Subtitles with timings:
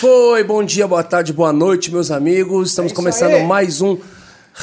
[0.00, 0.42] foi?
[0.42, 2.70] Bom dia, boa tarde, boa noite, meus amigos.
[2.70, 3.46] Estamos É começando aí.
[3.46, 3.98] mais um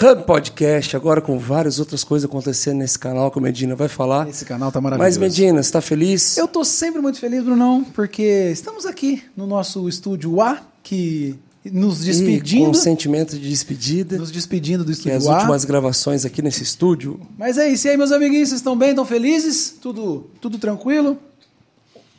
[0.02, 4.28] Hub Podcast, agora com várias outras coisas acontecendo nesse canal que o Medina vai falar.
[4.28, 5.08] Esse canal tá maravilhoso.
[5.08, 6.38] Mas, Medina, você tá feliz?
[6.38, 11.36] Eu tô sempre muito feliz, Brunão, porque estamos aqui no nosso estúdio A, que
[11.72, 15.38] nos E despedindo, com um sentimento de despedida, nos despedindo do que é as estúdio
[15.38, 15.42] A.
[15.42, 17.20] últimas gravações aqui nesse estúdio.
[17.38, 17.86] Mas é isso.
[17.86, 18.90] E aí, meus amiguinhos, vocês estão bem?
[18.90, 19.76] Estão felizes?
[19.80, 21.16] Tudo, tudo tranquilo?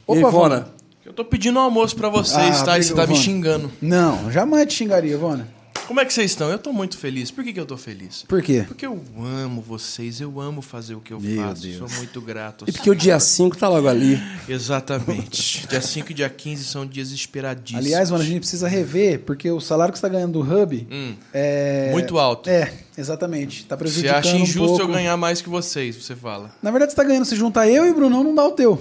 [0.09, 0.77] e aí, Ivona?
[1.19, 2.79] Tô pedindo um almoço pra vocês, Ah, tá?
[2.79, 3.19] E você tá me Vona.
[3.21, 3.73] xingando.
[3.82, 5.48] Não, jamais te xingaria, Ivona.
[5.88, 6.48] Como é que vocês estão?
[6.48, 7.29] Eu tô muito feliz.
[7.33, 8.23] Por que, que eu tô feliz?
[8.29, 8.65] Por quê?
[8.69, 11.62] Porque eu amo vocês, eu amo fazer o que eu Meu faço.
[11.62, 11.78] Deus.
[11.78, 12.66] Sou muito grato.
[12.69, 14.16] E porque o dia 5 tá logo ali.
[14.48, 15.66] Exatamente.
[15.66, 17.84] dia 5 e dia 15 são dias esperadíssimos.
[17.84, 20.87] Aliás, mano, a gente precisa rever, porque o salário que você tá ganhando do Hub
[20.89, 21.91] Hum, é...
[21.91, 22.48] Muito alto.
[22.48, 23.64] É, exatamente.
[23.64, 24.83] Tá Você prejudicando acha um injusto pouco.
[24.83, 26.55] eu ganhar mais que vocês, você fala.
[26.62, 27.25] Na verdade, você tá ganhando.
[27.25, 28.80] Se juntar eu e o Brunão, não dá o teu.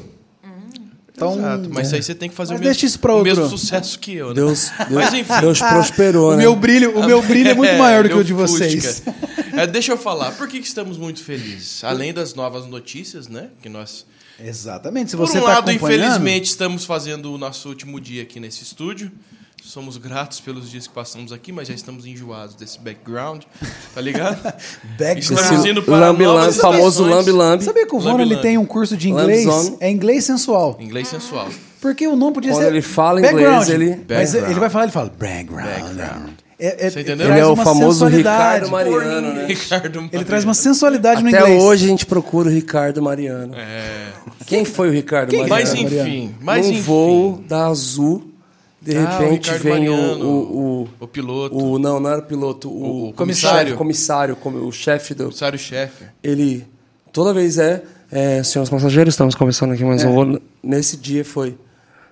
[1.17, 1.69] Então, Exato.
[1.73, 3.35] Mas aí você tem que fazer Mas o mesmo, isso pra outro.
[3.35, 4.35] mesmo sucesso que eu, né?
[4.35, 5.41] Deus, Deus, Mas enfim.
[5.41, 6.43] Deus prosperou, o né?
[6.43, 9.01] meu brilho, o meu brilho é muito maior do que o de vocês.
[9.53, 11.83] É, deixa eu falar, por que, que estamos muito felizes?
[11.83, 13.49] Além das novas notícias, né?
[13.63, 14.05] Que nós
[14.39, 15.09] Exatamente.
[15.09, 18.39] Se Por você um tá lado, acompanhando, infelizmente, estamos fazendo o nosso último dia aqui
[18.39, 19.11] nesse estúdio.
[19.67, 23.43] Somos gratos pelos dias que passamos aqui, mas já estamos enjoados desse background,
[23.93, 24.41] tá ligado?
[24.97, 27.09] back Estamos indo para lambe, novas lambe, famoso estações.
[27.15, 27.63] lambe-lambe.
[27.65, 29.45] Sabia que o Vona ele tem um curso de inglês?
[29.81, 30.77] É inglês sensual.
[30.79, 31.49] Inglês sensual.
[31.81, 32.69] Porque o nome podia Quando ser.
[32.69, 33.63] ele fala background.
[33.67, 34.51] inglês, ele- Mas Background.
[34.51, 35.65] ele vai falar, ele fala background.
[35.67, 36.29] Background.
[36.59, 37.29] É, é, Você entendeu?
[37.29, 38.05] Ele é o famoso.
[38.07, 39.45] Ricardo Mariano, né?
[39.49, 41.61] Ricardo Ele traz uma sensualidade no Até inglês.
[41.63, 43.53] hoje a gente procura o Ricardo Mariano.
[43.53, 44.07] É.
[44.45, 45.71] Quem foi o Ricardo Quem Mariano?
[45.71, 46.07] Mas Mariano.
[46.09, 46.81] enfim, mas Num enfim.
[46.81, 48.31] voo da Azul,
[48.91, 51.99] de Ah, o repente Ricardo vem o, Mariano, o, o piloto, o, o, o- Não,
[51.99, 52.69] não era o piloto.
[52.69, 53.67] O, O comissário.
[53.69, 55.25] chefe- comissário, como- o chefe do.
[55.25, 56.05] comissário-chefe.
[56.23, 56.65] Ele.
[57.11, 57.83] Toda vez é.
[58.11, 60.07] é senhores passageiros, estamos começando aqui mais É.
[60.07, 60.39] um.
[60.63, 61.57] Nesse dia foi.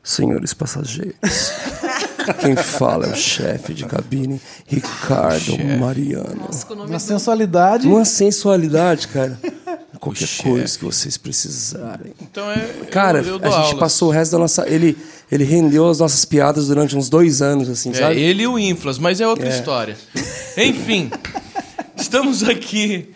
[0.04, 1.16] Senhores passageiros.
[2.34, 6.50] Quem fala é o chefe de cabine, Ricardo Mariano.
[6.88, 7.88] Uma sensualidade.
[7.88, 9.40] Uma sensualidade, cara.
[10.00, 12.14] Qualquer coisa que vocês precisarem.
[12.22, 12.58] Então é.
[12.92, 13.80] Cara, eu, eu a gente aulas.
[13.80, 14.68] passou o resto da nossa.
[14.70, 14.96] Ele,
[15.32, 18.20] ele rendeu as nossas piadas durante uns dois anos, assim, É, sabe?
[18.22, 19.50] ele e o Inflas, mas é outra É.
[19.50, 19.98] história.
[20.58, 21.10] Enfim,
[21.98, 23.15] estamos aqui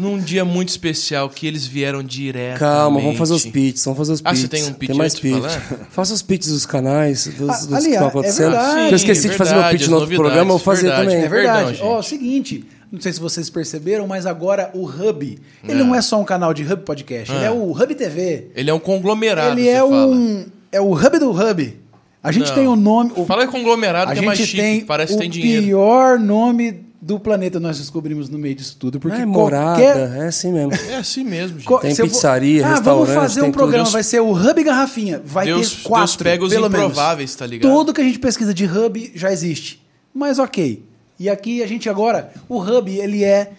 [0.00, 2.58] num dia muito especial que eles vieram direto.
[2.58, 4.40] Calma, vamos fazer os pitches, vamos fazer os Ah, pitches.
[4.42, 5.32] você tem um pitch Tem mais pitch.
[5.34, 5.60] falar?
[5.90, 8.50] Faça os pitches dos canais, dos, Ah, dos que estão é acontecendo.
[8.52, 8.88] verdade.
[8.88, 11.08] Que eu esqueci de fazer meu pitch as no outro programa, eu vou fazer verdade.
[11.10, 11.24] também.
[11.24, 11.78] É verdade.
[11.82, 16.20] Ó, seguinte, não sei se vocês perceberam, mas agora o Hub, ele não é só
[16.20, 17.48] um canal de Hub Podcast, ele Ah.
[17.48, 18.48] é o Hub TV.
[18.56, 19.52] Ele é um conglomerado.
[19.58, 20.06] ele você é fala.
[20.06, 21.80] um é o Hub do Hub.
[22.22, 22.54] A gente Não.
[22.54, 25.16] tem o nome, o, Fala conglomerado a que é mais gente chique, tem parece o
[25.16, 25.62] que tem dinheiro.
[25.64, 30.26] pior nome do planeta nós descobrimos no meio disso tudo, porque é morada, qualquer é
[30.26, 30.72] assim mesmo.
[30.88, 31.80] É assim mesmo, gente.
[31.80, 34.20] Tem se eu vou- pizzaria, ah, restaurante, vamos fazer tem um programa, Deus- vai ser
[34.20, 35.22] o Hub Garrafinha.
[35.24, 36.86] Vai Deus- ter quatro, Deus prega os pelo menos.
[36.90, 37.70] improváveis, tá ligado?
[37.72, 39.82] Tudo que a gente pesquisa de Hub já existe.
[40.14, 40.84] Mas ok.
[41.18, 43.52] E aqui a gente agora, o Hub, ele é...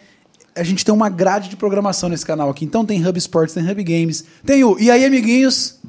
[0.55, 2.65] A gente tem uma grade de programação nesse canal aqui.
[2.65, 5.79] Então tem Hub Sports, tem Hub Games, tem o E aí, amiguinhos?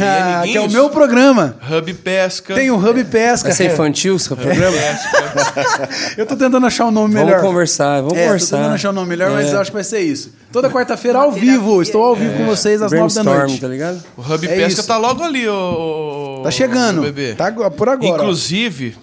[0.00, 1.56] Ah, que é o meu programa.
[1.70, 2.54] Hub Pesca.
[2.54, 3.48] Tem o Hub Pesca.
[3.48, 4.76] Vai ser infantil seu programa?
[6.16, 7.42] Eu tô tentando achar um nome Vamos melhor.
[7.42, 8.56] conversar, vamos é, tô conversar.
[8.56, 9.54] tentando achar um nome melhor, mas É.
[9.54, 10.32] eu acho que vai ser isso.
[10.52, 11.82] Toda quarta-feira ao vivo.
[11.82, 13.60] Estou ao vivo com vocês às nove da noite.
[13.60, 14.02] tá ligado?
[14.16, 14.86] O Hub É Pesca isso.
[14.86, 16.38] tá logo ali, ô.
[16.40, 17.02] ô- Tá chegando.
[17.02, 17.34] Bebê.
[17.34, 18.22] Tá por agora.
[18.22, 18.96] Inclusive,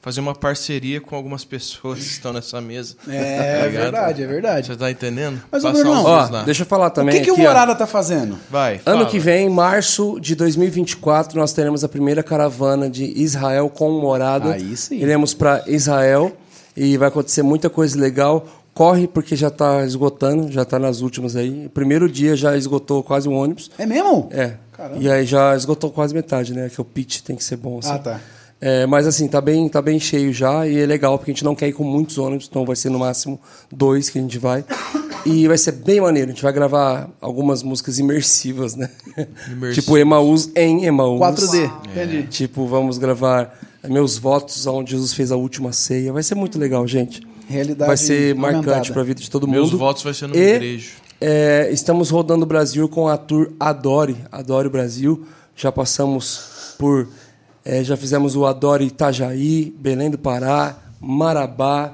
[0.00, 2.96] fazer uma parceria com algumas pessoas que estão nessa mesa.
[3.08, 3.82] É, Tá ligado?
[3.82, 4.66] verdade, é verdade.
[4.68, 5.40] Você tá entendendo?
[5.50, 7.38] Mas, Passar irmão, Ó, deixa eu falar O também que, que o ó.
[7.38, 8.38] Morada tá fazendo?
[8.50, 8.80] Vai.
[8.86, 9.06] Ano fala.
[9.06, 14.54] que vem, março de 2024, nós teremos a primeira caravana de Israel com morada.
[14.54, 14.96] Aí sim.
[14.96, 16.32] Iremos para Israel
[16.76, 18.46] e vai acontecer muita coisa legal.
[18.72, 21.68] Corre porque já está esgotando, já está nas últimas aí.
[21.74, 23.70] Primeiro dia já esgotou quase um ônibus.
[23.76, 24.28] É mesmo?
[24.30, 24.54] É.
[24.72, 24.98] Caramba.
[25.02, 26.70] E aí já esgotou quase metade, né?
[26.70, 27.80] Que o pitch tem que ser bom.
[27.80, 27.90] Assim.
[27.90, 28.20] Ah, tá.
[28.60, 31.44] É, mas assim, tá bem, tá bem cheio já e é legal porque a gente
[31.44, 33.40] não quer ir com muitos ônibus, então vai ser no máximo
[33.72, 34.64] dois que a gente vai.
[35.24, 36.30] E vai ser bem maneiro.
[36.30, 38.90] A gente vai gravar algumas músicas imersivas, né?
[39.50, 39.72] Imersivo.
[39.82, 41.20] tipo Emaús em Emaús.
[41.20, 41.72] 4D.
[41.90, 42.22] Entendi.
[42.28, 46.12] Tipo, vamos gravar Meus Votos, onde Jesus fez a última ceia.
[46.12, 47.22] Vai ser muito legal, gente.
[47.48, 48.92] Realidade vai ser marcante aumentada.
[48.92, 49.56] para a vida de todo mundo.
[49.56, 50.92] Meus votos vai ser no E, igrejo.
[51.20, 55.26] é, estamos rodando o Brasil com a tour Adore, Adore o Brasil.
[55.56, 57.08] Já passamos por,
[57.70, 61.92] é, já fizemos o Adore Itajaí, Belém do Pará, Marabá,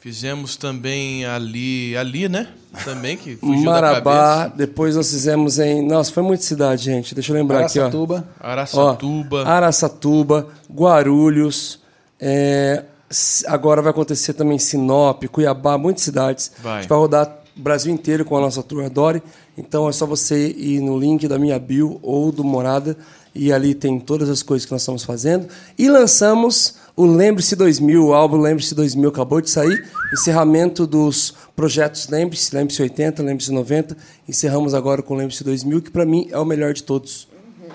[0.00, 2.48] Fizemos também ali, ali, né?
[2.84, 4.36] Também que fugiu da Marabá.
[4.44, 4.56] cabeça.
[4.56, 7.14] Depois nós fizemos em, nossa, foi muita cidade, gente.
[7.14, 7.82] Deixa eu lembrar aqui, ó.
[7.82, 8.28] Araçatuba.
[8.40, 9.42] Ó, Araçatuba.
[9.46, 11.80] Araçatuba, Guarulhos.
[12.20, 12.84] é,
[13.46, 16.52] agora vai acontecer também Sinop, Cuiabá, muitas cidades.
[16.62, 16.72] Vai.
[16.72, 19.20] A gente vai rodar Brasil inteiro com a nossa tour Adore.
[19.56, 22.96] Então é só você ir no link da minha bio ou do Morada
[23.38, 25.46] e ali tem todas as coisas que nós estamos fazendo.
[25.78, 29.86] E lançamos o Lembre-se 2000, o álbum Lembre-se 2000 acabou de sair.
[30.12, 33.96] Encerramento dos projetos Lembre-se, Lembre-se 80, Lembre-se 90.
[34.28, 37.28] Encerramos agora com Lembre-se 2000, que para mim é o melhor de todos.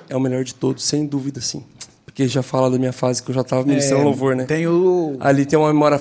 [0.09, 1.63] É o melhor de todos, sem dúvida, sim.
[2.03, 4.43] Porque já fala da minha fase que eu já estava ministrando É, louvor, né?
[4.43, 5.15] Tem o.
[5.21, 5.99] Ali tem uma memória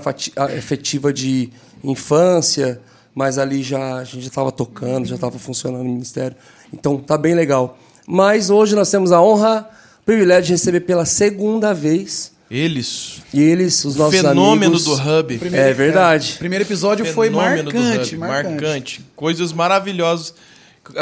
[0.59, 1.51] efetiva de
[1.85, 2.81] infância,
[3.15, 6.37] mas ali já a gente já estava tocando, já estava funcionando no ministério.
[6.73, 7.79] Então tá bem legal.
[8.07, 9.69] Mas hoje nós temos a honra,
[10.03, 13.23] o privilégio de receber pela segunda vez Eles.
[13.33, 14.85] e eles, os nossos Fenômeno amigos.
[14.85, 15.41] do Hub.
[15.53, 16.35] É verdade.
[16.37, 19.05] O primeiro episódio foi Fenômeno do marcante, Hub, marcante.
[19.15, 20.35] Coisas maravilhosas.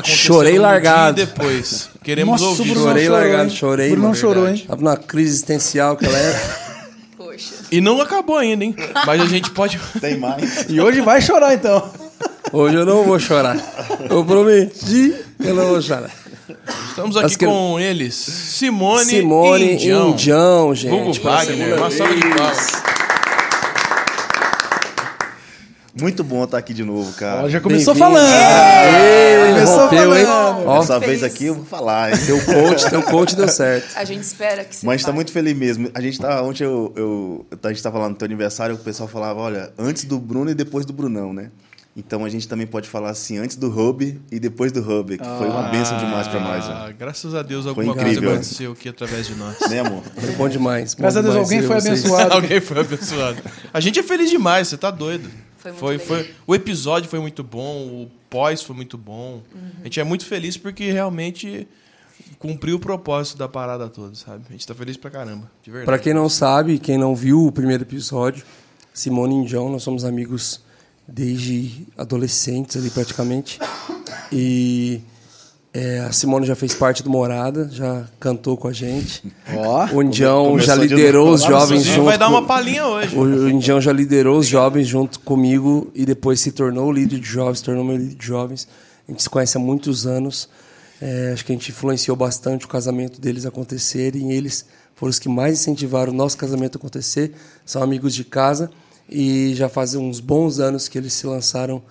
[0.03, 1.17] que Chorei no largado.
[1.17, 1.89] depois.
[2.05, 2.71] Queremos Nossa, ouvir.
[2.73, 3.57] Bruno Chorei chorou, largado, hein?
[3.57, 4.65] chorei, Bruno mano, chorou, hein?
[4.69, 6.71] Tava numa crise existencial aquela época.
[7.17, 7.55] Poxa.
[7.73, 8.75] E não acabou ainda, hein?
[9.07, 9.81] Mas a gente pode.
[10.01, 10.67] Tem mais.
[10.69, 11.91] E hoje vai chorar, então.
[12.53, 13.57] Hoje eu não vou chorar.
[14.11, 16.11] Eu prometi que eu não vou chorar.
[16.89, 18.15] Estamos aqui que- com eles.
[18.15, 20.11] Simone, Simone e Indião.
[20.11, 20.95] Indião, gente.
[20.95, 21.77] Hugo pela Wagner.
[21.77, 22.83] Uma salva de palmas.
[26.01, 27.43] Muito bom estar aqui de novo, cara.
[27.45, 28.25] Ó, já começou falando.
[28.25, 30.25] Ei, Começou rompeu, hein?
[30.25, 30.67] falando.
[30.67, 32.19] Ó, Dessa vez aqui eu vou falar, hein?
[32.27, 33.89] teu coach, teu coach deu certo.
[33.97, 35.17] A gente espera que você Mas tá fale.
[35.17, 35.91] muito feliz mesmo.
[35.93, 36.43] A gente tá.
[36.43, 40.05] Ontem eu, eu, a gente tava lá no teu aniversário, o pessoal falava, olha, antes
[40.05, 41.51] do Bruno e depois do Brunão, né?
[42.07, 45.25] Então a gente também pode falar assim, antes do Hub e depois do Hub, que
[45.25, 46.95] foi uma bênção demais pra nós, Ah, né?
[46.99, 49.59] graças a Deus alguma coisa aconteceu aqui através de nós.
[49.69, 50.03] Né, amor?
[50.03, 50.95] Foi bom demais.
[50.95, 52.05] bom Graças a Deus, demais alguém foi vocês.
[52.05, 52.33] abençoado.
[52.41, 53.43] Alguém foi abençoado.
[53.73, 55.29] A gente é feliz demais, você tá doido.
[55.59, 59.43] Foi muito foi, foi- o episódio foi muito bom, o pós foi muito bom.
[59.81, 61.69] A gente é muito feliz porque realmente
[62.39, 64.45] cumpriu o propósito da parada toda, sabe?
[64.49, 65.85] A gente tá feliz pra caramba, de verdade.
[65.87, 68.43] Pra quem não sabe, quem não viu o primeiro episódio,
[68.95, 70.63] Simone e John, nós somos amigos
[71.13, 73.59] desde adolescentes ali praticamente.
[74.33, 75.01] E
[75.73, 79.23] é, a Simone já fez parte do Morada, já cantou com a gente.
[79.55, 79.87] Ó.
[79.95, 82.05] O Indião já de liderou os jovens junto.
[82.05, 83.17] vai dar uma palhinha hoje.
[83.17, 87.27] O Indião já liderou os jovens junto comigo e depois se tornou o líder de
[87.27, 88.69] jovens, se tornou meu líder de jovens.
[89.07, 90.49] A gente se conhece há muitos anos.
[91.03, 95.19] É, acho que a gente influenciou bastante o casamento deles acontecer e eles foram os
[95.19, 97.33] que mais incentivaram o nosso casamento a acontecer.
[97.65, 98.71] São amigos de casa
[99.11, 101.83] e já fazem uns bons anos que eles se lançaram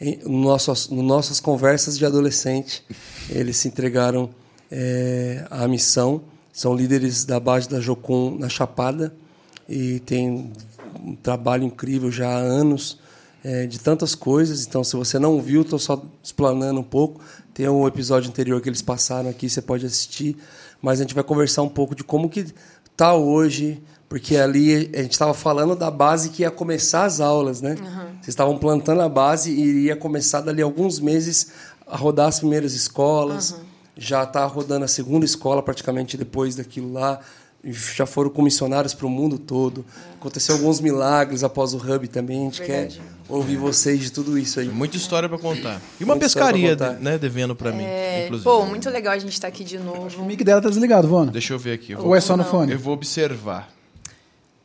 [0.00, 2.84] em no nossas, no nossas conversas de adolescente.
[3.28, 4.30] Eles se entregaram
[4.70, 6.22] é, à missão.
[6.52, 9.12] São líderes da base da Jocum na Chapada
[9.68, 10.52] e tem
[11.04, 12.98] um trabalho incrível já há anos
[13.44, 14.66] é, de tantas coisas.
[14.66, 17.20] Então, se você não viu, estou só explanando um pouco.
[17.52, 20.36] Tem um episódio anterior que eles passaram aqui, você pode assistir.
[20.80, 22.46] Mas a gente vai conversar um pouco de como que
[22.96, 27.60] tá hoje, porque ali a gente estava falando da base que ia começar as aulas,
[27.60, 27.74] né?
[28.20, 31.48] Vocês estavam plantando a base e iria começar dali alguns meses
[31.86, 33.54] a rodar as primeiras escolas.
[33.96, 37.20] Já está rodando a segunda escola praticamente depois daquilo lá.
[37.64, 39.84] Já foram comissionários para o mundo todo.
[40.14, 42.42] Aconteceu alguns milagres após o Hub também.
[42.42, 43.00] A gente Verdade.
[43.00, 44.68] quer ouvir vocês de tudo isso aí.
[44.68, 45.82] Muita história pra contar.
[46.00, 48.44] E uma Muita pescaria, né, devendo pra mim, É, inclusive.
[48.48, 50.24] pô, muito legal a gente estar aqui de O novo.
[50.24, 51.32] mic dela tá desligado, Vona.
[51.32, 51.92] Deixa eu ver aqui.
[51.92, 52.50] Eu Ou vou, é só no Não.
[52.50, 52.72] fone?
[52.72, 53.68] eu vou observar.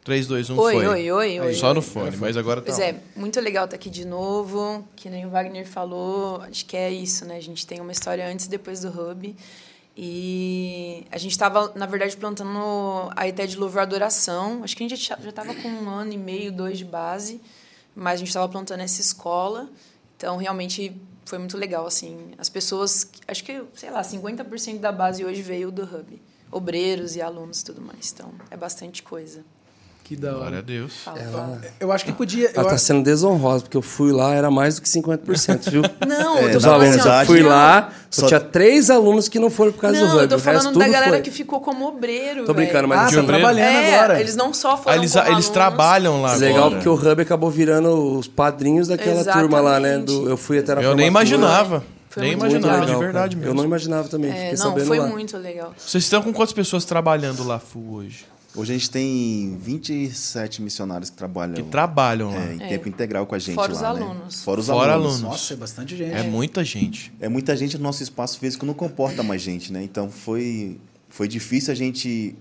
[0.04, 0.88] 3, 2, 1, Oi, foi.
[0.88, 1.54] oi, oi, oi.
[1.54, 4.86] Só no fone, mas agora tá Pois é, muito legal estar aqui de novo.
[4.98, 7.38] Que nem o Wagner falou, acho que é isso, né?
[7.38, 9.34] A gente tem uma história antes e depois do Hub.
[9.96, 14.62] E a gente estava, na verdade, plantando a ideia de louvor e adoração.
[14.64, 17.40] Acho que a gente já estava com um ano e meio, dois de base,
[17.96, 19.70] mas a gente estava plantando essa escola.
[20.18, 22.32] Então, realmente, foi muito legal, assim.
[22.38, 26.22] As pessoas, acho que, sei lá, 50% da base hoje veio do Hub.
[26.52, 28.12] Obreiros e alunos e tudo mais.
[28.12, 29.46] Então, é bastante coisa.
[30.04, 30.62] Que da Glória a hora.
[30.62, 30.94] Deus.
[31.16, 31.62] Ela-.
[31.80, 32.50] Eu acho que podia.
[32.50, 35.70] Ela eu tá acho- sendo desonrosa, porque eu fui lá, era mais do que 50%,
[35.72, 35.82] viu?
[36.06, 39.30] Não, É, eu tô falando alunos, assim, ó, fui não, lá, só tinha três alunos
[39.30, 40.22] que não foram por causa Não, do Hub.
[40.24, 41.22] eu tô falando da galera foi.
[41.22, 42.44] que ficou como obreiro.
[42.44, 43.44] Tô brincando, mas Ah, de tá obreiro?
[43.46, 44.20] trabalhando é, agora.
[44.20, 46.76] eles não só Ah, foram eles, como eles alunos, trabalham lá Legal agora.
[46.76, 50.00] porque o Hub acabou virando os padrinhos daquela turma lá, né?
[50.00, 51.82] Do, eu fui até na Eu nem imaginava.
[52.10, 53.38] Foi nem imaginava, legal, de verdade cara.
[53.38, 53.46] mesmo.
[53.52, 55.08] Eu não imaginava também, É, fiquei não, sabendo foi lá.
[55.08, 55.74] muito legal.
[55.78, 58.26] Vocês estão com quantas pessoas trabalhando lá full hoje?
[58.56, 62.36] Hoje a gente tem 27 missionários que trabalham Que trabalham lá.
[62.44, 64.06] é, em tempo integral com a gente Fora lá, os né?
[64.06, 64.44] alunos.
[64.44, 65.14] Fora os Fora alunos.
[65.16, 65.22] alunos.
[65.32, 66.14] Nossa, é bastante gente.
[66.14, 67.12] É muita gente.
[67.20, 69.82] É muita gente no nosso espaço físico não comporta mais gente, né?
[69.84, 70.80] Então foi
[71.10, 72.36] foi difícil a gente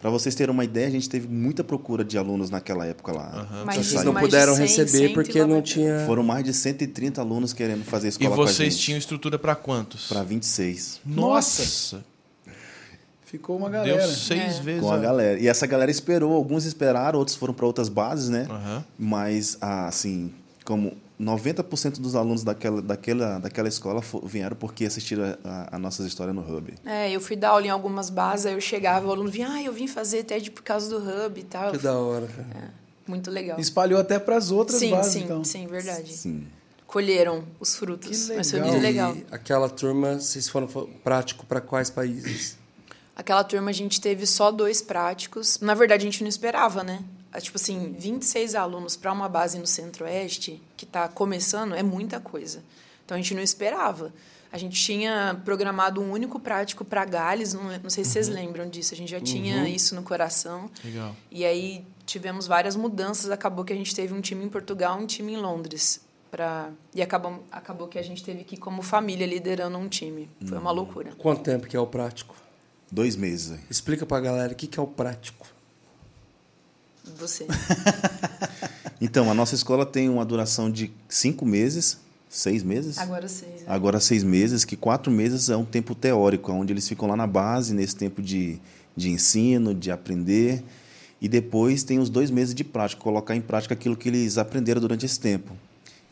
[0.00, 3.64] para vocês terem uma ideia, a gente teve muita procura de alunos naquela época lá.
[3.64, 5.62] Mas Vocês não puderam 100, receber porque não 190.
[5.62, 6.06] tinha...
[6.06, 9.54] Foram mais de 130 alunos querendo fazer E escola com a vocês tinham estrutura pra
[9.54, 10.06] quantos?
[10.06, 11.00] para 26.
[11.04, 12.04] Nossa!
[13.26, 14.06] Ficou uma Deu galera.
[14.08, 14.62] seis É.
[14.62, 14.80] vezes.
[14.82, 15.38] Com a galera.
[15.38, 18.46] E essa galera esperou, alguns esperaram, outros foram para outras bases, né?
[18.48, 18.84] Aham.
[18.98, 20.32] Mas, ah, assim,
[20.64, 26.34] como 90% dos alunos daquela, daquela, daquela escola vieram porque assistiram a, a, nossas histórias
[26.36, 26.72] no Hub.
[26.84, 29.62] É, eu fui dar aula em algumas bases, aí eu chegava, o aluno vinha, ah,
[29.62, 31.72] eu vim fazer TED por causa do Hub e tal.
[31.72, 32.46] Que da hora, cara.
[32.54, 33.58] É, muito legal.
[33.58, 35.42] Espalhou até para as outras sim, bases, sim, então.
[35.42, 36.12] sim, verdade.
[36.12, 36.46] Sim.
[36.86, 38.28] Colheram os frutos.
[38.28, 38.72] Que Mas foi legal.
[38.72, 39.16] muito legal.
[39.16, 42.56] E aquela turma, vocês foram fo- prático para quais países?
[43.16, 45.58] Aquela turma a gente teve só dois práticos.
[45.60, 47.02] Na verdade, a gente não esperava, né?
[47.32, 52.20] Ah, Tipo assim, 26 alunos para uma base no Centro-Oeste, que está começando, é muita
[52.20, 52.62] coisa.
[53.04, 54.12] Então a gente não esperava.
[54.52, 58.68] A gente tinha programado um único prático para Gales, não, não sei se vocês lembram
[58.68, 60.70] disso, a gente já tinha isso no coração.
[60.84, 61.14] Legal.
[61.30, 65.06] E aí tivemos várias mudanças, acabou que a gente teve um time em Portugal, um
[65.06, 66.00] time em Londres.
[66.30, 66.70] Pra...
[66.94, 70.28] E acabou, acabou que a gente teve que ir como família liderando um time.
[70.46, 71.12] Foi uma loucura.
[71.18, 72.34] Quanto tempo que é o prático?
[72.90, 73.52] Dois meses.
[73.52, 73.58] aí.
[73.70, 75.46] Explica pra galera o que, que é o prático.
[77.18, 77.46] Você.
[79.00, 81.98] Então, a nossa escola tem uma duração de cinco meses,
[82.30, 82.96] seis meses?
[82.96, 83.60] Agora seis.
[83.60, 83.66] né?
[83.66, 87.26] Agora seis meses, que quatro meses é um tempo teórico, onde eles ficam lá na
[87.26, 88.58] base, nesse tempo de,
[88.96, 90.64] de ensino, de aprender.
[91.20, 94.80] E depois tem os dois meses de prática, colocar em prática aquilo que eles aprenderam
[94.80, 95.54] durante esse tempo.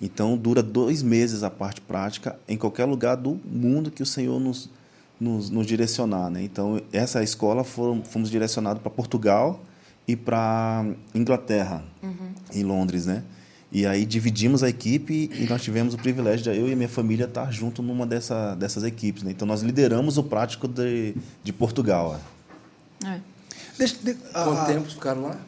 [0.00, 4.38] Então, dura dois meses a parte prática em qualquer lugar do mundo que o Senhor
[4.38, 4.68] nos,
[5.20, 6.30] nos, nos direcionar.
[6.30, 6.42] Né?
[6.42, 9.60] Então, essa escola foram, fomos direcionados para Portugal
[10.06, 11.82] e para Inglaterra,
[12.52, 13.06] em Londres.
[13.06, 13.22] Né?
[13.72, 17.24] E aí dividimos a equipe e nós tivemos o privilégio de eu e minha família
[17.24, 19.22] estar junto numa dessa, dessas equipes.
[19.22, 19.30] Né?
[19.32, 22.20] Então, nós lideramos o prático de, de Portugal.
[23.04, 23.06] ó.
[23.08, 23.20] É.
[23.76, 25.38] Deixa, de- Quanto a- tempo ficaram lá?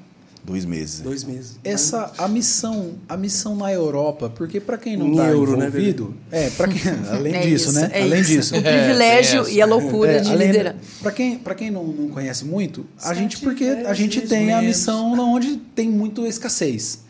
[0.47, 1.01] Dois meses.
[1.01, 1.57] Dois meses.
[1.65, 5.33] Essa a missão, a missão na Europa, porque para quem não está né,
[5.67, 7.91] envolvido, é, para quem além É disso, isso, né?
[7.93, 8.31] é além isso.
[8.31, 8.57] disso.
[8.57, 10.77] O privilégio tem e a loucura É, de além- liderar.
[11.03, 14.53] Pra quem, pra quem não, não conhece muito, a Sete gente, porque a gente tem
[14.53, 17.05] a missão onde tem muito escassez.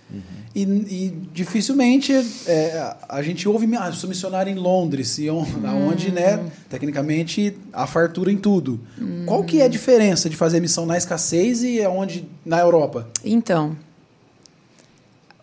[0.59, 2.15] E, e dificilmente
[2.47, 5.45] é, a- gente ouve, ah, sou missionário em Londres, e on-
[5.87, 8.81] onde, né, tecnicamente, há fartura em tudo.
[9.27, 13.07] Qual que é a diferença de fazer missão na escassez e onde na Europa?
[13.23, 13.77] Então,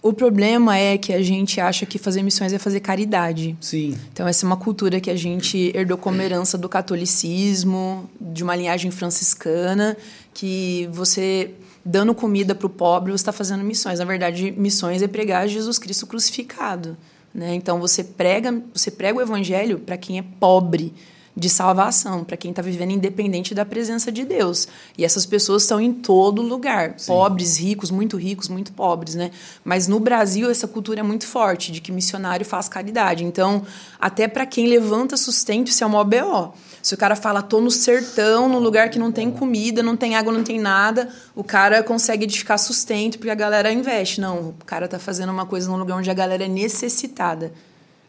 [0.02, 3.56] o problema é que a gente acha que fazer missões é fazer caridade.
[3.62, 3.96] Sim.
[4.12, 8.56] Então, essa é uma cultura que a gente herdou como herança do catolicismo, de uma
[8.56, 9.96] linhagem franciscana,
[10.34, 11.52] que você,
[11.86, 14.00] dando comida para o pobre, você está fazendo missões.
[14.00, 16.98] Na verdade, missões é pregar Jesus Cristo crucificado.
[17.34, 17.54] Né?
[17.56, 20.94] Então, você prega, você prega o evangelho para quem é pobre
[21.36, 24.68] de salvação, para quem está vivendo independente da presença de Deus.
[24.96, 29.32] E essas pessoas estão em todo lugar, pobres, ricos, muito ricos, muito pobres, né?
[29.66, 33.24] Mas no Brasil essa cultura é muito forte de que missionário faz caridade.
[33.24, 33.64] Então,
[34.00, 36.54] até para quem levanta sustento, isso é uma OBO.
[36.84, 40.18] Se o cara fala, tô no sertão, num lugar que não tem comida, não tem
[40.18, 44.20] água, não tem nada, o cara consegue edificar sustento porque a galera investe.
[44.20, 47.54] Não, o cara tá fazendo uma coisa num lugar onde a galera é necessitada.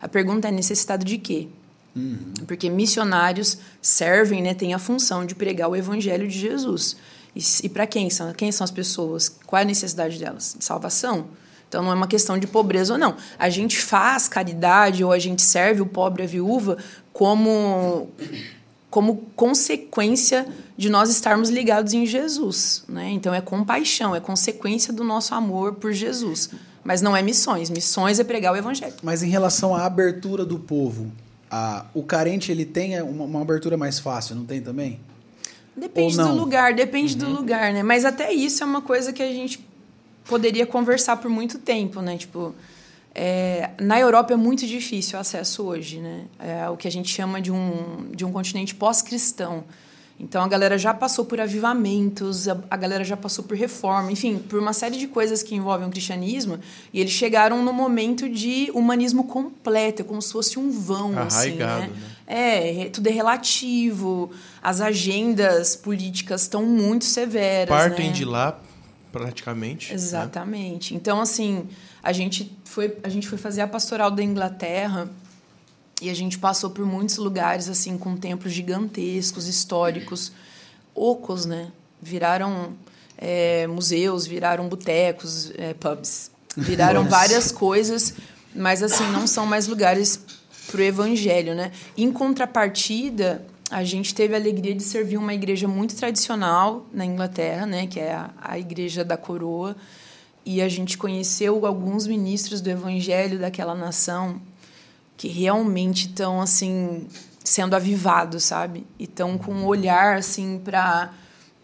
[0.02, 1.46] A pergunta é necessitada de quê?
[2.48, 6.96] Porque missionários servem, né, têm a função de pregar o evangelho de Jesus.
[7.36, 8.32] E, e para quem são?
[8.32, 9.28] Quem são as pessoas?
[9.46, 10.56] Qual é a necessidade delas?
[10.58, 11.28] De salvação.
[11.68, 13.16] Então não é uma questão de pobreza ou não.
[13.38, 16.76] A gente faz caridade ou a gente serve o pobre a viúva
[17.12, 18.10] como
[18.94, 20.46] como consequência
[20.76, 23.10] de nós estarmos ligados em Jesus, né?
[23.10, 26.50] Então é compaixão, é consequência do nosso amor por Jesus.
[26.84, 27.70] Mas não é missões.
[27.70, 28.94] Missões é pregar o evangelho.
[29.02, 31.10] Mas em relação à abertura do povo,
[31.50, 35.00] a, o carente ele tem uma, uma abertura mais fácil, não tem também?
[35.76, 37.82] Depende do lugar, depende do lugar, né?
[37.82, 39.58] Mas até isso é uma coisa que a gente
[40.24, 42.16] poderia conversar por muito tempo, né?
[42.16, 42.54] Tipo,
[43.14, 46.24] é, na Europa é muito difícil o acesso hoje, né?
[46.38, 49.64] É o que a gente chama de um, de um continente pós-cristão.
[50.18, 54.38] Então a galera já passou por avivamentos, a, a galera já passou por reforma, enfim,
[54.38, 56.58] por uma série de coisas que envolvem o cristianismo,
[56.92, 61.36] e eles chegaram no momento de humanismo completo, é como se fosse um vão, assim,
[61.38, 61.88] Arraigado, né?
[61.88, 62.84] né?
[62.86, 64.30] É, tudo é relativo,
[64.62, 67.68] as agendas políticas estão muito severas.
[67.68, 68.12] Partem né?
[68.12, 68.58] de lá,
[69.14, 69.90] praticamente.
[69.90, 69.94] né?
[69.94, 70.94] Exatamente.
[70.94, 71.68] Então, assim,
[72.02, 75.08] a gente, foi, a gente foi fazer a pastoral da Inglaterra
[76.02, 80.32] e a gente passou por muitos lugares, assim, com templos gigantescos, históricos,
[80.92, 81.70] ocos, né?
[82.02, 82.74] Viraram
[83.16, 86.32] é, museus, viraram botecos, é, pubs.
[86.56, 88.14] Viraram várias coisas,
[88.54, 90.20] mas, assim, não são mais lugares
[90.70, 91.70] para o evangelho, né?
[91.96, 93.44] Em contrapartida,
[93.74, 97.88] a gente teve a alegria de servir uma igreja muito tradicional na Inglaterra, né?
[97.88, 99.74] Que é a, a Igreja da Coroa.
[100.46, 104.40] E a gente conheceu alguns ministros do evangelho daquela nação
[105.16, 107.08] que realmente estão assim
[107.42, 108.86] sendo avivados, sabe?
[108.96, 111.12] E estão com um olhar assim para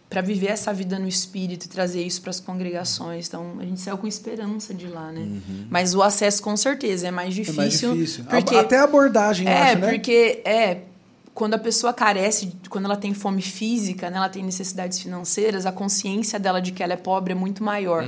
[0.08, 3.28] para viver essa vida no espírito e trazer isso para as congregações.
[3.28, 5.40] Então, a gente saiu com esperança de lá, né?
[5.70, 7.54] Mas o acesso, com certeza, é mais difícil.
[7.54, 8.24] É mais difícil.
[8.24, 9.92] Porque, Até a abordagem, é, acho, né?
[9.92, 10.80] porque é
[11.34, 15.72] quando a pessoa carece, quando ela tem fome física, né, ela tem necessidades financeiras, a
[15.72, 18.04] consciência dela de que ela é pobre é muito maior,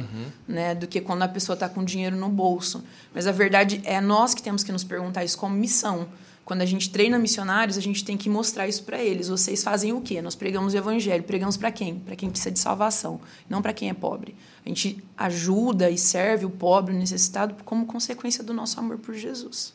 [0.47, 2.85] né, do que quando a pessoa está com dinheiro no bolso.
[3.15, 6.09] Mas a verdade é nós que temos que nos perguntar isso como missão.
[6.45, 9.29] Quando a gente treina missionários, a gente tem que mostrar isso para eles.
[9.29, 10.21] Vocês fazem o quê?
[10.21, 11.23] Nós pregamos o evangelho.
[11.23, 12.01] Pregamos para quem?
[12.01, 14.35] Para quem precisa de salvação, não para quem é pobre.
[14.67, 19.15] A gente ajuda e serve o pobre, o necessitado, como consequência do nosso amor por
[19.15, 19.73] Jesus.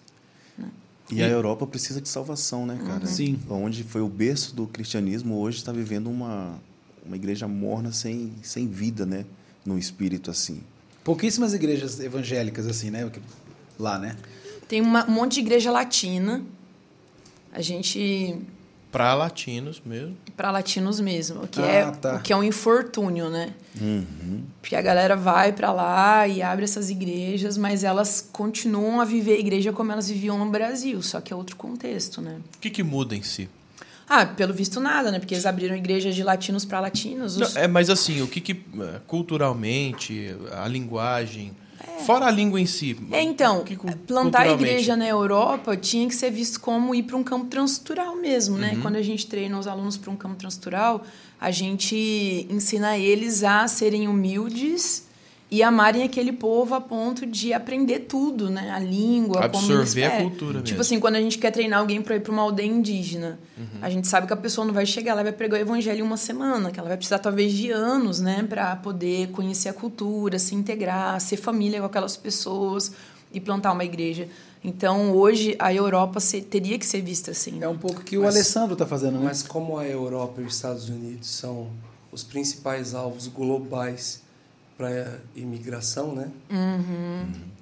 [1.09, 3.05] E a Europa precisa de salvação, né, cara?
[3.05, 3.39] Sim.
[3.49, 6.59] Onde foi o berço do cristianismo, hoje está vivendo uma,
[7.05, 9.25] uma igreja morna sem, sem vida, né?
[9.65, 10.61] No espírito, assim.
[11.03, 13.09] Pouquíssimas igrejas evangélicas, assim, né?
[13.79, 14.17] Lá, né?
[14.67, 16.43] Tem uma- um monte de igreja latina.
[17.53, 18.37] A gente
[18.91, 20.15] Pra latinos mesmo.
[20.35, 22.15] para latinos mesmo, o que Ah, é tá.
[22.15, 23.53] o que é um infortúnio, né?
[24.61, 29.33] Porque a galera vai para lá e abre essas igrejas, mas elas continuam a viver
[29.35, 32.39] a igreja como elas viviam no Brasil, só que é outro contexto, né?
[32.55, 33.49] O que, que muda em si?
[34.09, 35.19] Ah, pelo visto nada, né?
[35.19, 37.35] Porque eles abriram igrejas de latinos para latinos.
[37.37, 41.51] os- Não, é, mas assim, o que, que eh, culturalmente, a linguagem,
[42.05, 42.97] fora a língua em si.
[43.11, 43.95] É, então, que plantar
[44.45, 44.63] culturalmente?
[44.63, 48.61] igreja na Europa tinha que ser visto como ir para um campo transtural mesmo, Uhum.
[48.61, 48.77] né?
[48.81, 51.03] Quando a gente treina os alunos para um campo transtural,
[51.39, 55.06] a gente ensina eles a serem humildes
[55.49, 58.69] e amarem aquele povo a ponto de aprender tudo, né?
[58.69, 60.81] A língua, como eles Absorver a cultura Tipo mesmo.
[60.81, 63.65] assim, quando a gente quer treinar alguém para ir para uma aldeia indígena, Uhum.
[63.81, 65.99] a gente sabe que a pessoa não vai chegar lá e vai pregar o evangelho
[65.99, 69.73] em uma semana, que ela vai precisar talvez de anos, né, para poder conhecer a
[69.73, 72.91] cultura, se integrar, ser família com aquelas pessoas
[73.31, 74.27] e plantar uma igreja.
[74.61, 77.59] Então, hoje a Europa se- teria que ser vista assim.
[77.63, 79.23] É um pouco que o Mas- Alessandro tá fazendo, né?
[79.23, 81.67] Mas como a Europa e os Estados Unidos são
[82.11, 84.21] os principais alvos globais
[84.77, 86.29] para imigração, né?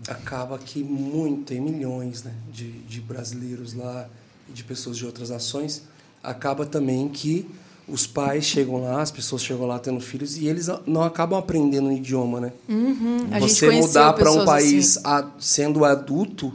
[0.08, 4.08] Acaba que muito, tem milhões né, de, de brasileiros lá
[4.50, 5.84] e de pessoas de outras nações.
[6.22, 7.48] Acaba também que
[7.88, 11.88] os pais chegam lá, as pessoas chegam lá tendo filhos e eles não acabam aprendendo
[11.88, 12.52] o idioma, né?
[12.68, 13.18] Uhum.
[13.40, 15.06] Você mudar para um país assim.
[15.08, 16.54] a- sendo adulto,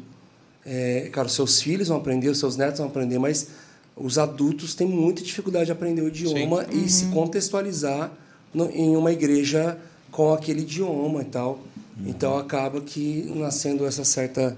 [0.67, 3.49] é, cara, os seus filhos vão aprender, os seus netos vão aprender, mas
[3.97, 7.11] os adultos têm muita dificuldade de aprender o idioma e se Uhum.
[7.13, 8.11] contextualizar
[8.53, 9.79] no- em uma igreja
[10.11, 11.61] com aquele idioma e tal.
[12.07, 14.57] Então acaba que nascendo essa certa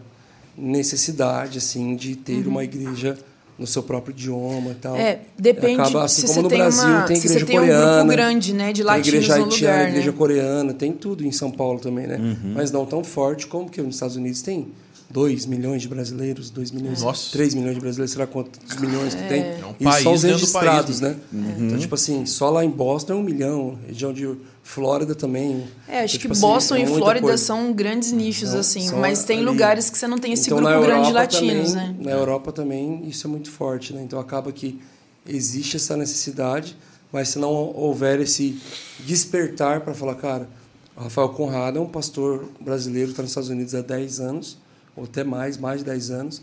[0.56, 3.18] necessidade assim de ter uma igreja
[3.58, 4.94] no seu próprio idioma e tal.
[4.94, 5.00] Uhum.
[5.00, 7.56] É, depende Acaba, assim se como você no tem Brasil uma, tem igreja você tem
[7.56, 10.16] um coreana, grupo grande, né, de tem latinos igreja no haitiana, lugar, igreja né?
[10.16, 12.36] coreana, tem tudo em São Paulo também, né?
[12.54, 14.68] Mas não tão forte como que nos Estados Unidos tem
[15.10, 17.30] 2 milhões de brasileiros, 2 milhões, Nossa.
[17.32, 19.42] 3 milhões de brasileiros, será quantos milhões que tem?
[19.42, 21.16] É um e país só os registrados, país, né?
[21.58, 24.26] Então, tipo assim, só lá em Boston é um milhão, região de
[24.62, 25.66] Flórida também.
[25.88, 27.44] É, acho Então, que tipo assim, Boston é e Flórida coisa.
[27.44, 28.90] são grandes nichos, Então, assim.
[28.96, 29.46] Mas tem ali.
[29.46, 31.96] lugares que você não tem esse Então, grupo grande de latinos, também, né?
[31.98, 34.02] Na Europa também isso é muito forte, né?
[34.02, 34.80] Então acaba que
[35.26, 36.76] existe essa necessidade,
[37.12, 38.58] mas se não houver esse
[39.00, 40.48] despertar para falar, cara,
[40.96, 44.58] o Rafael Conrado é um pastor brasileiro que está nos Estados Unidos há 10 anos,
[44.96, 46.42] ou até mais, mais de 10 anos.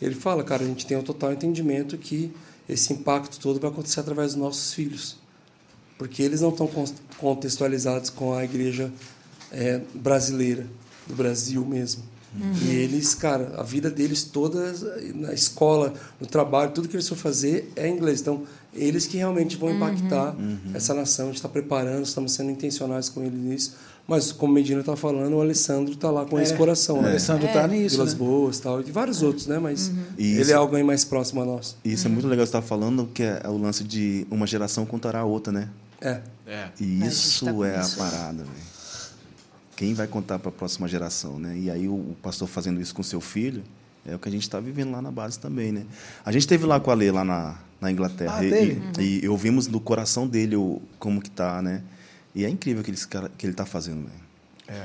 [0.00, 2.32] Ele fala, cara, a gente tem o total entendimento que
[2.66, 5.17] esse impacto todo vai acontecer através dos nossos filhos.
[5.98, 6.84] Porque eles não estão con-
[7.18, 8.90] contextualizados com a igreja
[9.52, 10.66] é, brasileira,
[11.06, 12.02] do Brasil mesmo.
[12.62, 14.74] E eles, cara, a vida deles toda,
[15.14, 18.20] na escola, no trabalho, tudo que eles for fazer é inglês.
[18.20, 18.42] Então,
[18.74, 20.36] eles que realmente vão impactar
[20.74, 21.24] essa nação.
[21.24, 23.74] A gente está preparando, estamos sendo intencionais com eles nisso.
[24.06, 26.98] Mas, como Medina está falando, o Alessandro está lá com esse coração.
[26.98, 27.08] O né?
[27.10, 28.18] Alessandro tá nisso, Vilas né?
[28.18, 29.58] Boas tal, e vários outros, né?
[29.58, 31.76] Mas E ele isso- é alguém mais próximo a nós.
[31.82, 34.84] Isso é muito legal que você estava falando, que é o lance de uma geração
[34.84, 35.68] contará a outra, né?
[36.00, 36.20] É.
[36.46, 36.68] É.
[36.80, 38.00] E isso tá é isso.
[38.02, 38.68] a parada, velho.
[39.76, 41.56] Quem vai contar para a próxima geração, né?
[41.56, 43.62] E aí o, o pastor fazendo isso com seu filho
[44.06, 45.84] é o que a gente está vivendo lá na base também, né?
[46.24, 49.28] A gente teve lá com a Lê lá na, na Inglaterra Ah, e, e, e
[49.28, 51.82] ouvimos do coração dele o, como que tá, né?
[52.34, 54.28] E é incrível o que, ele- que ele está fazendo, velho.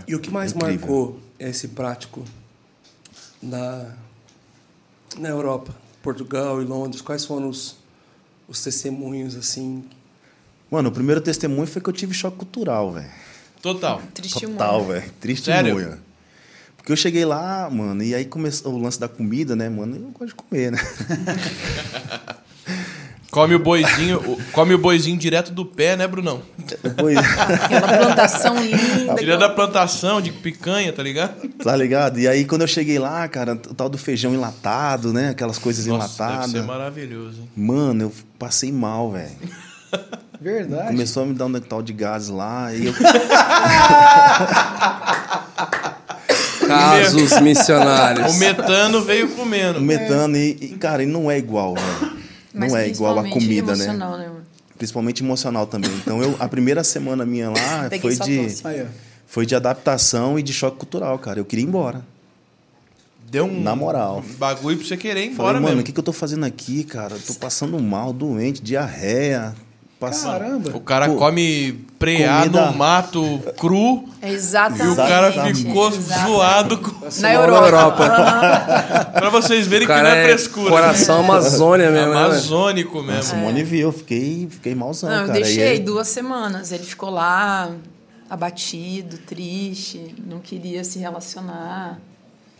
[0.07, 0.77] E o que mais Incrível.
[0.79, 2.23] marcou esse prático
[3.41, 3.93] na,
[5.17, 7.01] na Europa, Portugal e Londres?
[7.01, 7.75] Quais foram os,
[8.47, 9.83] os testemunhos, assim?
[10.73, 13.05] Mano, o primeiro testemunho foi que eu tive choque cultural, velho.
[13.61, 14.01] Total.
[14.11, 14.57] Testemunho.
[14.57, 15.11] Total, velho.
[15.21, 15.99] Testemunha.
[16.75, 19.95] Porque eu cheguei lá, mano, e aí começou o lance da comida, né, mano?
[19.95, 20.79] Eu gosto de comer, né?
[23.29, 26.41] Come o boizinho, come o boizinho direto do pé, né, Brunão?
[26.83, 29.15] Depois, Aquela plantação linda.
[29.15, 31.47] Direto da plantação de picanha, tá ligado?
[31.49, 32.19] tá ligado?
[32.19, 35.29] E aí quando eu cheguei lá, cara, o tal do feijão enlatado, né?
[35.29, 36.51] Aquelas coisas Nossa, deve enlatadas.
[36.51, 37.41] ser maravilhoso.
[37.41, 37.49] hein?
[37.55, 39.31] Mano, eu passei mal, velho.
[40.43, 40.87] Verdade.
[40.87, 42.73] Começou a me dar um tal de gás lá.
[42.73, 42.93] E eu,
[46.67, 48.35] Casos missionários.
[48.35, 49.79] O metano veio comendo.
[49.79, 51.75] metano e, e, cara, e não é igual.
[52.53, 53.85] Mas Não é igual a comida, né?
[53.85, 54.27] emocional, né?
[54.27, 54.41] mano?
[54.77, 55.89] Principalmente emocional também.
[56.01, 58.47] Então, eu, a primeira semana minha lá foi de,
[59.25, 61.39] foi de adaptação e de choque cultural, cara.
[61.39, 62.01] Eu queria ir embora.
[63.31, 64.21] Deu um Na moral.
[64.37, 66.83] bagulho pra você querer ir embora Falei, mano, o que, que eu tô fazendo aqui,
[66.83, 67.15] cara?
[67.15, 69.55] Eu tô passando mal, doente, diarreia.
[70.07, 70.31] Passando...
[70.39, 70.71] Caramba.
[70.75, 74.87] O cara Pô, come preá comida- no mato cru É e exatamente.
[74.89, 76.27] o cara ficou Exatamente.
[76.27, 76.77] zoado.
[76.79, 77.21] Com...
[77.21, 77.65] Na Europa.
[77.67, 79.11] Europa.
[79.13, 80.69] pra vocês verem que não é é frescura.
[80.69, 82.25] coração Amazônia mesmo, né?
[82.25, 83.23] Amazônico mesmo.
[83.23, 85.39] Simone viu, eu fiquei, fiquei malzão, Não, eu cara.
[85.39, 86.71] E deixei duas semanas.
[86.71, 87.69] Ele ficou lá,
[88.29, 91.99] abatido, triste, não queria se relacionar.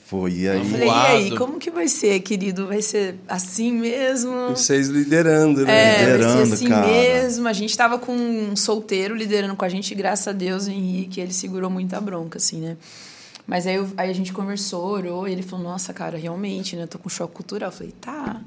[0.05, 0.59] Foi, e aí...
[0.59, 2.67] Eu falei, e aí, como que vai ser, querido?
[2.67, 4.49] Vai ser assim mesmo?
[4.49, 5.71] Vocês liderando, né?
[5.73, 6.87] É, vai ser Liderando, assim cara.
[6.87, 7.47] mesmo.
[7.47, 11.19] A gente tava com um solteiro liderando com a gente, graças a Deus, o Henrique,
[11.21, 12.77] ele segurou muita bronca, assim, né?
[13.47, 16.85] Mas aí, eu- aí a gente conversou, orou, e ele falou, nossa, cara, realmente, né?
[16.85, 17.69] Tô com choque cultural.
[17.69, 18.39] Eu falei, tá.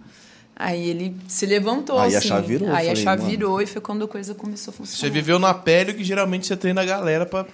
[0.54, 2.28] Aí ele se levantou, Aí a assim.
[2.28, 3.30] chave virou, eu Aí a chave mano.
[3.30, 4.98] virou e foi quando a coisa começou a funcionar.
[5.00, 7.44] Você viveu na pele o que geralmente você treina a galera pra,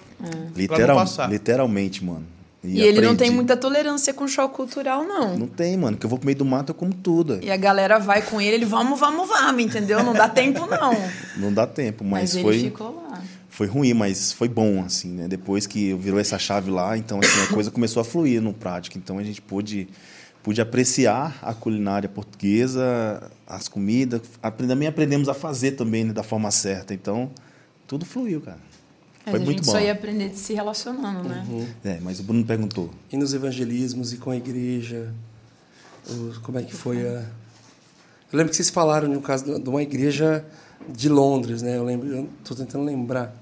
[0.54, 1.28] Literal, pra não passar.
[1.30, 2.24] literalmente, mano.
[2.64, 5.36] E ele não tem muita tolerância com choque cultural, não.
[5.36, 5.96] Não tem, mano.
[5.96, 7.40] Que eu vou pro meio do mato, eu como tudo.
[7.42, 10.02] E a galera vai com ele, ele, vamos, vamos, vamos, entendeu?
[10.04, 10.92] Não dá tempo, não.
[11.36, 12.58] Não dá tempo, Mas, mas, ele foi...
[12.58, 13.20] ficou lá.
[13.48, 15.28] Foi ruim, mas foi bom, assim, né?
[15.28, 18.96] Depois que virou essa chave lá, então, assim, a coisa começou a fluir no prático.
[18.96, 19.88] Então, a gente pôde,
[20.42, 24.22] pôde apreciar a culinária portuguesa, as comidas.
[24.56, 26.94] Também aprendemos a fazer também, né, da forma certa.
[26.94, 27.30] Então,
[27.86, 28.71] tudo fluiu, cara.
[29.24, 29.72] Mas Foi a muito gente bom.
[29.72, 31.46] só ia aprender de se relacionando, né?
[31.84, 32.90] É, mas o Bruno perguntou.
[33.12, 35.12] E nos evangelismos e com a igreja.
[36.42, 37.24] como é que foi a.
[38.32, 40.44] Eu lembro que vocês falaram no caso de uma igreja
[40.88, 41.76] de Londres, né?
[41.76, 43.32] Eu lembro, eu tô tentando lembrar.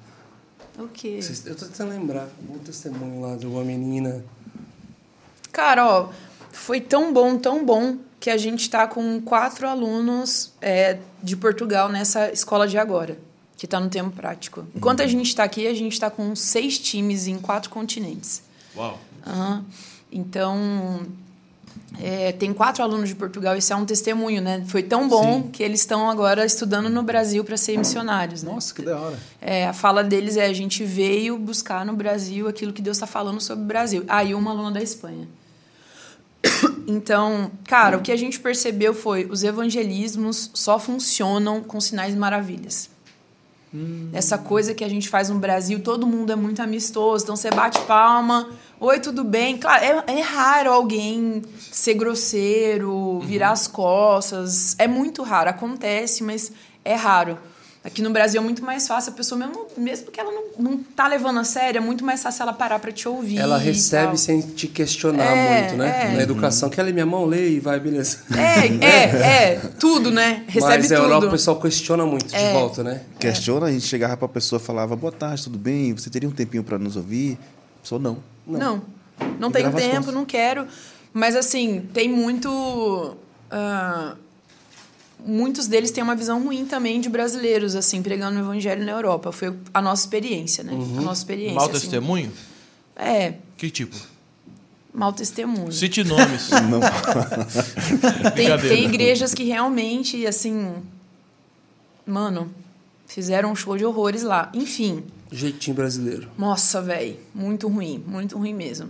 [0.79, 1.19] O quê?
[1.23, 2.29] Vocês- Eu tô tentando lembrar.
[2.49, 4.23] Um testemunho lá de uma menina.
[5.53, 6.09] Cara, ó,
[6.53, 11.89] foi tão bom, tão bom, que a gente tá com quatro alunos é, de Portugal
[11.89, 13.17] nessa escola de agora,
[13.61, 14.67] que tá no tempo prático.
[14.75, 18.43] Enquanto a gente tá aqui, a gente tá com seis times em quatro continentes.
[18.75, 18.99] Uau.
[19.27, 19.67] Aham.
[20.11, 21.03] Então,
[22.01, 24.65] é, tem quatro alunos de Portugal, isso é um testemunho, né?
[24.67, 28.51] Foi tão bom que eles estão agora estudando no Brasil para ser missionários, né?
[28.51, 29.19] Nossa, que da hora.
[29.43, 33.07] É, a fala deles é: a gente veio buscar no Brasil aquilo que Deus está
[33.07, 34.05] falando sobre o Brasil.
[34.09, 35.29] Ah, e uma aluna da Espanha.
[36.87, 42.17] Então, cara, o que a gente percebeu foi: os evangelismos só funcionam com sinais e
[42.17, 42.89] maravilhas.
[44.13, 47.51] Essa coisa que a gente faz no Brasil, todo mundo é muito amistoso, então você
[47.51, 48.49] bate palma,
[48.81, 49.57] oi, tudo bem?
[49.57, 56.51] Claro, é, é raro alguém ser grosseiro, virar as costas, é muito raro, acontece, mas
[56.85, 57.39] é raro.
[57.83, 60.77] Aqui no Brasil é muito mais fácil, a pessoa mesmo, mesmo que ela não, não
[60.83, 63.39] tá levando a sério, é muito mais fácil ela parar pra te ouvir.
[63.39, 64.17] Ela recebe tal.
[64.19, 66.11] sem te questionar É, muito, né?
[66.13, 66.17] é.
[66.17, 66.69] Na educação.
[66.69, 67.25] Quer ler minha mão?
[67.25, 68.19] Lê e vai, beleza.
[68.37, 70.45] É, é, é, tudo, né?
[70.47, 71.05] Recebe Mas a tudo.
[71.07, 72.49] Europa o pessoal questiona muito É.
[72.49, 73.01] de volta, né?
[73.19, 75.95] Questiona, a gente chegava pra pessoa e falava, boa tarde, tudo bem?
[75.95, 77.39] Você teria um tempinho pra nos ouvir?
[77.79, 78.19] A pessoa, não.
[78.47, 78.83] Não.
[79.39, 80.67] Não, tenho grava as tempo, não quero.
[81.15, 83.17] Mas assim, tem muito.
[83.51, 84.17] ah,
[85.27, 89.33] muitos deles têm uma visão ruim também de brasileiros, assim, pregando o evangelho na Europa.
[89.33, 90.73] Foi a nossa experiência, né?
[90.73, 90.99] Uhum.
[90.99, 91.55] A nossa experiência.
[91.55, 91.73] Mau assim.
[91.81, 92.33] testemunho?
[92.97, 93.97] É, Que tipo?
[94.93, 95.73] mau testemunho.
[95.73, 96.51] Cite nomes.
[96.69, 96.81] Não.
[98.35, 100.75] Tem, tem igrejas que realmente, assim.
[102.05, 102.53] Mano,
[103.07, 104.51] fizeram um show de horrores lá.
[104.53, 105.05] Enfim.
[105.31, 106.29] Jeitinho brasileiro.
[106.37, 108.89] Nossa, velho, muito ruim, muito ruim mesmo.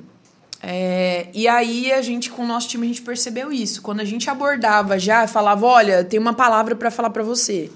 [0.63, 3.81] É, e aí a gente, com o nosso time, a gente percebeu isso.
[3.81, 7.71] Quando a gente abordava já, falava, olha, tem uma palavra pra falar pra você.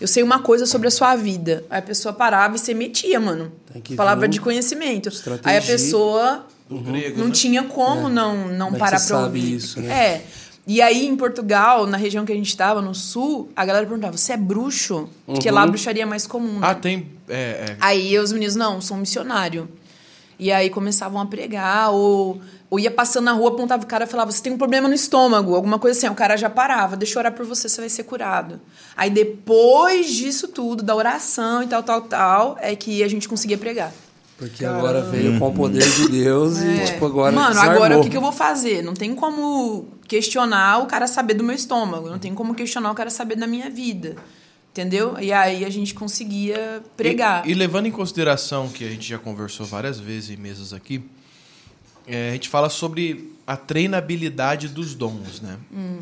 [0.00, 1.64] Eu sei uma coisa sobre a sua vida.
[1.70, 3.52] Aí a pessoa parava e você metia, mano.
[3.96, 5.08] Palavra de conhecimento.
[5.08, 5.50] estratégia.
[5.50, 7.32] Aí a pessoa grego, não né?
[7.32, 9.54] tinha como não, não Como é parar você pra sabe ouvir.
[9.54, 9.92] isso, né?
[10.14, 10.24] É.
[10.66, 14.16] E aí, em Portugal, na região que a gente estava, no sul, a galera perguntava:
[14.16, 15.08] você é bruxo?
[15.26, 16.54] Porque lá a bruxaria é mais comum.
[16.58, 16.60] né?
[16.62, 17.06] Ah, tem.
[17.28, 17.34] É,
[17.68, 17.76] é.
[17.80, 19.68] Aí os meninos, não, sou um missionário.
[20.38, 24.06] E aí começavam a pregar, ou, ou ia passando na rua, apontava o cara e
[24.06, 26.08] falava: Você tem um problema no estômago, alguma coisa assim.
[26.08, 28.60] O cara já parava, deixa eu orar por você, você vai ser curado.
[28.96, 33.58] Aí depois disso tudo, da oração e tal, tal, tal, é que a gente conseguia
[33.58, 33.92] pregar.
[34.36, 36.84] Porque agora veio com o poder de Deus e, É.
[36.86, 37.74] tipo, agora Mano, desarmou.
[37.76, 38.82] agora o que, que eu vou fazer?
[38.82, 42.94] Não tem como questionar o cara saber do meu estômago, não tem como questionar o
[42.94, 44.16] cara saber da minha vida.
[44.74, 45.16] Entendeu?
[45.20, 47.46] E aí a gente conseguia pregar.
[47.46, 51.00] E, e levando em consideração que a gente já conversou várias vezes em mesas aqui,
[52.08, 55.58] é, a gente fala sobre a treinabilidade dos dons, né?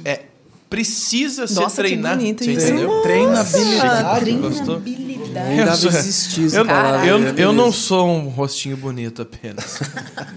[0.06, 0.22] É,
[0.70, 1.48] precisa Hum.
[1.50, 2.66] Nossa, ser que bonito isso.
[2.66, 3.02] entendeu?
[3.02, 4.32] Treinabilidade.
[4.38, 4.80] Gostou?
[4.80, 5.58] Treinabilidade.
[5.58, 7.06] Eu sou- existir essa Eu, palavra.
[7.06, 7.34] eu, né?
[7.36, 9.80] eu não sou um rostinho bonito apenas.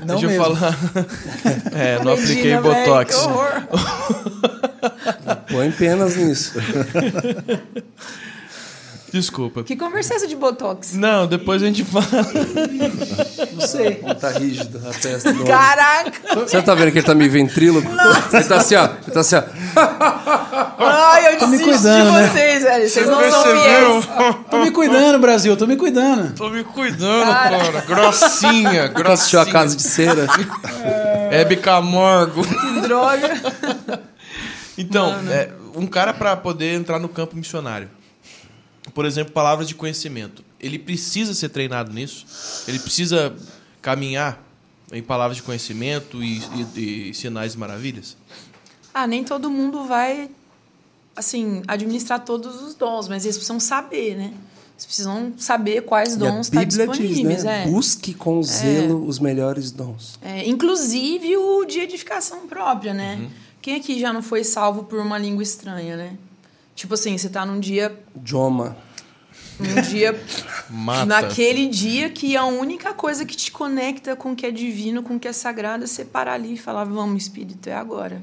[0.05, 0.43] Não Deixa mesmo.
[0.43, 0.77] eu falar.
[1.73, 3.15] É, não apliquei botox.
[3.15, 3.63] que horror.
[5.51, 6.53] Põe penas nisso.
[9.11, 9.63] Desculpa.
[9.63, 10.93] Que conversa é essa de Botox?
[10.93, 12.05] Não, depois a gente fala.
[13.53, 13.95] Não sei.
[14.19, 15.45] Tá rígido a testa do.
[15.45, 16.11] Caraca!
[16.35, 17.87] Você tá vendo que ele tá meio ventríloco?
[18.33, 18.83] Ele tá assim, ó.
[19.03, 19.43] Ele tá assim, ó.
[20.79, 22.27] Ai, eu Tô me desisto cuidando, de né?
[22.29, 22.89] vocês, velho.
[22.89, 24.01] Vocês não são Percebeu?
[24.01, 24.07] fiéis.
[24.51, 26.33] Tô me cuidando, Brasil, tô me cuidando.
[26.35, 27.81] Tô me cuidando, cara.
[27.87, 29.53] Grossinha, Nunca assistiu a grossinha.
[29.53, 30.27] Casa de Cera?
[31.31, 32.43] Hebe Camargo.
[32.45, 33.33] Que droga.
[34.77, 37.89] Então, é, um cara para poder entrar no campo missionário,
[38.93, 42.25] por exemplo, palavras de conhecimento, ele precisa ser treinado nisso?
[42.67, 43.35] Ele precisa
[43.81, 44.41] caminhar
[44.91, 46.41] em palavras de conhecimento e,
[46.75, 48.15] e- e sinais e maravilhas?
[48.93, 50.29] Ah, nem todo mundo vai,
[51.15, 54.33] assim, administrar todos os dons, mas eles precisam saber, né?
[54.73, 57.35] Eles precisam saber quais dons estão Bíblia disponíveis.
[57.37, 57.63] diz, né?
[57.63, 57.67] é.
[57.67, 60.19] Busque com zelo os melhores dons.
[60.21, 63.15] É, inclusive o de edificação própria, né?
[63.21, 63.29] Uhum.
[63.65, 66.15] Quem aqui já não foi salvo por uma língua estranha, né?
[66.75, 67.99] Tipo assim, você tá num dia.
[68.23, 68.77] Joma.
[69.59, 70.23] Num dia.
[70.69, 71.07] Mata.
[71.07, 75.15] Naquele dia que a única coisa que te conecta com o que é divino, com
[75.15, 78.21] o que é sagrado, é você parar ali e falar, vamos, Espírito, é agora.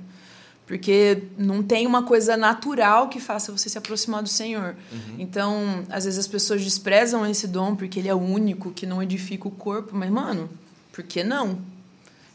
[0.64, 4.76] Porque não tem uma coisa natural que faça você se aproximar do Senhor.
[5.18, 9.02] Então, às vezes as pessoas desprezam esse dom porque ele é o único que não
[9.02, 9.90] edifica o corpo.
[9.92, 10.48] Mas, mano,
[10.92, 11.59] por que não?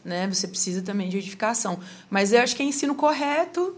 [0.07, 0.25] Né?
[0.33, 1.77] Você precisa também de edificação.
[2.09, 3.75] Mas eu acho que é ensino correto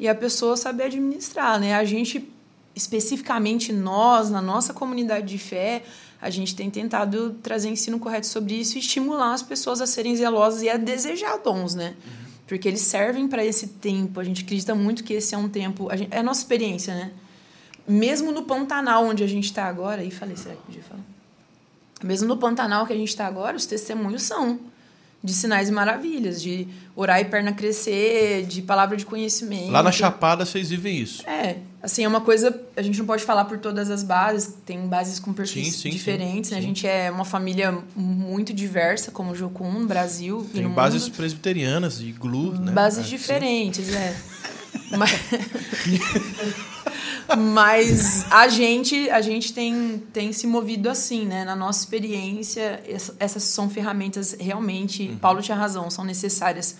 [0.00, 1.60] e a pessoa saber administrar.
[1.60, 1.74] Né?
[1.74, 2.26] A gente,
[2.74, 5.82] especificamente nós, na nossa comunidade de fé,
[6.18, 10.16] a gente tem tentado trazer ensino correto sobre isso e estimular as pessoas a serem
[10.16, 11.94] zelosas e a desejar dons, né?
[12.46, 14.18] Porque eles servem para esse tempo.
[14.18, 15.90] A gente acredita muito que esse é um tempo.
[15.90, 17.12] a gente- é a nossa experiência, né?
[17.86, 20.00] Mesmo no Pantanal, onde a gente está agora.
[20.00, 21.02] Aí falei, será que podia falar?
[22.02, 24.58] Mesmo no Pantanal que a gente está agora, os testemunhos são
[25.24, 29.70] de sinais e maravilhas, de orar e perna crescer, de palavra de conhecimento.
[29.72, 31.28] Lá na Chapada vocês vivem isso.
[31.28, 32.58] É, assim, é uma coisa.
[32.76, 35.90] A gente não pode falar por todas as bases, tem bases com perfis Sim, sim,
[35.90, 36.48] diferentes.
[36.50, 36.60] sim, né?
[36.60, 40.46] A gente é uma família muito diversa, como o Jocum, no Brasil.
[40.54, 41.16] Tem bases mundo.
[41.16, 42.70] presbiterianas e GLU, né?
[42.72, 44.16] Bases É, diferentes, é.
[44.96, 45.10] Mas,
[47.34, 51.44] mas a gente, a gente tem, tem se movido assim, né?
[51.44, 55.18] Na nossa experiência, essa- essas são ferramentas realmente, Uhum.
[55.18, 56.76] Paulo tinha razão, são necessárias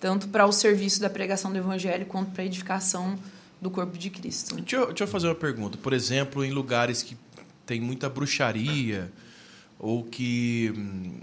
[0.00, 3.18] tanto para o serviço da pregação do evangelho quanto para a edificação
[3.60, 4.54] do corpo de Cristo.
[4.54, 5.76] Deixa eu, deixa eu fazer uma pergunta.
[5.76, 7.16] Por exemplo, em lugares que
[7.66, 9.10] tem muita bruxaria
[9.78, 11.14] ou que hum,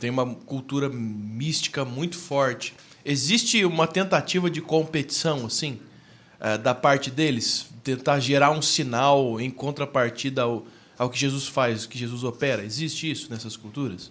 [0.00, 5.78] tem uma cultura mística muito forte, existe uma tentativa de competição, assim,
[6.40, 7.66] eh, da parte deles?
[7.84, 10.64] Tentar gerar um sinal em contrapartida ao,
[10.98, 12.64] ao que Jesus faz, o que Jesus opera?
[12.64, 14.10] Existe isso nessas culturas?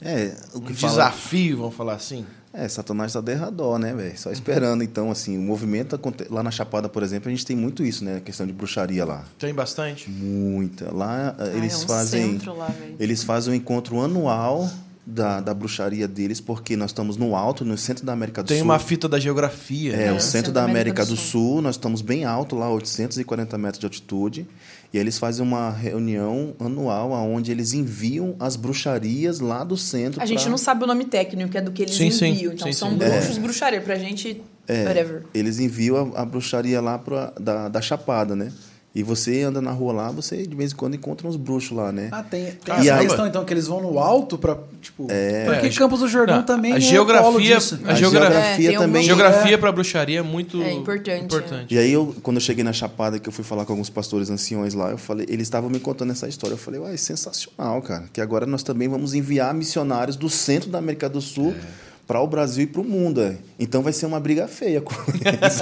[0.00, 2.26] É, o Um que fala, desafio, vamos falar assim?
[2.52, 4.18] É, Satanás tá derrador, né, velho?
[4.18, 4.82] Só esperando.
[4.82, 8.04] Então, assim, o movimento aconte- lá na Chapada, por exemplo, a gente tem muito isso,
[8.04, 8.16] né?
[8.16, 9.24] A questão de bruxaria lá.
[9.38, 10.10] Tem bastante?
[10.10, 10.92] Muita.
[10.94, 12.30] Lá eh, Ah, eles é um fazem.
[12.32, 14.70] centro lá, eles fazem um encontro anual
[15.06, 18.56] da, da bruxaria deles, porque nós estamos no alto, no centro da América do Tem
[18.58, 18.64] Sul.
[18.64, 19.92] uma fita da geografia.
[19.94, 20.12] É, né?
[20.12, 24.46] o centro da América do Sul, nós estamos bem alto lá, 840 metros de altitude,
[24.92, 30.20] e eles fazem uma reunião anual onde eles enviam as bruxarias lá do centro.
[30.22, 32.26] A gente pra- não sabe o nome técnico, que é do que eles Sim, sim.
[32.30, 32.52] enviam.
[32.52, 32.96] Então Sim, são sim.
[32.96, 33.80] bruxos, bruxaria.
[33.80, 35.22] Pra gente, É, whatever.
[35.32, 38.50] Eles enviam a, a bruxaria lá pra, da, da Chapada, né?
[38.98, 41.92] E você anda na rua lá, você de vez em quando encontra uns bruxos lá,
[41.92, 42.08] né?
[42.10, 45.06] Ah, tem, tem essa questão, então, que eles vão no alto pra, tipo...
[45.10, 45.44] É.
[45.44, 47.78] Porque É, Campos do Jordão não, também a é geografia- polo disso.
[47.84, 49.02] a geografia- É, também.
[49.04, 51.74] Geografia para bruxaria é muito É importante, importante.
[51.74, 54.30] E aí, eu, quando eu cheguei na Chapada, que eu fui falar com alguns pastores
[54.30, 56.54] anciões lá, eu falei, eles estavam me contando essa história.
[56.54, 58.04] Eu falei, uai, sensacional, cara.
[58.10, 61.54] Que agora nós também vamos enviar missionários do centro da América do Sul
[62.06, 63.20] para o Brasil e para o mundo.
[63.20, 63.36] é.
[63.58, 65.60] Então vai ser uma briga feia com eles.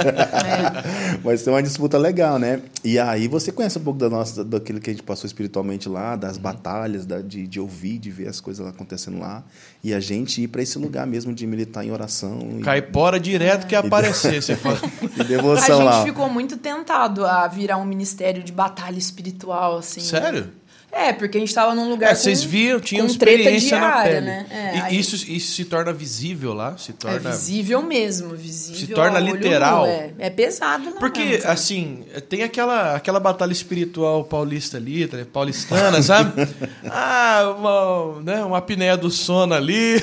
[1.23, 2.61] vai ser uma disputa legal, né?
[2.83, 6.17] E aí você conhece um pouco da nossa, daquilo que a gente passou espiritualmente lá,
[6.17, 9.43] das batalhas, da- de, de ouvir, de ver as coisas acontecendo lá.
[9.83, 12.39] E a gente ir para esse lugar mesmo de militar em oração.
[12.59, 14.79] e- Caipora direto que aparecer, você fala.
[15.17, 16.05] E A devoção gente lá.
[16.05, 20.01] ficou muito tentado a virar um ministério de batalha espiritual, assim.
[20.01, 20.07] né?
[20.07, 20.49] Sério?
[20.97, 24.13] É, porque a gente tava num lugar É, vocês com- viam, tinham experiência na diária,
[24.15, 24.27] pele.
[24.27, 24.47] né?
[24.49, 26.77] É, e aí- isso, isso se torna visível lá?
[26.79, 27.31] Se É torna...
[27.31, 28.81] visível mesmo, visível.
[28.81, 29.83] Se torna literal.
[29.87, 31.51] nu, É, é pesado, lá Porque, mesmo.
[31.51, 36.33] assim, tem aquela, aquela batalha espiritual paulista ali, tá paulistana, sabe?
[36.89, 39.97] ah, uma, né, uma apneia do sono ali,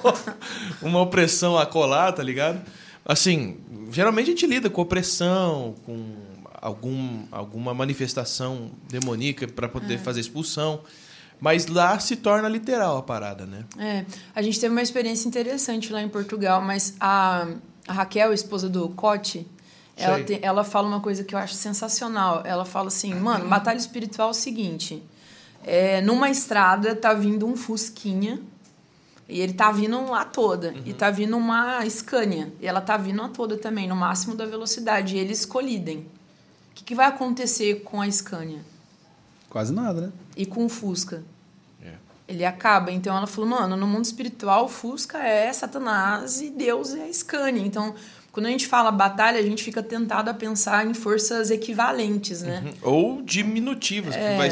[0.82, 2.60] uma opressão a colar, tá ligado?
[3.04, 3.56] Assim,
[3.92, 6.25] geralmente a gente lida com opressão, com
[6.60, 9.70] algum, alguma manifestação demoníaca para É.
[9.70, 10.80] poder fazer expulsão.
[11.38, 13.64] Mas lá se torna literal a parada, né?
[13.78, 17.46] É, a gente teve uma experiência interessante lá em Portugal, mas a,
[17.86, 19.46] a Raquel, esposa do Cote,
[19.94, 22.42] ela, ela fala uma coisa que eu acho sensacional.
[22.44, 25.02] Ela fala assim, mano, batalha espiritual é o seguinte,
[25.62, 28.40] é, numa estrada tá vindo um Fusquinha,
[29.28, 33.20] e ele tá vindo a toda, e tá vindo uma Scania, e ela tá vindo
[33.20, 36.06] a toda também, no máximo da velocidade, e eles colidem.
[36.86, 38.60] O que, vai acontecer com a Scania?
[39.50, 40.12] Quase nada, né?
[40.36, 41.24] E com o Fusca?
[41.84, 41.94] É.
[42.28, 42.92] Ele acaba.
[42.92, 47.12] Então ela falou, mano, no mundo espiritual, o Fusca é Satanás e Deus é a
[47.12, 47.66] Scania.
[47.66, 47.92] Então,
[48.30, 52.72] quando a gente fala batalha, a gente fica tentado a pensar em forças equivalentes, né?
[52.82, 54.30] Ou diminutivas, É.
[54.30, 54.50] que vai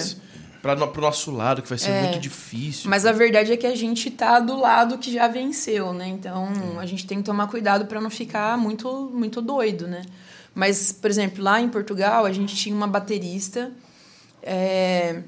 [0.60, 2.90] para o nosso lado, que vai ser muito difícil.
[2.90, 6.08] Mas a verdade é que a gente tá do lado que já venceu, né?
[6.08, 10.02] Então, a gente tem que tomar cuidado para não ficar muito muito doido, né?
[10.54, 13.72] Mas, por exemplo, lá em Portugal, a gente tinha uma baterista,
[14.42, 15.20] é,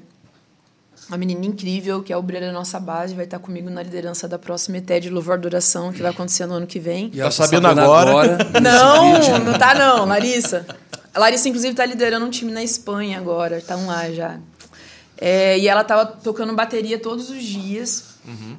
[1.09, 4.27] uma menina incrível, que é a obreira da nossa base, vai estar comigo na liderança
[4.27, 7.11] da próxima ETE de Louvor Adoração, que vai acontecer no ano que vem.
[7.13, 8.37] E ela sabendo agora?
[8.61, 10.65] Não, não tá não, Larissa.
[11.13, 14.39] A Larissa, inclusive, tá liderando um time na Espanha agora, tá lá já.
[15.17, 18.17] É, e ela tava tocando bateria todos os dias.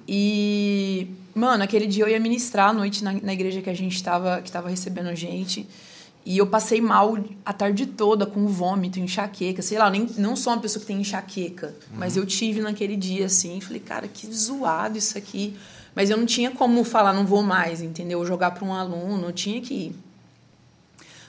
[0.09, 4.03] E, mano, aquele dia eu ia ministrar à noite na, na igreja que a gente
[4.03, 5.69] tava, que tava recebendo gente.
[6.25, 10.53] E eu passei mal a tarde toda com vômito, enxaqueca, sei lá, nem, não sou
[10.53, 14.99] uma pessoa que tem enxaqueca, mas eu tive naquele dia assim, falei, cara, que zoado
[14.99, 15.57] isso aqui.
[15.95, 18.25] Mas eu não tinha como falar, não vou mais, entendeu?
[18.25, 19.97] Jogar para um aluno, eu tinha que ir.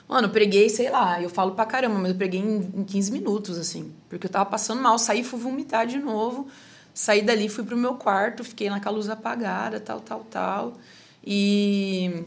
[0.06, 3.12] Mano, eu preguei, sei lá, eu falo pra caramba, mas eu preguei em, em 15
[3.12, 3.92] minutos, assim.
[4.08, 6.48] Porque eu tava passando mal, saí, fui vomitar de novo.
[6.92, 10.74] Saí dali, fui pro meu quarto, fiquei na com a luz apagada, tal, tal, tal.
[11.24, 12.24] E.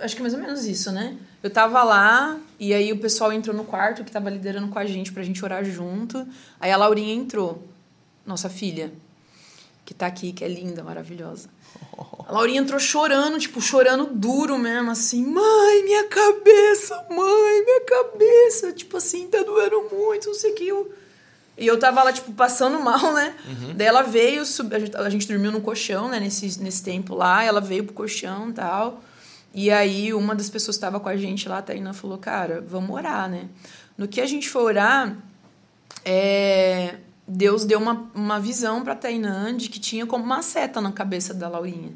[0.00, 1.16] Acho que é mais ou menos isso, né?
[1.42, 4.84] Eu tava lá, e aí o pessoal entrou no quarto, que tava liderando com a
[4.84, 6.26] gente, pra gente orar junto.
[6.58, 7.62] Aí a Laurinha entrou,
[8.26, 8.92] nossa filha,
[9.84, 11.48] que tá aqui, que é linda, maravilhosa.
[12.26, 18.72] A Laurinha entrou chorando, tipo, chorando duro mesmo, assim, mãe, minha cabeça, mãe, minha cabeça,
[18.72, 20.68] tipo assim, tá doendo muito, não sei o que.
[20.68, 20.92] Eu...
[21.56, 23.34] E eu tava lá, tipo, passando mal, né?
[23.74, 24.74] Daí ela veio, sub...
[24.74, 27.94] a, gente, a gente dormiu no colchão, né, nesse, nesse tempo lá, ela veio pro
[27.94, 29.02] colchão e tal.
[29.54, 32.64] E aí uma das pessoas que tava com a gente lá, a Taina, falou, cara,
[32.66, 33.48] vamos orar, né?
[33.96, 35.16] No que a gente foi orar,
[36.04, 40.92] é, Deus deu uma, uma visão pra Tainã de que tinha como uma seta na
[40.92, 41.92] cabeça da Laurinha.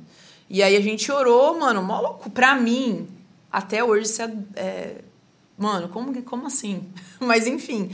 [0.51, 2.31] E aí a gente orou, mano, mó louco.
[2.31, 3.09] Pra mim,
[3.51, 4.97] até hoje, isso é, é-
[5.57, 6.88] Mano, como, como assim?
[7.21, 7.91] Mas enfim,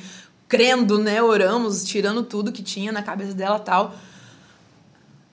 [0.49, 1.23] crendo, né?
[1.23, 3.95] Oramos, tirando tudo que tinha na cabeça dela tal.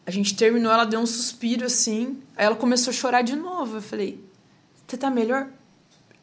[0.06, 2.20] A gente terminou, ela deu um suspiro assim.
[2.38, 3.78] Aí ela começou a chorar de novo.
[3.78, 4.24] Eu falei,
[4.88, 5.48] você tá melhor?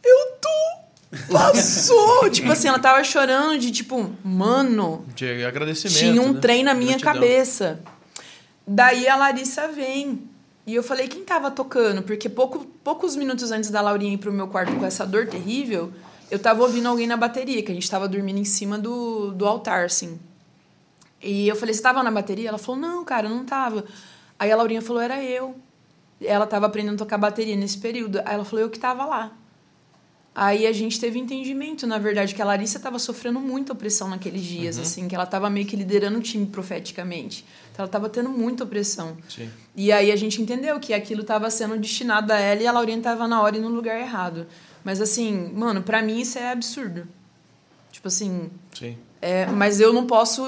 [0.05, 0.83] Eu tô!
[1.33, 2.31] Passou!
[2.31, 5.99] tipo assim, ela tava chorando de tipo, mano, De agradecimento.
[5.99, 6.40] tinha um né?
[6.40, 7.14] trem na minha Gratidão.
[7.14, 7.81] cabeça.
[8.66, 10.29] Daí a Larissa vem.
[10.66, 12.03] E eu falei, quem tava tocando?
[12.03, 15.92] Porque pouco, poucos minutos antes da Laurinha ir pro meu quarto com essa dor terrível,
[16.31, 19.45] eu tava ouvindo alguém na bateria, que a gente tava dormindo em cima do, do
[19.45, 20.21] altar, assim.
[21.22, 22.48] E eu falei, você tava na bateria?
[22.48, 23.85] Ela falou, não, cara, não tava.
[24.38, 25.54] Aí a Laurinha falou, era eu.
[26.20, 28.20] Ela tava aprendendo a tocar bateria nesse período.
[28.24, 29.32] Aí ela falou, eu que tava lá.
[30.35, 34.42] Aí a gente teve entendimento, na verdade, que a Larissa estava sofrendo muita opressão naqueles
[34.42, 37.44] dias, assim, que ela estava meio que liderando o time profeticamente.
[37.70, 39.18] Então ela estava tendo muita opressão.
[39.28, 39.50] Sim.
[39.76, 42.96] E aí a gente entendeu que aquilo estava sendo destinado a ela e a Laurinha
[42.96, 44.46] estava na hora e no lugar errado.
[44.82, 47.06] Mas assim, mano, pra mim isso é absurdo.
[47.90, 48.96] Tipo assim, Sim.
[49.20, 50.42] é, mas eu não posso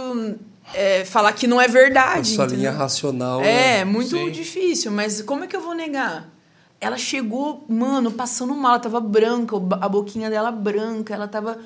[0.72, 2.28] é, falar que não é verdade.
[2.28, 2.58] sua entendeu?
[2.58, 3.42] linha racional.
[3.42, 3.84] É, né?
[3.84, 4.30] muito Sim.
[4.30, 6.32] difícil, mas como é que eu vou negar?
[6.80, 11.58] Ela chegou, mano, passando mal, ela tava branca, a boquinha dela branca, ela tava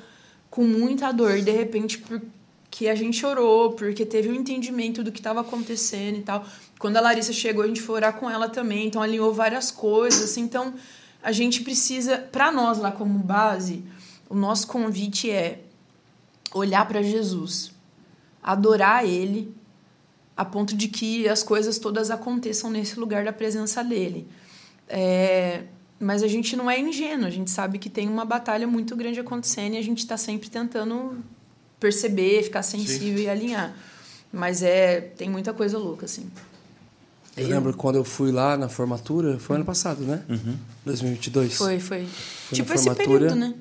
[0.49, 1.37] com muita dor.
[1.37, 6.17] E de repente, porque a gente orou, porque teve um entendimento do que tava acontecendo
[6.17, 6.45] e tal.
[6.77, 10.23] Quando a Larissa chegou, a gente foi orar com ela também, então alinhou várias coisas.
[10.23, 10.41] assim.
[10.41, 10.73] Então,
[11.21, 13.83] a gente precisa, pra nós lá como base,
[14.29, 15.59] o nosso convite é
[16.53, 17.71] olhar pra Jesus,
[18.51, 19.53] adorar Ele,
[20.35, 24.27] a ponto de que as coisas todas aconteçam nesse lugar da presença dele.
[24.87, 25.63] É,
[25.99, 29.19] mas a gente não é ingênuo, a gente sabe que tem uma batalha muito grande
[29.19, 31.17] acontecendo e a gente está sempre tentando
[31.79, 33.75] perceber, ficar sensível e alinhar.
[34.31, 36.29] Mas é tem muita coisa louca, assim.
[37.37, 40.23] Eu lembro quando eu fui lá na formatura, foi ano passado, né?
[40.85, 41.55] 2022.
[41.55, 42.05] Foi, foi.
[42.05, 43.19] Foi tipo esse formatura.
[43.19, 43.53] período, né?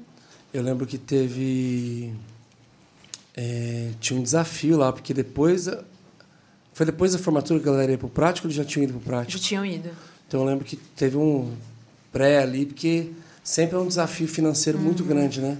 [0.53, 2.13] Eu lembro que teve.
[3.41, 5.69] É, tinha um desafio lá, porque depois.
[6.73, 8.93] Foi depois da formatura que a galera ia pro prático ou eles já tinham ido
[8.95, 9.41] pro Já prático?
[9.43, 9.91] tinham ido.
[10.27, 11.53] Então eu lembro que teve um
[12.13, 13.11] pré ali, porque
[13.43, 15.57] sempre é um desafio financeiro muito grande, né?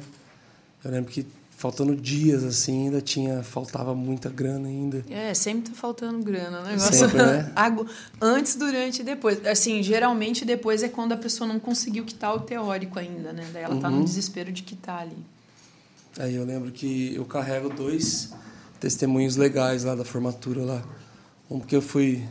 [0.85, 5.05] Eu lembro que faltando dias assim, ainda tinha faltava muita grana ainda.
[5.11, 6.71] É, sempre tá faltando grana, né?
[6.71, 7.53] Negócio Sempre, né?
[8.21, 9.45] Antes, durante e depois.
[9.45, 13.45] Assim, geralmente depois é quando a pessoa não conseguiu quitar o teórico ainda, né?
[13.53, 13.99] Daí ela tá Uhum.
[13.99, 15.17] no desespero de quitar ali.
[16.19, 18.33] Aí eu lembro que eu carrego dois
[18.79, 20.83] testemunhos legais lá da formatura lá.
[21.51, 22.25] Um porque eu fui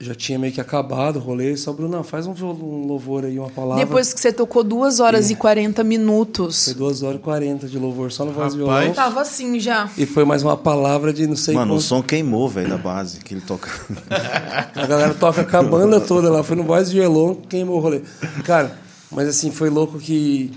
[0.00, 3.50] já tinha meio que acabado o rolê, só Bruno, faz um, um louvor aí, uma
[3.50, 3.84] palavra.
[3.84, 6.66] Depois que você tocou 2 horas e 40 minutos.
[6.66, 8.92] Foi 2 horas e 40 de louvor só no voz violão.
[8.92, 9.90] Tava assim já.
[9.98, 11.82] E foi mais uma palavra de não sei Mano, o quanto.
[11.82, 13.68] som queimou, velho, da base que ele toca.
[14.74, 16.44] A galera toca com a banda toda lá.
[16.44, 18.02] Foi no voz violão, queimou o rolê.
[18.44, 18.78] Cara,
[19.10, 20.52] mas assim, foi louco que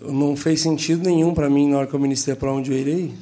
[0.00, 3.14] não fez sentido nenhum pra mim na hora que eu ministrei pra onde eu irei.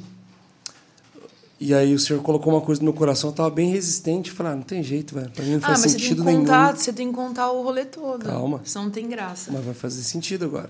[1.59, 4.31] E aí o senhor colocou uma coisa no meu coração, eu tava bem resistente.
[4.31, 5.29] Falei, ah, não tem jeito, velho.
[5.29, 6.39] Pra mim não Ah, faz mas você tem que sentido nenhum.
[6.41, 8.23] contar, você tem que contar o rolê todo.
[8.25, 8.61] Calma.
[8.63, 9.51] Senão não tem graça.
[9.51, 10.69] Mas vai fazer sentido agora.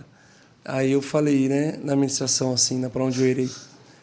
[0.65, 3.49] Aí eu falei, né, na administração, assim, para onde eu irei.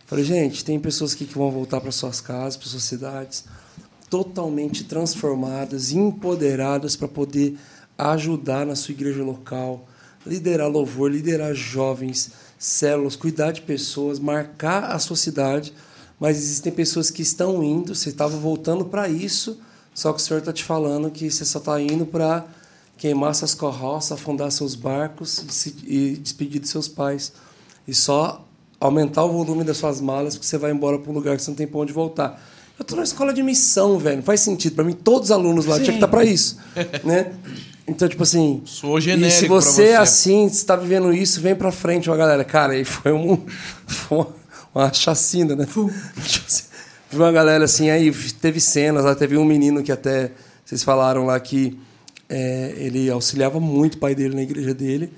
[0.07, 3.45] Falei, gente, tem pessoas aqui que vão voltar para suas casas, para suas cidades,
[4.09, 7.59] totalmente transformadas, empoderadas para poder
[7.99, 9.89] ajudar na sua igreja local,
[10.27, 15.73] liderar louvor, liderar jovens, células, cuidar de pessoas, marcar a sua cidade.
[16.19, 19.61] Mas existem pessoas que estão indo, você estava voltando para isso,
[19.95, 22.47] só que o Senhor está te falando que você só está indo para
[22.97, 27.33] queimar suas carroças, afundar seus barcos e, despedir de seus pais.
[27.87, 28.47] E só
[28.81, 31.51] aumentar o volume das suas malas, porque você vai embora para um lugar que você
[31.51, 32.43] não tem para onde voltar.
[32.79, 34.17] Eu estou na escola de missão, velho.
[34.17, 34.75] Não faz sentido.
[34.75, 36.59] Para mim, todos os alunos lá tinham que estar para isso.
[37.05, 37.35] né?
[37.89, 38.63] Então, tipo assim.
[38.65, 39.83] Soou E se genérico pra você, você.
[39.91, 42.45] é assim, está vivendo isso, vem para frente, uma galera.
[42.45, 43.41] Cara, aí foi, um,
[43.87, 44.29] foi uma,
[44.75, 45.67] uma chacina, né?
[45.67, 45.91] Tipo
[46.47, 46.65] assim,
[47.09, 50.33] Vi uma galera assim, aí teve cenas lá, teve um menino que até
[50.65, 51.79] vocês falaram lá que
[52.29, 55.13] é, ele auxiliava muito o pai dele na igreja dele.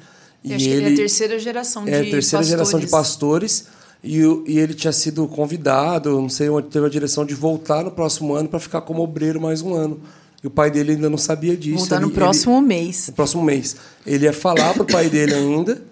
[0.45, 2.49] Eu acho que ele é a terceira geração de é a terceira pastores.
[2.49, 3.67] geração de pastores
[4.05, 7.91] e, e ele tinha sido convidado, não sei onde teve a direção de voltar no
[7.91, 10.01] próximo ano para ficar como obreiro mais um ano.
[10.43, 11.79] E o pai dele ainda não sabia disso.
[11.79, 13.09] Voltar no Ele- próximo mês.
[13.09, 13.77] no próximo mês.
[14.07, 15.83] Ele ia falar pro pai dele ainda.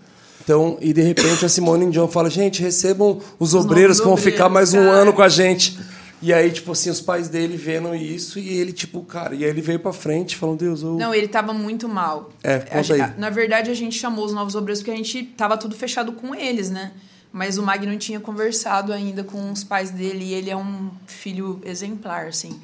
[0.43, 4.33] Então, e de repente a Simone John fala: gente, recebam os obreiros que vão obreiros,
[4.35, 4.91] ficar mais um cara.
[4.91, 5.77] ano com a gente.
[6.23, 9.51] E aí, tipo assim, os pais dele vendo isso e ele, tipo, cara, e aí
[9.51, 10.95] ele veio pra frente falando: Deus, eu.
[10.95, 12.31] Não, ele tava muito mal.
[12.43, 13.11] É, conta gen- aí.
[13.19, 16.33] Na verdade, a gente chamou os novos obreiros porque a gente tava tudo fechado com
[16.35, 16.93] eles, né?
[17.33, 21.61] Mas o Magno tinha conversado ainda com os pais dele e ele é um filho
[21.67, 22.59] exemplar, assim.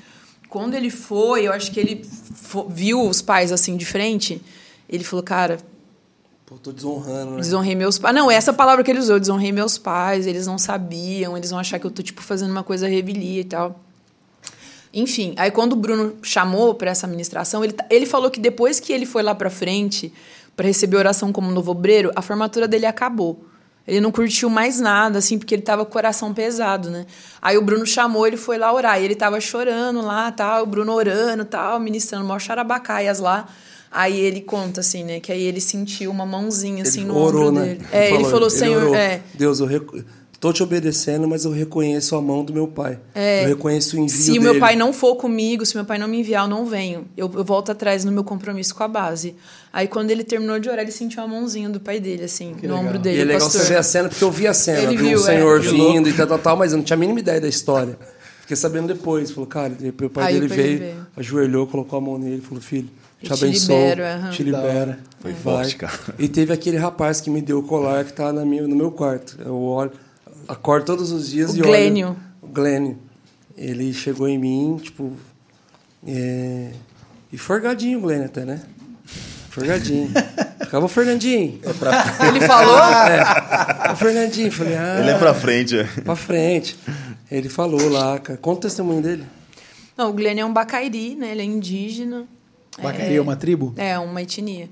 [0.53, 2.07] Quando ele foi, eu acho que ele
[2.69, 4.39] viu os pais assim de frente,
[4.87, 5.57] ele falou, cara,
[6.45, 7.37] Pô, tô desonrando, né?
[7.39, 8.15] Desonrei meus pais.
[8.15, 11.79] Não, essa palavra que ele usou, desonrei meus pais, eles não sabiam, eles vão achar
[11.79, 13.81] que eu tô, tipo, fazendo uma coisa revelia e tal.
[14.93, 18.93] Enfim, aí quando o Bruno chamou para essa administração, ele, ele falou que depois que
[18.93, 20.13] ele foi lá para frente
[20.55, 23.43] para receber oração como novo obreiro, a formatura dele acabou.
[23.87, 27.05] Ele não curtiu mais nada, assim, porque ele tava com o coração pesado, né?
[27.41, 29.01] Aí o Bruno chamou, ele foi lá orar.
[29.01, 33.49] E ele tava chorando lá, tal, o Bruno orando, tal, ministrando, maior charabacaias lá.
[33.91, 35.21] Aí ele conta, assim, né?
[35.21, 37.75] Que aí ele sentiu uma mãozinha, assim, ele no orou, ombro né?
[37.75, 37.87] dele.
[37.93, 39.85] É, ele falou, Senhor, orou, é, Deus, eu rec...
[40.43, 42.99] tô te obedecendo, mas eu reconheço a mão do meu pai.
[43.15, 43.45] É.
[43.45, 44.39] Eu reconheço o envio Se dele.
[44.41, 47.07] o meu pai não for comigo, se meu pai não me enviar, eu não venho.
[47.17, 49.37] Eu, eu volto atrás no meu compromisso com a base.
[49.73, 52.61] Aí quando ele terminou de orar, ele sentiu a mãozinha do pai dele, assim, no
[52.61, 52.79] legal.
[52.81, 53.21] ombro E dele.
[53.21, 53.61] é o legal pastor.
[53.61, 55.25] você ver a cena, porque eu vi a cena, Ele vi viu, o é.
[55.25, 57.47] senhor Que vindo e tal, tal, tal, mas eu não tinha a mínima ideia da
[57.49, 57.97] história.
[58.41, 59.31] Fiquei sabendo depois.
[59.31, 61.07] Falou, cara, o pai Aí dele pai veio, veio.
[61.17, 62.89] ajoelhou, colocou a mão nele e falou, filho,
[63.21, 64.31] te te abençoo, libero, aham.
[64.31, 64.99] te libera.
[65.21, 65.41] Foi vai.
[65.41, 66.17] forte, cara.
[66.19, 68.91] E teve aquele rapaz que me deu o colar que tá na minha, no meu
[68.91, 69.39] quarto.
[69.45, 69.93] Eu olho,
[70.49, 72.09] acordo todos os dias O e Glênio.
[72.09, 72.17] olho...
[72.43, 72.99] O Glênio.
[73.57, 75.13] Ele chegou em mim, tipo...
[76.07, 76.71] é,
[77.33, 78.63] E forgadinho o Glênio até, né?
[79.51, 80.11] Forgadinho.
[80.65, 81.61] Ficava o Fernandinho.
[82.27, 82.79] Ele falou?
[82.79, 85.85] É, o Fernandinho, falei, ah, Ele é pra frente, é.
[85.85, 86.77] pra frente.
[87.31, 88.39] Ele falou lá, cara.
[88.39, 89.25] Conta o testemunho dele.
[89.97, 91.33] Não, o Glenn é um bacairi, né?
[91.33, 92.25] Ele é indígena.
[92.83, 93.75] Bacaria é uma tribo?
[93.77, 94.71] É, uma etnia.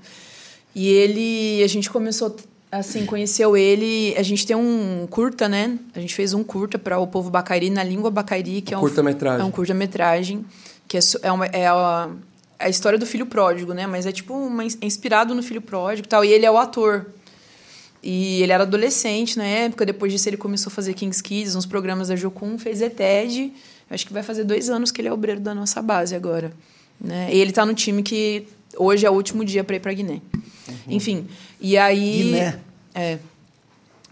[0.73, 2.35] E ele, a gente começou,
[2.71, 4.15] assim, conheceu ele.
[4.17, 5.77] A gente tem um curta, né?
[5.93, 8.81] A gente fez um curta para o povo bacairi, na língua bacairi, que é um
[8.81, 9.41] curta-metragem.
[9.41, 10.45] É um curta-metragem,
[10.87, 12.09] que é, é, uma, é a,
[12.57, 13.85] a história do filho pródigo, né?
[13.85, 16.23] Mas é tipo uma, é inspirado no filho pródigo tal.
[16.23, 17.07] E ele é o ator.
[18.01, 21.67] E ele era adolescente na época, depois disso ele começou a fazer Kings Kids, uns
[21.67, 23.53] programas da Jocum, fez ETED.
[23.91, 26.51] Acho que vai fazer dois anos que ele é obreiro da nossa base agora.
[26.99, 27.29] Né?
[27.31, 28.47] E ele tá no time que
[28.77, 30.21] hoje é o último dia para ir para Guiné.
[30.87, 31.27] Enfim,
[31.59, 32.23] e aí...
[32.23, 32.59] Guiné.
[32.93, 33.19] É.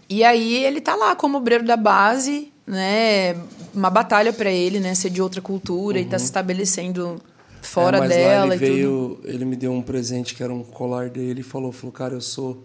[0.08, 3.34] E aí ele tá lá como obreiro da base, né?
[3.72, 4.92] Uma batalha para ele, né?
[4.94, 7.20] Ser de outra cultura e tá se estabelecendo
[7.62, 8.76] fora É, mas lá dela ele e tudo.
[8.76, 12.14] veio, ele me deu um presente que era um colar dele e falou, falou, cara,
[12.14, 12.64] eu sou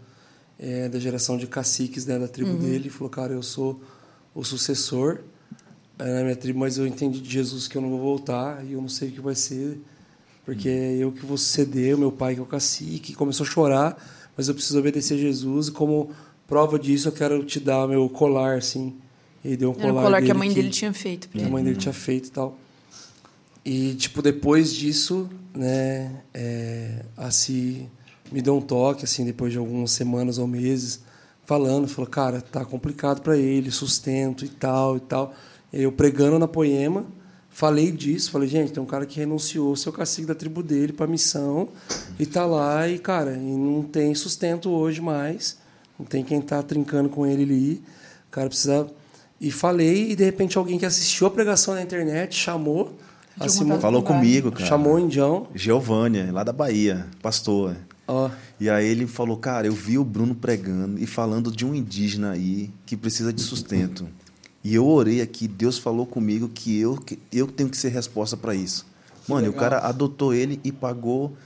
[0.57, 2.89] é, da geração de caciques né, da tribo dele.
[2.89, 3.79] Falou, cara, eu sou
[4.33, 5.19] o sucessor
[5.99, 8.73] é, na minha tribo, mas eu entendi de Jesus que eu não vou voltar e
[8.73, 9.79] eu não sei o que vai ser,
[10.45, 13.13] porque é eu que vou suceder, o meu pai que é o cacique.
[13.13, 16.11] Começou a chorar, mas eu preciso obedecer a Jesus e como
[16.47, 18.95] prova disso eu quero te dar meu colar, assim.
[19.43, 21.43] Ele deu um Era o colar, colar que a mãe dele tinha feito pra que
[21.43, 21.51] a ele.
[21.51, 22.57] mãe dele tinha feito e tal.
[23.63, 27.89] E, tipo, depois disso, né, é, a Si
[28.31, 31.01] me deu um toque, assim, depois de algumas semanas ou meses,
[31.45, 35.33] falando, falou, cara, tá complicado para ele, sustento e tal e tal.
[35.73, 37.05] Eu pregando na Poema,
[37.56, 41.08] falei disso, falei, gente, tem um cara que renunciou seu cacique da tribo dele para
[41.08, 41.70] missão
[42.20, 45.58] e tá lá e, cara, e não tem sustento hoje mais,
[45.97, 47.84] não tem quem tá trincando com ele ali.
[48.28, 48.88] O cara precisa
[49.39, 52.91] e falei, e de repente alguém que assistiu a pregação na internet chamou
[53.39, 54.66] a Simone, Falou comigo, cara.
[54.66, 55.47] chamou o Indião.
[55.56, 57.78] Giovânia, lá da Bahia, pastor.
[58.06, 58.30] Ó,
[58.60, 62.32] E aí ele falou, cara, eu vi o Bruno pregando e falando de um indígena
[62.32, 64.06] aí que precisa de sustento.
[64.68, 68.36] E eu orei aqui, Deus falou comigo que eu, que eu tenho que ser resposta
[68.36, 68.84] para isso.
[69.28, 71.38] Mano, e o cara adotou ele e pagou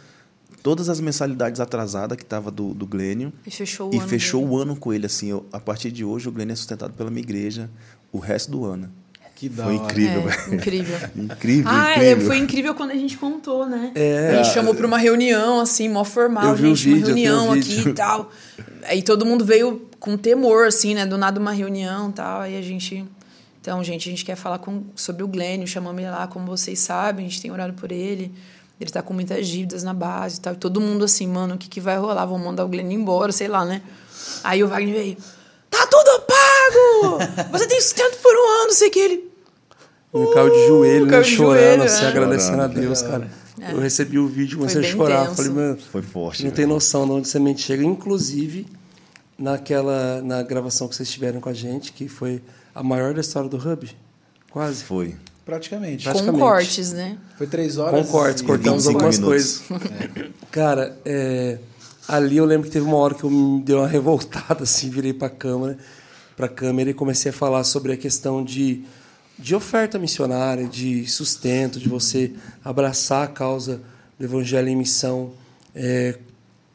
[0.64, 3.34] todas as mensalidades atrasadas que tava do, do Glênio.
[3.46, 4.54] E fechou o E ano fechou dele.
[4.54, 5.28] o ano com ele, assim.
[5.30, 7.70] eu- a partir de hoje, o Glênio é sustentado pela minha igreja
[8.12, 8.90] o resto do ano.
[9.36, 10.54] Que da Foi incrível, É, velho.
[10.56, 10.98] incrível.
[11.16, 12.28] Incrível, Ah, é, incrível.
[12.28, 13.92] foi incrível quando a gente contou, né?
[13.96, 14.32] É.
[14.38, 17.10] a gente chamou pra uma reunião, assim, mó formal, Eu vi o gente, uma vídeo,
[17.12, 18.30] eu tenho reunião aqui e tal.
[18.84, 21.06] Aí todo mundo veio com temor, assim, né?
[21.06, 22.42] Do nada uma reunião e tal.
[22.42, 23.06] Aí a gente.
[23.62, 26.80] Então, gente, a gente quer falar com, sobre o Glênio, chamamos ele lá, como vocês
[26.80, 28.32] sabem, a gente tem orado por ele.
[28.80, 30.54] Ele tá com muitas dívidas na base e tal.
[30.54, 32.26] E todo mundo assim, mano, o que, que vai rolar?
[32.26, 33.82] Vamos mandar o Glênio embora, sei lá, né?
[34.44, 35.18] Aí o Wagner veio.
[35.70, 37.50] Tá tudo pago!
[37.52, 39.30] Você tem sustento por um ano, sei que ele.
[40.14, 42.08] ele caiu de joelho, né, caiu de chorando, joelho, assim, é.
[42.08, 43.30] agradecendo a Chorando, Deus, cara.
[43.62, 43.74] É.
[43.74, 45.36] Eu recebi o vídeo, comecei a chorar.
[45.36, 46.46] Falei, mano, Foi forte.
[46.46, 47.84] não tem noção de onde semente chega.
[47.84, 48.66] Inclusive,
[49.40, 52.42] naquela, na gravação que vocês tiveram com a gente, que foi
[52.76, 53.90] a maior da história do Hub,
[54.52, 54.84] quase.
[54.84, 55.16] Foi.
[55.46, 56.04] Praticamente.
[56.04, 56.44] Pra- Com Praticamente.
[56.52, 57.18] cortes, né?
[57.38, 58.06] Foi três horas.
[58.06, 59.58] Com cortes, e- cortamos 25 algumas minutos.
[59.68, 60.32] coisas.
[60.52, 61.58] Cara, é,
[62.08, 65.14] ali eu lembro que teve uma hora que eu me dei uma revoltada, assim, virei
[65.14, 65.78] pra câmera,
[66.38, 68.84] pra câmera e comecei a falar sobre a questão de,
[69.40, 72.32] de oferta missionária, de sustento, de você
[72.64, 73.82] abraçar a causa
[74.20, 75.32] do evangelho em missão,
[75.74, 76.18] é,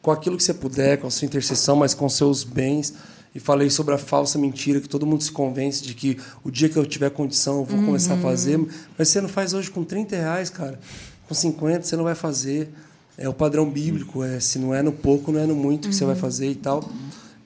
[0.05, 2.93] com aquilo que você puder, com a sua intercessão, mas com seus bens.
[3.33, 6.69] E falei sobre a falsa mentira, que todo mundo se convence de que o dia
[6.69, 8.59] que eu tiver condição eu vou começar a fazer.
[8.95, 10.79] Mas você não faz hoje com 30 reais, cara.
[11.27, 12.69] Com 50 você não vai fazer.
[13.17, 15.95] É o padrão bíblico, é se não é no pouco, não é no muito que
[15.95, 16.87] você vai fazer e tal.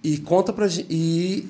[0.03, 0.87] E conta pra gente.
[0.89, 1.47] E,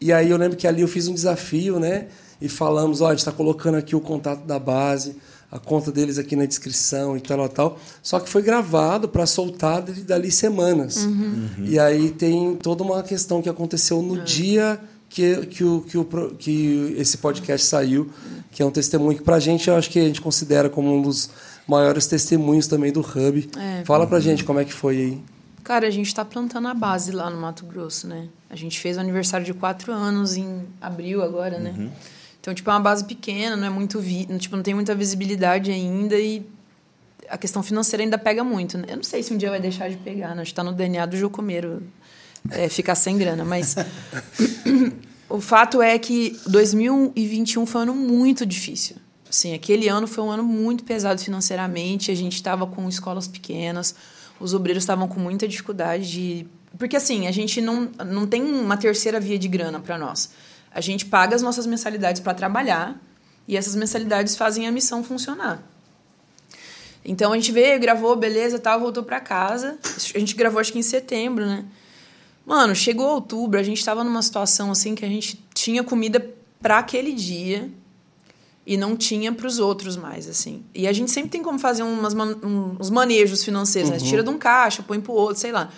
[0.00, 2.06] e aí eu lembro que ali eu fiz um desafio, né?
[2.40, 5.16] E falamos, ó, a gente está colocando aqui o contato da base,
[5.50, 7.78] a conta deles aqui na descrição e tal, tal.
[8.02, 11.06] Só que foi gravado para soltar dali, dali semanas.
[11.62, 16.04] E aí tem toda uma questão que aconteceu no dia que, que, o, que, o,
[16.36, 18.10] que esse podcast saiu,
[18.50, 21.00] que é um testemunho que pra gente eu acho que a gente considera como um
[21.00, 21.30] dos
[21.66, 23.50] maiores testemunhos também do Hub.
[23.58, 23.84] É.
[23.84, 25.22] Fala pra gente como é que foi aí.
[25.64, 28.28] Cara, a gente tá plantando a base lá no Mato Grosso, né?
[28.48, 31.90] A gente fez o aniversário de quatro anos em abril agora, né?
[32.46, 34.24] Então, tipo, é uma base pequena, não é muito vi...
[34.38, 36.46] tipo, não tem muita visibilidade ainda e
[37.28, 38.84] a questão financeira ainda pega muito, né?
[38.88, 40.42] Eu não sei se um dia vai deixar de pegar, né?
[40.42, 41.82] Acho que tá no DNA do Jocomeiro
[42.48, 43.74] é, ficar sem grana, mas
[45.28, 48.94] o fato é que 2021 foi um ano muito difícil.
[49.28, 52.12] Assim, aquele ano foi um ano muito pesado financeiramente.
[52.12, 53.92] A gente estava com escolas pequenas,
[54.38, 56.46] os obreiros estavam com muita dificuldade de.
[56.78, 60.30] Porque, assim, a gente não, não tem uma terceira via de grana para nós.
[60.76, 63.00] A gente paga as nossas mensalidades para trabalhar
[63.48, 65.62] e essas mensalidades fazem a missão funcionar.
[67.04, 69.78] Então a gente veio, gravou, beleza, tal, voltou para casa.
[70.14, 71.64] A gente gravou acho que em setembro, né?
[72.44, 76.18] Mano, chegou outubro, a gente tava numa situação assim que a gente tinha comida
[76.60, 77.70] para aquele dia
[78.66, 80.62] e não tinha para os outros mais, assim.
[80.74, 83.98] E a gente sempre tem como fazer umas um- uns manejos financeiros, né?
[83.98, 85.70] Você tira de um caixa, põe pro outro, sei lá.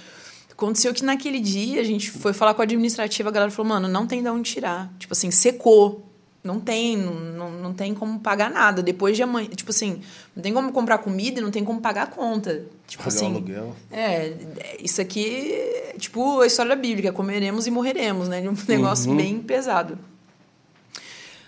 [0.59, 3.87] Aconteceu que naquele dia a gente foi falar com a administrativa, a galera falou, mano,
[3.87, 4.93] não tem de onde tirar.
[4.99, 6.05] Tipo assim, secou.
[6.43, 8.83] Não tem, não, não, não tem como pagar nada.
[8.83, 10.01] Depois de amanhã, tipo assim,
[10.35, 12.65] não tem como comprar comida e não tem como pagar a conta.
[12.89, 13.27] Tipo Pagar assim.
[13.27, 13.77] aluguel.
[13.89, 14.35] É,
[14.81, 18.41] isso aqui é tipo a história bíblica, comeremos e morreremos, né?
[18.41, 19.97] De um negócio bem pesado.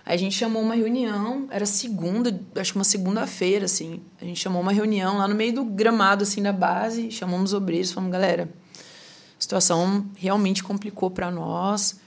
[0.07, 4.01] Aí a gente chamou uma reunião, era segunda, acho que uma segunda-feira, assim.
[4.21, 7.11] A gente chamou uma reunião lá no meio do gramado, assim, da base.
[7.11, 8.49] Chamamos os obreiros, falamos, galera,
[9.41, 11.99] a situação realmente complicou para nós.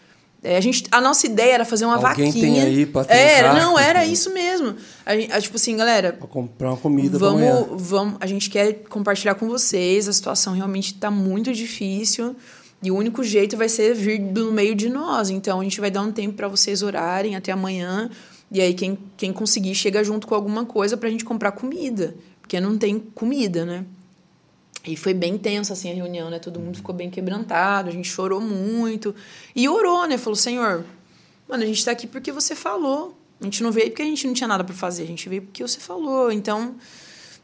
[0.43, 2.33] É, a, gente, a nossa ideia era fazer uma Alguém vaquinha.
[2.33, 3.61] tem aí pra Era, tentar?
[3.65, 4.75] não, era isso mesmo.
[5.03, 9.33] A, a, tipo assim, galera, Pra comprar uma comida vamos, vamos, a gente quer compartilhar
[9.35, 10.07] com vocês.
[10.07, 12.35] A situação realmente está muito difícil.
[12.83, 15.29] E o único jeito vai ser vir do meio de nós.
[15.31, 18.11] Então a gente vai dar um tempo para vocês orarem até amanhã.
[18.51, 22.13] E aí quem, quem conseguir chega junto com alguma coisa pra gente comprar comida.
[22.41, 23.85] Porque não tem comida, né?
[24.85, 26.39] E foi bem tenso assim a reunião, né?
[26.39, 29.15] Todo mundo ficou bem quebrantado, a gente chorou muito.
[29.55, 30.17] E orou, né?
[30.17, 30.83] Falou: Senhor,
[31.47, 33.17] mano, a gente tá aqui porque você falou.
[33.39, 35.41] A gente não veio porque a gente não tinha nada para fazer, a gente veio
[35.41, 36.31] porque você falou.
[36.31, 36.75] Então,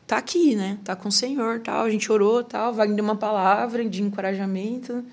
[0.06, 0.78] tá aqui, né?
[0.84, 1.86] Tá com o Senhor, tal.
[1.86, 2.74] A gente orou, tal.
[2.74, 5.04] Wagner deu uma palavra de encorajamento.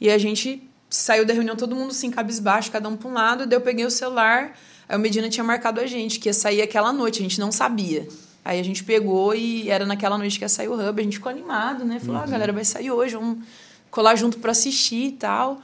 [0.00, 3.46] E a gente saiu da reunião todo mundo assim, cabisbaixo, cada um para um lado.
[3.46, 4.58] Daí eu peguei o celular,
[4.88, 7.50] aí o Medina tinha marcado a gente, que ia sair aquela noite, a gente não
[7.50, 8.06] sabia.
[8.44, 11.16] Aí a gente pegou e era naquela noite que ia sair o Hub, a gente
[11.18, 12.00] ficou animado, né?
[12.00, 13.44] Falou, ah, a galera vai sair hoje, vamos
[13.90, 15.60] colar junto para assistir e tal.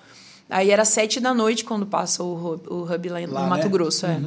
[0.49, 3.65] Aí era sete da noite quando passa o Hub, o hub lá, Lá, no Mato
[3.65, 3.69] né?
[3.69, 4.21] Grosso, é.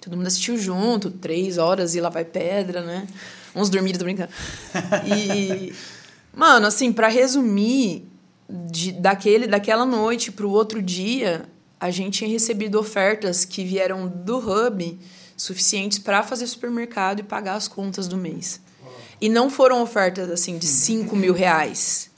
[0.00, 3.06] Todo mundo assistiu junto, três horas e lá vai pedra, né?
[3.54, 4.30] Uns dormiram, tô brincando.
[5.06, 5.72] E,
[6.34, 8.04] mano, assim, para resumir,
[8.48, 11.42] de, daquele, daquela noite pro outro dia,
[11.78, 14.98] a gente tinha recebido ofertas que vieram do Hub
[15.40, 18.60] suficientes para fazer supermercado e pagar as contas do mês.
[19.18, 22.10] E não foram ofertas, assim, de 5 mil reais.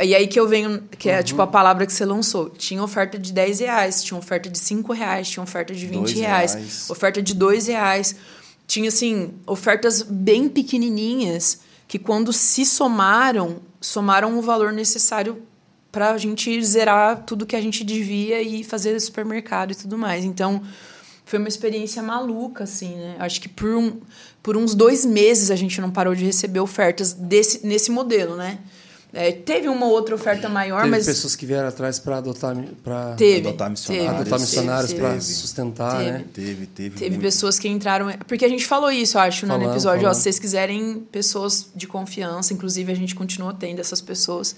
[0.00, 2.48] E aí que eu venho, que é tipo a palavra que você lançou.
[2.48, 6.12] Tinha oferta de 10 reais, tinha oferta de 5 reais, tinha oferta de 20 Dois
[6.12, 6.90] reais, reais.
[6.90, 8.16] oferta de 2 reais.
[8.66, 15.42] Tinha, assim, ofertas bem pequenininhas que quando se somaram, somaram o valor necessário
[15.92, 20.24] para a gente zerar tudo que a gente devia e fazer supermercado e tudo mais.
[20.24, 20.62] Então,
[21.26, 23.16] foi uma experiência maluca, assim, né?
[23.18, 24.00] Acho que por, um,
[24.42, 28.60] por uns dois meses a gente não parou de receber ofertas desse, nesse modelo, né?
[29.12, 31.06] É, teve uma outra oferta maior, Teve mas.
[31.06, 32.54] pessoas que vieram atrás para adotar,
[32.84, 33.48] para Teve.
[33.48, 34.08] adotar missionários.
[34.08, 36.10] teve, adotar missionários para sustentar, Teve.
[36.10, 36.24] né?
[36.32, 36.90] Teve, teve.
[36.96, 37.22] Teve muito.
[37.22, 38.12] pessoas que entraram.
[38.28, 39.98] Porque a gente falou isso, eu acho, né, no Falando, episódio.
[40.00, 40.14] Ó, falando.
[40.16, 44.54] se vocês quiserem pessoas de confiança, inclusive a gente continua tendo essas pessoas.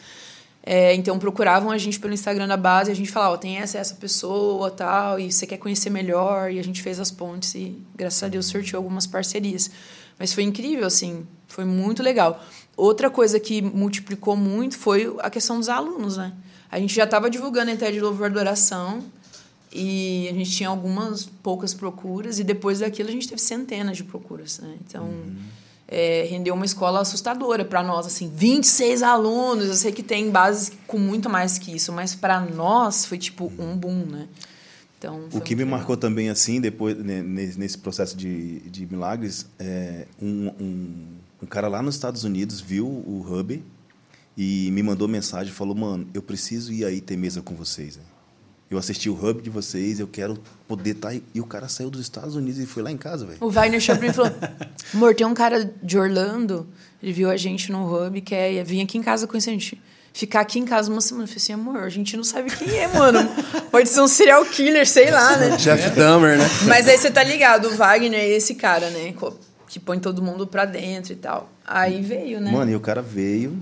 [0.71, 3.79] É, então procuravam a gente pelo Instagram da base a gente falava, ó, tem essa
[3.79, 7.75] essa pessoa tal, e você quer conhecer melhor, e a gente fez as pontes e
[7.97, 9.71] graças a Deus sorteou algumas parcerias.
[10.19, 12.45] Mas foi incrível, assim, foi muito legal.
[12.77, 16.35] Outra coisa que multiplicou muito foi a questão dos alunos, né?
[16.71, 19.03] A gente já estava divulgando a ideia de louvor adoração,
[19.73, 24.05] e a gente tinha algumas poucas procuras, e depois daquilo a gente teve centenas de
[24.05, 24.75] procuras, né?
[24.87, 25.09] Então,
[25.89, 29.67] é, rendeu uma escola assustadora para nós, assim, 26 alunos.
[29.67, 33.51] Eu sei que tem bases com muito mais que isso, mas para nós foi tipo
[33.59, 34.29] um boom, né?
[34.99, 35.79] Então, O que me legal.
[35.79, 41.07] marcou também, assim, depois né, nesse nesse processo de, de milagres, é um, um,
[41.43, 43.65] um cara lá nos Estados Unidos viu o Hub
[44.37, 47.97] e me mandou mensagem, falou, mano, eu preciso ir aí ter mesa com vocês.
[47.97, 48.03] né?
[48.71, 51.23] Eu assisti o Hub de vocês, eu quero poder estar aí.
[51.35, 53.39] E o cara saiu dos Estados Unidos e foi lá em casa, velho.
[53.41, 54.31] O Wagner Chopin falou:
[54.93, 56.69] Amor, tem um cara de Orlando,
[57.03, 59.81] ele viu a gente no hub, quer vir aqui em casa com a gente.
[60.13, 61.25] Ficar aqui em casa uma semana.
[61.25, 63.21] Eu falei assim, amor, a gente não sabe quem é, mano.
[63.71, 65.55] Pode ser um serial killer, sei lá, né?
[65.59, 66.45] Jeff Dahmer, né?
[66.67, 69.15] Mas aí você tá ligado, o Wagner é esse cara, né?
[69.69, 71.53] Que põe todo mundo pra dentro e tal.
[71.65, 72.51] Aí veio, né?
[72.51, 73.57] Mano, e o cara veio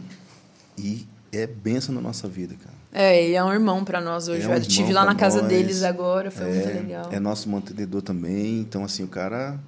[0.78, 2.75] e é bênção na nossa vida, cara.
[2.98, 4.42] É, ele é um irmão pra nós hoje.
[4.44, 5.48] É um eu estive lá na casa nós.
[5.48, 7.08] deles agora, foi muito É- legal.
[7.12, 8.60] É nosso mantenedor também.
[8.60, 9.58] Então, assim, o cara.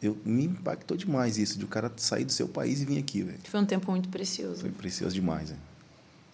[0.00, 3.22] Eu, me impactou demais isso, de o cara sair do seu país e vir aqui,
[3.22, 3.38] velho.
[3.50, 4.60] Foi um tempo muito precioso.
[4.60, 5.60] Foi precioso demais, velho.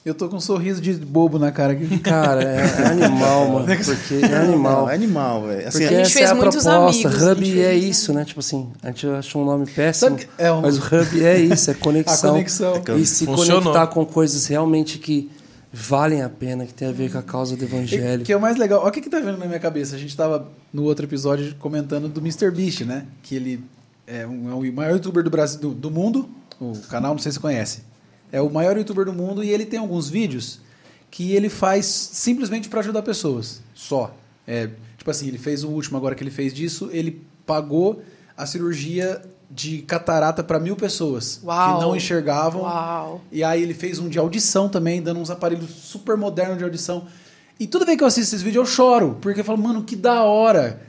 [0.04, 1.98] Eu tô com um sorriso de bobo na cara aqui.
[2.00, 3.66] Cara, é, é animal, mano.
[3.66, 4.82] Porque é animal.
[4.82, 5.66] Não, é animal, velho.
[5.66, 7.08] Assim, Porque A gente essa fez é a muitos proposta.
[7.08, 8.24] amigos, Hub é isso, né?
[8.26, 11.70] Tipo assim, a gente achou um nome péssimo, é um- mas o Hub é isso,
[11.70, 12.32] é conexão.
[12.34, 12.82] A conexão.
[12.98, 13.62] E se Funcionou.
[13.62, 15.30] conectar com coisas realmente que
[15.74, 18.24] valem a pena, que tem a ver com a causa do evangelho.
[18.24, 18.80] Que é o mais legal.
[18.80, 19.96] Olha o que, que tá vendo na minha cabeça.
[19.96, 22.48] A gente tava no outro episódio comentando do Mr.
[22.52, 23.04] Beast, né?
[23.24, 23.64] Que ele
[24.06, 26.28] é, um, é o maior youtuber do Brasil do, do mundo.
[26.60, 27.82] O canal, não sei se você conhece.
[28.30, 30.60] É o maior youtuber do mundo e ele tem alguns vídeos
[31.10, 33.60] que ele faz simplesmente para ajudar pessoas.
[33.74, 34.16] Só.
[34.46, 38.00] É, tipo assim, ele fez o último agora que ele fez disso, ele pagou
[38.36, 39.20] a cirurgia
[39.50, 41.78] de catarata para mil pessoas Uau.
[41.78, 42.62] que não enxergavam.
[42.62, 43.20] Uau.
[43.30, 47.04] E aí ele fez um de audição também, dando uns aparelhos super modernos de audição.
[47.58, 49.94] E toda vez que eu assisto esse vídeo, eu choro, porque eu falo, mano, que
[49.94, 50.80] da hora.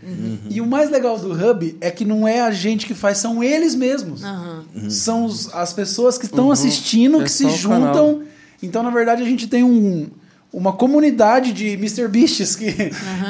[0.49, 3.43] E o mais legal do Hub é que não é a gente que faz, são
[3.43, 4.23] eles mesmos.
[4.23, 4.63] Aham.
[4.89, 7.93] São os- as pessoas que estão assistindo, É que se juntam.
[7.93, 8.19] canal.
[8.63, 10.07] Então, na verdade, a gente tem um,
[10.51, 12.07] uma comunidade de Mr.
[12.07, 12.73] Beasts que,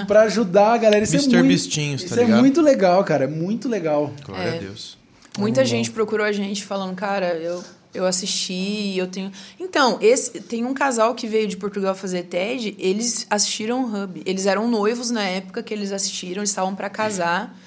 [0.08, 1.04] pra ajudar a galera.
[1.04, 1.36] Isso é Mr.
[1.36, 2.40] muito, Beastinhos, tá Isso é ligado?
[2.40, 3.26] muito legal, cara.
[3.26, 4.14] É muito legal.
[4.26, 4.58] Glória É.
[4.58, 4.98] a Deus.
[5.38, 7.64] Muita gente procurou a gente falando, cara, eu,
[7.94, 8.54] eu assisti
[8.98, 9.32] eu tenho.
[9.60, 14.22] Então, esse tem um casal que veio de Portugal fazer TED, eles assistiram o Hub.
[14.26, 17.58] Eles eram noivos na época que eles assistiram, eles estavam para casar.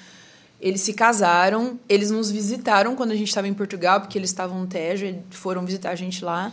[0.61, 4.59] Eles se casaram, eles nos visitaram quando a gente estava em Portugal, porque eles estavam
[4.59, 6.51] no eles foram visitar a gente lá.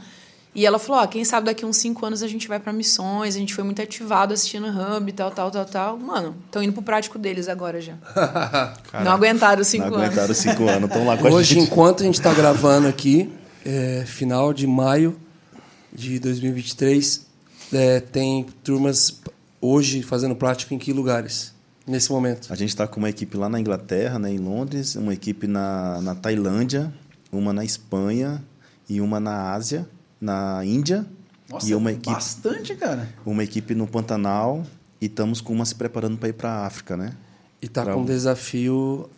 [0.56, 3.36] E ela falou: ah, quem sabe daqui uns cinco anos a gente vai para missões,
[3.36, 5.98] a gente foi muito ativado assistindo Hub, tal, tal, tal, tal.
[5.98, 7.92] Mano, estão indo pro prático deles agora já.
[9.04, 10.06] Não aguentaram os cinco Não anos.
[10.06, 11.66] aguentaram cinco anos, estão lá com a Hoje, gente.
[11.66, 13.30] enquanto a gente está gravando aqui,
[13.66, 15.14] é, final de maio
[15.92, 17.26] de 2023,
[17.74, 19.20] é, tem turmas
[19.60, 21.54] hoje fazendo prática em que lugares?
[21.86, 22.50] Nesse momento.
[22.50, 26.00] A gente está com uma equipe lá na Inglaterra, né, em Londres, uma equipe na,
[26.00, 26.90] na Tailândia,
[27.30, 28.42] uma na Espanha
[28.88, 29.86] e uma na Ásia,
[30.20, 31.06] na Índia.
[31.48, 33.08] Nossa, e uma equipe, bastante, cara.
[33.24, 34.64] uma equipe no Pantanal.
[35.00, 37.12] E estamos com uma se preparando para ir para a África, né?
[37.60, 39.08] E tá Pra- com um desafio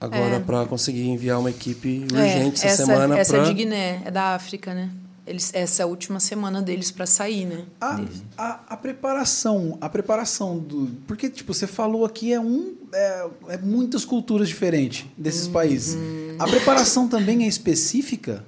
[0.00, 0.40] agora É.
[0.40, 4.10] para conseguir enviar uma equipe urgente é, essa, essa, semana essa é de Guiné, é
[4.10, 4.90] da África, né?
[5.26, 7.64] Eles, essa é a última semana deles para sair, né?
[7.80, 8.00] A,
[8.38, 10.88] a, a preparação, a preparação do.
[11.06, 12.74] Porque, tipo, você falou aqui é um.
[12.92, 15.96] É, é muitas culturas diferentes desses países.
[16.38, 18.44] A preparação também é específica?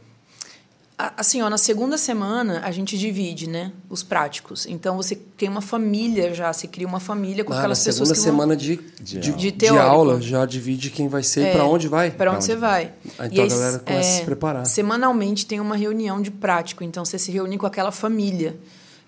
[0.98, 3.70] A- Assim, ó, na segunda semana a gente divide, né?
[3.88, 4.66] Os práticos.
[4.66, 8.08] Então você tem uma família já, você cria uma família com Ah, na aquelas pessoas
[8.08, 9.38] segunda que vão semana de, De de, aula.
[9.38, 12.10] De de aula, já divide quem vai ser e para onde vai.
[12.10, 12.92] Para onde você vai.
[13.18, 14.66] Ah, então E a aí, galera começa a se é, preparar.
[14.66, 18.58] Semanalmente tem uma reunião de prático, então você se reúne com aquela família.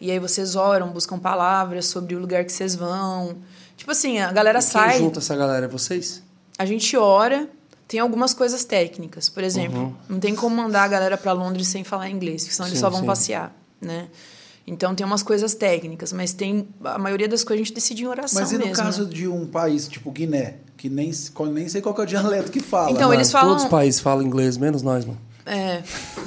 [0.01, 3.37] E aí vocês oram, buscam palavras sobre o lugar que vocês vão.
[3.77, 5.67] Tipo assim, a galera E Quem sai, junta essa galera?
[5.67, 6.23] É vocês?
[6.57, 7.49] a gente ora,
[7.91, 9.29] tem algumas coisas técnicas.
[9.29, 12.79] Por exemplo, não tem como mandar a galera para Londres sem falar inglês, senão eles
[12.79, 13.07] Sim, só vão sim.
[13.07, 14.07] passear, né?
[14.65, 18.07] Então tem umas coisas técnicas, mas tem a maioria das coisas a gente decide em
[18.07, 18.77] oração Mas e no mesmo.
[18.85, 19.11] caso né?
[19.13, 21.11] de um país tipo Guiné, que nem,
[21.53, 22.93] nem sei qual que é o dialeto que fala.
[22.93, 23.17] Então, né?
[23.17, 25.19] eles falam- Todos os países falam inglês, menos nós, mano.
[25.47, 25.83] É,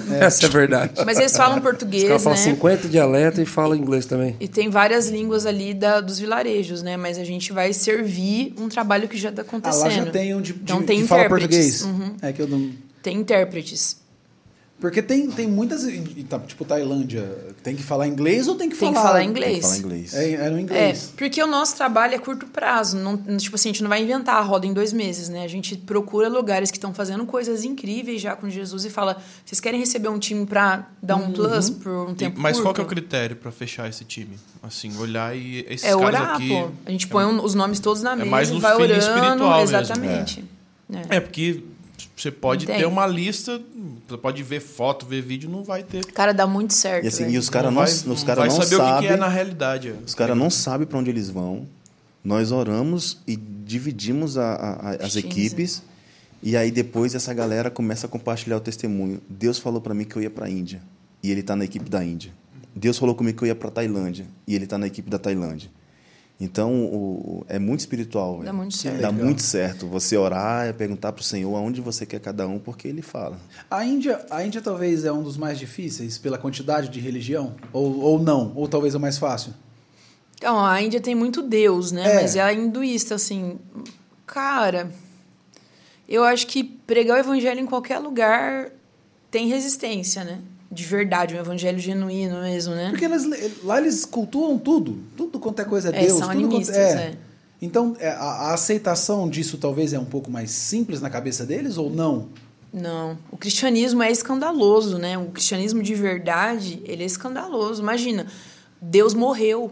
[0.20, 0.94] Essa é a verdade.
[1.06, 2.44] mas eles falam Os português, caras falam né?
[2.46, 4.36] 50 dialetos e falam inglês também.
[4.40, 6.98] E tem várias línguas ali da, dos vilarejos, né?
[6.98, 9.84] Mas a gente vai servir um trabalho que já está Ah, acontecendo.
[9.84, 11.84] lá já tem um de, de, Então tem que fala português.
[11.84, 12.16] Uhum.
[12.22, 12.72] É que eu não...
[13.02, 13.98] Tem intérpretes.
[14.84, 15.86] Porque tem, tem muitas.
[15.86, 17.24] e tá, Tipo, Tailândia,
[17.64, 19.08] tem que falar inglês ou tem que Tem que falar.
[19.08, 19.62] falar Tem que inglês.
[19.62, 20.14] falar inglês.
[20.14, 21.14] É, é no É, inglês.
[21.16, 22.98] porque o nosso trabalho é curto prazo.
[22.98, 25.46] Não, tipo assim, a gente não vai inventar a roda em dois meses, né?
[25.46, 29.16] A gente procura lugares que estão fazendo coisas incríveis já com Jesus e fala:
[29.46, 32.74] vocês querem receber um time para dar um plus por um E- tempo mas qual
[32.74, 32.76] curto?
[32.76, 34.38] que é o critério para fechar esse time?
[34.62, 36.50] Assim, olhar e esses É caras orar, aqui.
[36.50, 36.72] pô.
[36.86, 38.94] A gente põe um- os nomes todos na mesa mais e no vai orando.
[39.00, 39.78] espiritual mesmo.
[39.78, 40.44] exatamente.
[41.10, 41.16] É.
[41.16, 41.64] É, porque
[42.16, 42.78] você pode Tem.
[42.80, 43.62] ter uma lista,
[44.08, 46.06] você pode ver foto, ver vídeo, não vai ter.
[46.08, 47.06] Cara, dá muito certo.
[47.06, 49.16] E, assim, e os caras não, vai, os cara vai não saber o que é
[49.18, 49.90] na realidade.
[49.90, 49.96] é.
[50.06, 51.68] Os caras não sabem para onde eles vão.
[52.24, 55.84] Nós oramos e dividimos a- a- a- as equipes.
[56.42, 59.22] E aí depois essa galera começa a compartilhar o testemunho.
[59.30, 60.82] Deus falou para mim que eu ia para a Índia.
[61.22, 62.34] E ele está na equipe da Índia.
[62.76, 64.26] Deus falou comigo que eu ia para Tailândia.
[64.48, 65.70] E ele está na equipe da Tailândia.
[66.44, 68.40] Então o- é muito espiritual.
[68.40, 68.54] velho.
[68.54, 69.02] muito certo.
[69.02, 69.88] Dá muito certo.
[69.88, 73.40] Você orar é perguntar para o Senhor aonde você quer cada um, porque ele fala.
[73.72, 77.56] A Índia, a Índia talvez é um dos mais difíceis pela quantidade de religião?
[77.72, 78.52] Ou, ou não?
[78.56, 79.54] Ou talvez é o mais fácil?
[80.38, 82.04] Então, a Índia tem muito Deus, né?
[82.06, 82.22] É.
[82.22, 83.58] Mas é hinduísta, assim.
[84.28, 84.92] Cara,
[86.10, 88.70] eu acho que pregar o evangelho em qualquer lugar
[89.32, 90.40] tem resistência, né?
[90.74, 92.90] De verdade, um evangelho genuíno mesmo, né?
[92.90, 93.08] Porque
[93.64, 95.00] lá eles cultuam tudo.
[95.16, 96.20] Tudo quanto é coisa é É, Deus.
[96.20, 96.92] são tudo quanto, é.
[96.94, 97.14] é.
[97.62, 101.78] Então, é, a, a aceitação disso talvez é um pouco mais simples na cabeça deles
[101.78, 102.28] ou não?
[102.74, 103.18] Não.
[103.32, 105.18] O cristianismo é escandaloso, né?
[105.18, 107.82] O cristianismo de verdade, ele é escandaloso.
[107.82, 108.26] Imagina,
[108.82, 109.72] Deus morreu.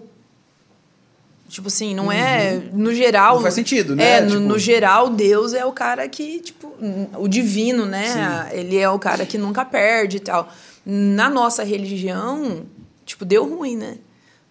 [1.50, 2.62] Tipo assim, não é.
[2.72, 3.32] No geral.
[3.32, 3.36] Uhum.
[3.38, 4.18] Não faz sentido, né?
[4.18, 6.72] É, no, Tipo- no geral, Deus é o cara que, tipo,
[7.18, 8.48] o divino, né?
[8.54, 10.48] Ele é o cara que nunca perde e tal.
[10.86, 12.64] Na nossa religião,
[13.06, 13.98] tipo, deu ruim, né?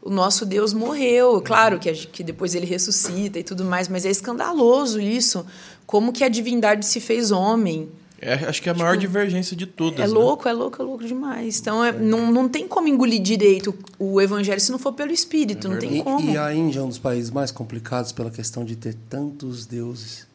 [0.02, 1.42] O nosso Deus morreu.
[1.42, 5.44] Claro que, que depois ele ressuscita e tudo mais, mas é escandaloso isso.
[5.86, 7.88] Como que a divindade se fez homem.
[8.22, 9.98] É, acho que é a maior divergência de todas.
[9.98, 10.08] É né?
[10.08, 11.58] louco, é louco, é louco demais.
[11.58, 15.68] Então, é, não, não tem como engolir direito o evangelho se não for pelo Espírito.
[15.68, 16.30] não tem E, como.
[16.30, 20.26] e a Índia é um dos países mais complicados pela questão de ter tantos deuses.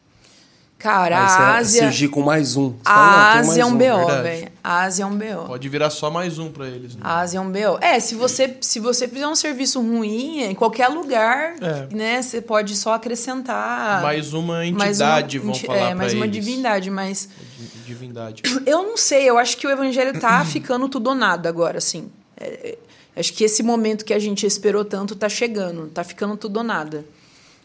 [0.78, 1.82] Cara, Aí a Ásia...
[1.84, 2.68] surgir com mais um.
[2.72, 4.22] Você A fala, "Não, tem Ásia é mais um BO, verdade.
[4.22, 4.48] velho.
[4.62, 5.46] A Ásia é um BO.
[5.46, 6.94] Pode virar só mais um para eles.
[6.94, 7.00] Né?
[7.02, 7.78] A Ásia é um BO.
[7.80, 11.94] É, se você, se você fizer um serviço ruim, em qualquer lugar, É.
[11.94, 14.02] né, você pode só acrescentar...
[14.02, 16.44] mais uma mais uma entidade, vão enti- falar É, pra mais uma eles.
[16.44, 17.28] divindade, mas...
[17.58, 18.42] Di- Divindade.
[18.66, 22.10] Eu não sei, eu acho que o evangelho tá ficando tudo ou nada agora, assim.
[22.38, 22.76] É,
[23.16, 26.58] é, acho que esse momento que a gente esperou tanto tá chegando, tá ficando tudo
[26.58, 27.02] ou nada.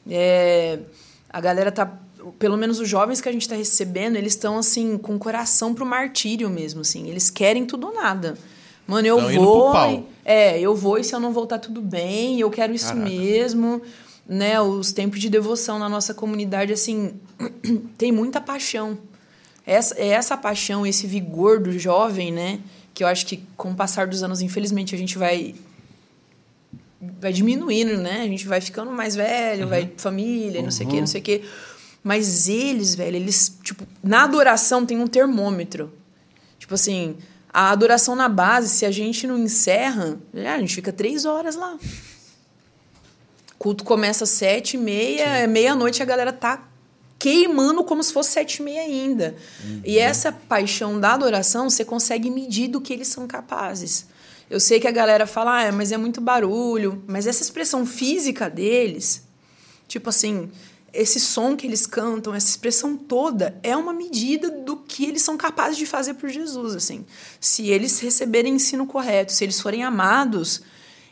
[0.10, 0.80] É,
[1.30, 1.92] a galera tá,
[2.38, 5.74] pelo menos os jovens que a gente tá recebendo, eles estão assim com o coração
[5.74, 7.08] pro martírio mesmo, assim.
[7.10, 8.38] Eles querem tudo ou nada.
[8.88, 10.08] Mano, eu Tão vou.
[10.26, 13.10] É, eu vou e se eu não voltar tudo bem, eu quero isso Caraca.
[13.10, 13.82] mesmo.
[14.28, 17.16] Né, os tempos de devoção na nossa comunidade, assim,
[17.98, 18.98] tem muita paixão.
[19.66, 22.60] Essa, é essa paixão, esse vigor do jovem, né?
[22.94, 25.56] que eu acho que com o passar dos anos, infelizmente, a gente vai
[27.20, 28.22] vai diminuindo, né?
[28.22, 31.24] A gente vai ficando mais velho, vai família, não sei o quê, não sei o
[31.24, 31.42] quê.
[32.04, 35.94] Mas eles, velho, eles, tipo, na adoração tem um termômetro.
[36.58, 37.18] Tipo assim,
[37.54, 41.56] a adoração na base, se a gente não encerra, é, a gente fica três horas
[41.56, 41.78] lá.
[43.54, 46.68] O culto começa às sete e meia, é meia-noite a galera tá
[47.20, 49.36] queimando como se fosse sete e meia ainda.
[49.86, 54.08] E essa paixão da adoração, você consegue medir do que eles são capazes.
[54.50, 57.04] Eu sei que a galera fala, ah, mas é muito barulho.
[57.06, 59.24] Mas essa expressão física deles,
[59.88, 60.50] tipo assim,
[60.94, 65.38] esse som que eles cantam, essa expressão toda, é uma medida do que eles são
[65.38, 67.06] capazes de fazer por Jesus, assim.
[67.40, 70.62] Se eles receberem ensino correto, se eles forem amados,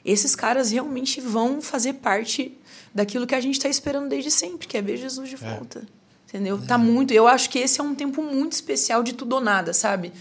[0.04, 2.58] esses caras realmente vão fazer parte
[2.94, 5.88] daquilo que a gente está esperando desde sempre, que é ver Jesus de volta.
[6.28, 6.60] Entendeu?
[6.60, 7.12] Tá muito.
[7.12, 10.12] Eu acho que esse é um tempo muito especial de tudo ou nada, sabe?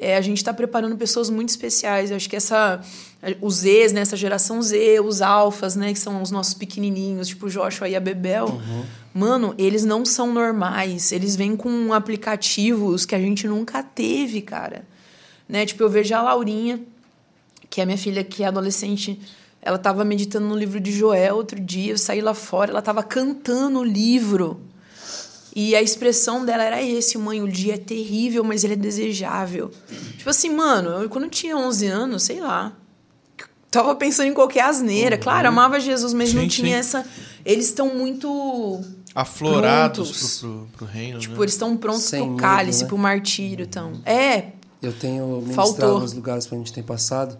[0.00, 2.10] É, a gente está preparando pessoas muito especiais.
[2.10, 2.80] Eu acho que essa
[3.42, 7.46] os Zs, né, essa geração Z, os alfas, né, que são os nossos pequenininhos, tipo
[7.46, 8.58] o Joshua e a Bebel,
[9.12, 11.12] mano, eles não são normais.
[11.12, 14.84] Eles vêm com aplicativos que a gente nunca teve, cara.
[15.46, 15.66] Né?
[15.66, 16.80] Tipo, eu vejo a Laurinha,
[17.68, 19.20] que é minha filha, que é adolescente,
[19.60, 23.02] ela estava meditando no livro de Joel outro dia, eu saí lá fora, ela estava
[23.02, 24.58] cantando o livro.
[25.54, 29.70] E a expressão dela era esse, mãe, o dia é terrível, mas ele é desejável.
[30.16, 32.72] Tipo assim, mano, eu, quando eu tinha 11 anos, sei lá,
[33.70, 35.18] tava pensando em qualquer asneira.
[35.18, 36.98] Claro, amava Jesus, mas não Sim, tinha sim.
[36.98, 37.06] essa...
[37.44, 38.80] Eles estão muito...
[39.12, 41.40] Aflorados pro, pro, pro reino, Tipo, né?
[41.42, 42.88] eles estão prontos Sem pro medo, cálice, né?
[42.88, 43.92] pro martírio, então.
[44.04, 45.72] É, Eu tenho Faltou.
[45.74, 47.36] ministrado nos lugares que a gente tem passado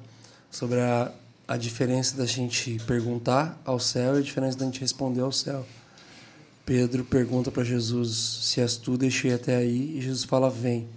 [0.50, 1.12] sobre a,
[1.46, 5.64] a diferença da gente perguntar ao céu e a diferença da gente responder ao céu.
[6.64, 10.88] Pedro pergunta para Jesus se és tu, deixei até aí, e Jesus fala, vem.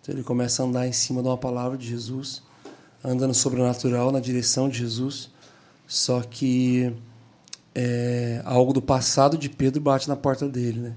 [0.00, 2.42] Então ele começa a andar em cima de uma palavra de Jesus,
[3.02, 5.30] anda no sobrenatural, na direção de Jesus,
[5.86, 6.92] só que
[7.74, 10.94] é, algo do passado de Pedro bate na porta dele, né?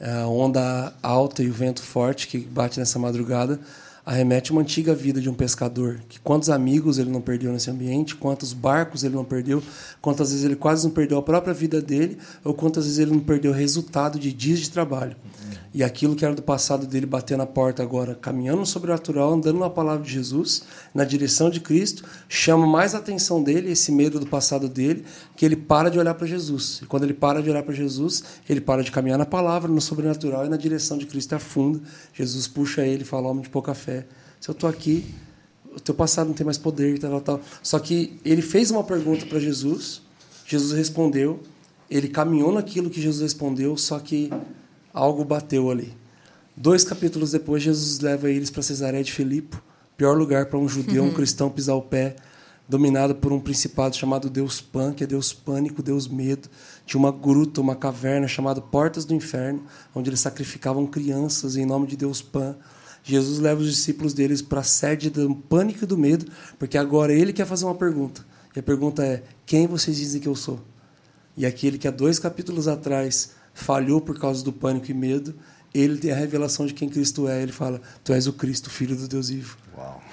[0.00, 3.60] A onda alta e o vento forte que bate nessa madrugada
[4.04, 6.00] arremete uma antiga vida de um pescador.
[6.08, 9.62] Que quantos amigos ele não perdeu nesse ambiente, quantos barcos ele não perdeu,
[10.00, 13.20] quantas vezes ele quase não perdeu a própria vida dele, ou quantas vezes ele não
[13.20, 15.16] perdeu o resultado de dias de trabalho.
[15.72, 19.58] E aquilo que era do passado dele bater na porta agora, caminhando no sobrenatural, andando
[19.58, 20.62] na palavra de Jesus,
[20.94, 25.04] na direção de Cristo, chama mais a atenção dele, esse medo do passado dele,
[25.36, 26.80] que ele para de olhar para Jesus.
[26.82, 29.80] E quando ele para de olhar para Jesus, ele para de caminhar na palavra, no
[29.80, 31.80] sobrenatural e na direção de Cristo afunda.
[32.12, 34.06] Jesus puxa ele e fala: Homem de pouca fé,
[34.40, 35.04] se eu estou aqui,
[35.74, 37.40] o teu passado não tem mais poder, tal, tal.
[37.62, 40.02] Só que ele fez uma pergunta para Jesus,
[40.46, 41.40] Jesus respondeu,
[41.90, 44.30] ele caminhou naquilo que Jesus respondeu, só que
[44.92, 45.92] algo bateu ali.
[46.56, 49.56] Dois capítulos depois, Jesus leva eles para Cesareia de Filipe,
[49.96, 52.14] pior lugar para um judeu, um cristão pisar o pé,
[52.68, 56.48] dominado por um principado chamado Deus Pan, que é Deus pânico, Deus medo.
[56.86, 61.86] Tinha uma gruta, uma caverna chamada Portas do Inferno, onde eles sacrificavam crianças em nome
[61.86, 62.56] de Deus Pan.
[63.02, 66.26] Jesus leva os discípulos deles para a sede do pânico e do medo,
[66.58, 68.24] porque agora ele quer fazer uma pergunta.
[68.56, 70.58] E a pergunta é: quem vocês dizem que eu sou?
[71.36, 75.34] E aquele que há dois capítulos atrás falhou por causa do pânico e medo,
[75.74, 77.42] ele tem a revelação de quem Cristo é.
[77.42, 79.58] Ele fala: Tu és o Cristo, filho do Deus vivo.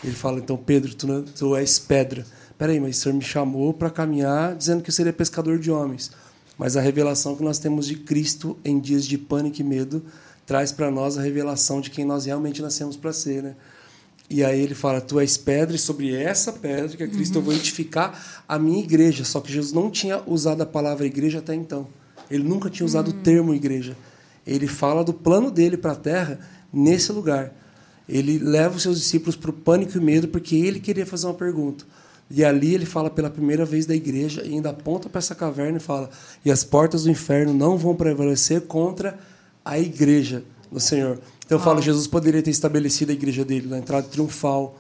[0.04, 2.26] Ele fala: Então, Pedro, tu, não, tu és pedra.
[2.62, 6.12] Peraí, mas o Senhor me chamou para caminhar dizendo que eu seria pescador de homens.
[6.59, 10.05] Mas a revelação que nós temos de Cristo em dias de pânico e medo
[10.45, 13.55] traz para nós a revelação de quem nós realmente nascemos para ser, né?
[14.30, 17.41] E aí ele fala: Tu és pedra, e sobre essa pedra, que é Cristo, eu
[17.41, 19.24] vou edificar a minha igreja.
[19.24, 21.88] Só que Jesus não tinha usado a palavra igreja até então.
[22.30, 23.97] Ele nunca tinha usado o termo igreja.
[24.45, 26.39] Ele fala do plano dele para a terra
[26.72, 27.55] nesse lugar.
[28.07, 31.34] Ele leva os seus discípulos para o pânico e medo porque ele queria fazer uma
[31.34, 31.86] pergunta.
[32.34, 35.78] E ali ele fala pela primeira vez da igreja e ainda aponta para essa caverna
[35.78, 36.10] e fala:
[36.46, 39.20] E as portas do inferno não vão prevalecer contra
[39.66, 41.20] a igreja do Senhor.
[41.46, 44.80] Então eu falo: Jesus poderia ter estabelecido a igreja dele na entrada triunfal,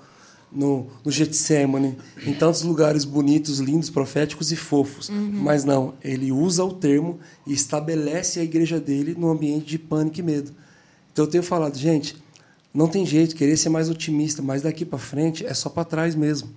[0.51, 5.09] no, no Getsemane, em tantos lugares bonitos, lindos, proféticos e fofos.
[5.09, 10.19] Mas não, ele usa o termo e estabelece a igreja dele num ambiente de pânico
[10.19, 10.51] e medo.
[11.11, 12.15] Então eu tenho falado, gente,
[12.73, 16.15] não tem jeito, querer ser mais otimista, mas daqui para frente é só para trás
[16.15, 16.49] mesmo.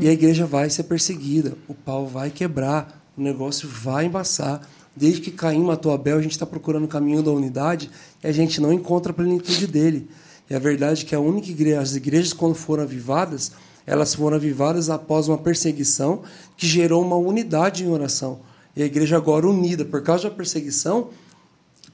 [0.00, 4.60] E a igreja vai ser perseguida, o pau vai quebrar, o negócio vai embaçar.
[4.94, 7.90] Desde que Caim matou Abel, a gente está procurando o caminho da unidade
[8.22, 10.08] e a gente não encontra a plenitude dele.
[10.48, 13.52] E a verdade é que a única igreja, as igrejas quando foram avivadas,
[13.86, 16.22] elas foram avivadas após uma perseguição
[16.56, 18.40] que gerou uma unidade em oração.
[18.74, 21.10] E a igreja agora unida, por causa da perseguição,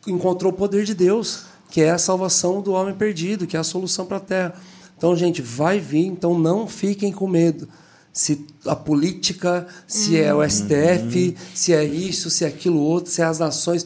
[0.07, 3.64] encontrou o poder de Deus, que é a salvação do homem perdido, que é a
[3.64, 4.55] solução para a terra.
[5.03, 7.69] Então, gente, vai vir, então não fiquem com medo.
[8.13, 13.21] Se a política, se é o STF, se é isso, se é aquilo outro, se
[13.21, 13.85] é as nações,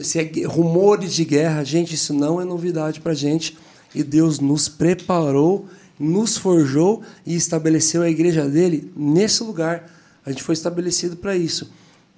[0.00, 3.58] se é rumores de guerra, gente, isso não é novidade para gente.
[3.94, 5.66] E Deus nos preparou,
[6.00, 9.84] nos forjou e estabeleceu a igreja dele nesse lugar.
[10.24, 11.70] A gente foi estabelecido para isso.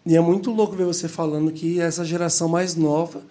[0.07, 3.23] E é muito louco ver você falando que essa geração mais nova,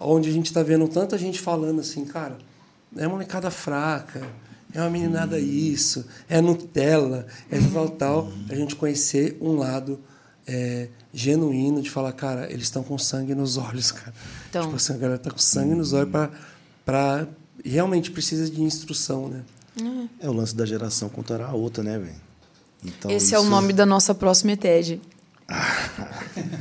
[0.00, 2.36] onde a gente está vendo tanta gente falando assim, cara,
[2.96, 4.26] é uma molecada fraca,
[4.74, 8.32] é uma meninada isso, é Nutella, é tal, tal.
[8.50, 9.98] A gente conhecer um lado
[10.46, 14.12] é, genuíno de falar, cara, eles estão com sangue nos olhos, cara.
[14.50, 14.62] Então.
[14.64, 16.10] Tipo assim, a galera está com sangue nos olhos
[16.84, 17.26] para.
[17.64, 19.42] Realmente precisa de instrução, né?
[20.20, 22.14] É o lance da geração contra a outra, né, velho?
[22.84, 25.00] Então, Esse é o isso- nome da nossa próxima ETED.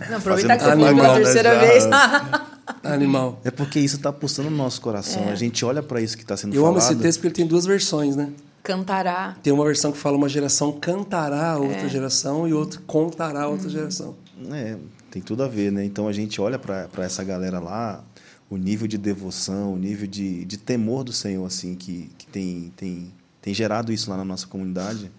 [0.10, 1.62] Não, aproveitar que você falou pela terceira já.
[1.62, 1.84] vez.
[2.84, 3.40] Animal.
[3.44, 5.30] É porque isso tá pulsando no nosso coração.
[5.30, 6.94] A gente olha pra isso que tá sendo Eu amo falado.
[6.94, 8.32] esse texto porque ele tem duas versões, né?
[8.64, 9.38] Cantará.
[9.42, 13.48] Tem uma versão que fala uma geração cantará a outra geração e outra contará a
[13.48, 14.16] outra geração.
[14.52, 14.78] É,
[15.10, 15.86] tem tudo a ver, né?
[15.86, 18.04] Então a gente olha pra pra essa galera lá,
[18.50, 22.72] o nível de devoção, o nível de, de temor do Senhor, assim, que, que tem,
[22.76, 25.12] tem, tem gerado isso lá na nossa comunidade.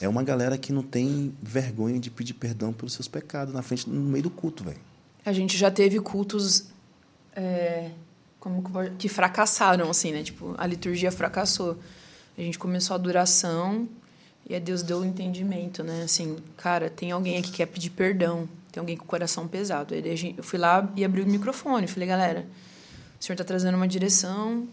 [0.00, 3.88] É uma galera que não tem vergonha de pedir perdão pelos seus pecados na frente,
[3.88, 4.78] no meio do culto, velho.
[5.24, 6.66] A gente já teve cultos
[7.34, 7.90] é,
[8.38, 10.22] como que que fracassaram, assim, né?
[10.22, 11.78] Tipo, a liturgia fracassou.
[12.36, 13.88] A gente começou a adoração
[14.48, 16.02] e aí Deus deu o entendimento, né?
[16.04, 18.48] Assim, cara, tem alguém aqui que quer pedir perdão.
[18.70, 19.94] Tem alguém com o coração pesado.
[19.94, 21.86] Aí a gente- eu fui lá e abri o microfone.
[21.86, 22.46] Falei, galera,
[23.18, 24.66] o senhor está trazendo uma direção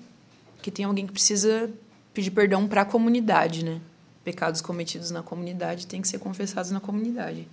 [0.62, 1.70] que tem alguém que precisa
[2.14, 3.80] pedir perdão para a comunidade, né?
[4.24, 7.48] Pecados cometidos na comunidade têm que ser confessados na comunidade.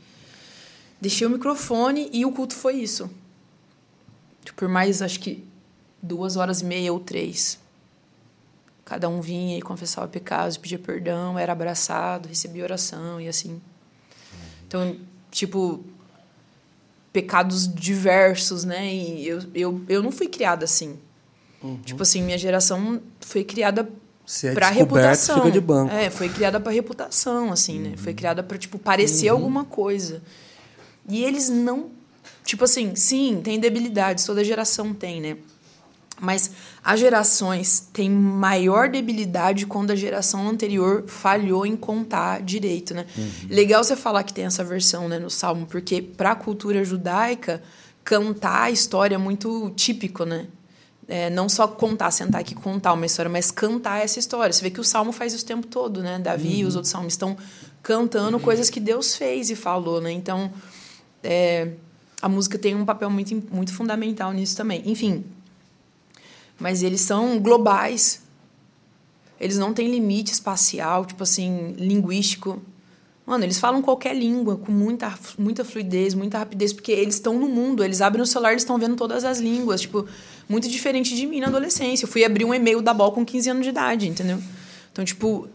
[1.00, 3.10] Deixei o microfone e o culto foi isso.
[4.44, 5.44] Tipo, Por mais, acho que
[6.02, 7.58] duas horas e meia ou três.
[8.84, 13.60] Cada um vinha e confessava pecados, pedia perdão, era abraçado, recebia oração e assim.
[14.66, 14.96] Então,
[15.30, 15.84] tipo,
[17.12, 18.92] pecados diversos, né?
[18.92, 20.98] E eu, eu, eu não fui criada assim.
[21.84, 23.88] Tipo assim, minha geração foi criada
[24.24, 25.36] Se é pra reputação.
[25.38, 25.92] fica de banco.
[25.92, 27.96] É, foi criada pra reputação, assim, né?
[27.96, 30.22] Foi criada pra, tipo, parecer alguma coisa.
[31.08, 31.90] E eles não.
[32.44, 35.36] Tipo assim, sim, tem debilidades, toda geração tem, né?
[36.20, 36.50] Mas
[36.82, 43.06] as gerações têm maior debilidade quando a geração anterior falhou em contar direito, né?
[43.48, 47.62] Legal você falar que tem essa versão né, no Salmo, porque para a cultura judaica,
[48.02, 50.46] cantar a história é muito típico, né?
[51.06, 54.52] É, não só contar, sentar aqui e contar uma história, mas cantar essa história.
[54.52, 56.18] Você vê que o Salmo faz isso o tempo todo, né?
[56.18, 57.36] Davi e os outros salmos estão
[57.82, 60.10] cantando coisas que Deus fez e falou, né?
[60.10, 60.52] Então,
[61.30, 61.72] é,
[62.22, 64.82] a música tem um papel muito, muito fundamental nisso também.
[64.86, 65.26] Enfim,
[66.58, 68.22] mas eles são globais.
[69.38, 72.62] Eles não têm limite espacial, tipo assim, linguístico.
[73.26, 77.46] Mano, eles falam qualquer língua com muita, muita fluidez, muita rapidez, porque eles estão no
[77.46, 79.82] mundo, eles abrem o celular, eles estão vendo todas as línguas.
[79.82, 80.08] Tipo,
[80.48, 82.06] muito diferente de mim na adolescência.
[82.06, 84.42] Eu fui abrir um e-mail da Bol com 15 anos de idade, entendeu?
[84.90, 85.46] Então, tipo,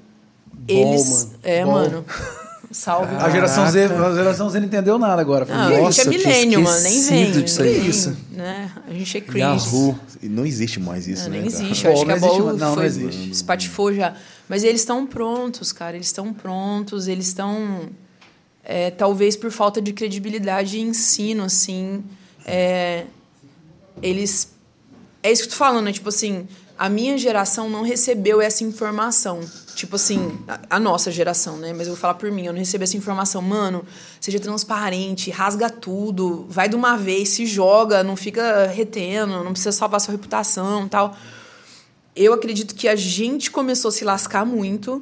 [0.68, 1.26] eles.
[1.26, 1.40] mano.
[1.42, 1.74] É, Bol.
[1.74, 2.06] mano.
[2.74, 3.16] Salve.
[3.16, 5.46] A geração, Z, a geração Z não entendeu nada agora.
[5.46, 6.82] Não, Falei, a Nossa, gente é milênio, mano.
[6.82, 7.32] Nem vem.
[7.32, 7.88] disso aí.
[7.88, 8.18] Isso.
[8.32, 8.72] Né?
[8.88, 9.40] A gente é cringe.
[9.40, 10.00] Yahoo.
[10.24, 11.38] Não existe mais isso, Não, né?
[11.38, 11.88] nem existe.
[11.88, 13.30] Acho que a não não, existe.
[13.32, 14.16] espatifou já.
[14.50, 15.96] Mas eles estão prontos, cara.
[15.96, 17.08] Eles estão prontos.
[17.08, 17.90] Eles estão...
[18.64, 22.04] é, talvez por falta de credibilidade e ensino, assim...
[22.46, 23.06] é,
[24.02, 24.52] eles...
[25.22, 25.94] É isso que eu tô falando, né?
[25.94, 26.48] Tipo assim...
[26.76, 29.40] A minha geração não recebeu essa informação.
[29.76, 31.72] Tipo assim, a, a nossa geração, né?
[31.74, 32.46] Mas eu vou falar por mim.
[32.46, 33.42] Eu não recebi essa informação.
[33.42, 33.84] Mano,
[34.22, 36.46] seja transparente, rasga tudo.
[36.50, 38.04] Vai de uma vez, se joga.
[38.04, 39.44] Não fica retendo.
[39.44, 41.16] Não precisa salvar sua reputação tal
[42.16, 45.02] eu acredito que a gente começou a se lascar muito.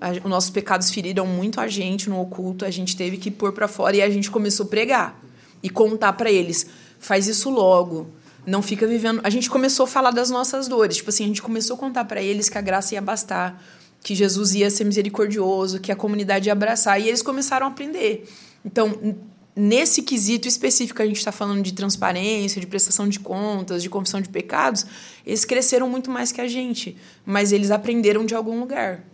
[0.00, 2.66] A- Os nossos pecados feriram muito a gente no oculto.
[2.66, 5.18] A gente teve que pôr pra fora e a gente começou a pregar
[5.62, 6.66] e contar pra eles:
[6.98, 8.08] faz isso logo.
[8.46, 9.20] Não fica vivendo.
[9.24, 10.96] A gente começou a falar das nossas dores.
[10.98, 13.62] Tipo assim, a gente começou a contar pra eles que a graça ia bastar,
[14.02, 17.00] que Jesus ia ser misericordioso, que a comunidade ia abraçar.
[17.00, 18.28] E eles começaram a aprender.
[18.64, 19.16] Então,
[19.54, 24.20] nesse quesito específico, a gente está falando de transparência, de prestação de contas, de confissão
[24.20, 24.86] de pecados,
[25.26, 26.96] eles cresceram muito mais que a gente,
[27.26, 29.04] mas eles aprenderam de algum lugar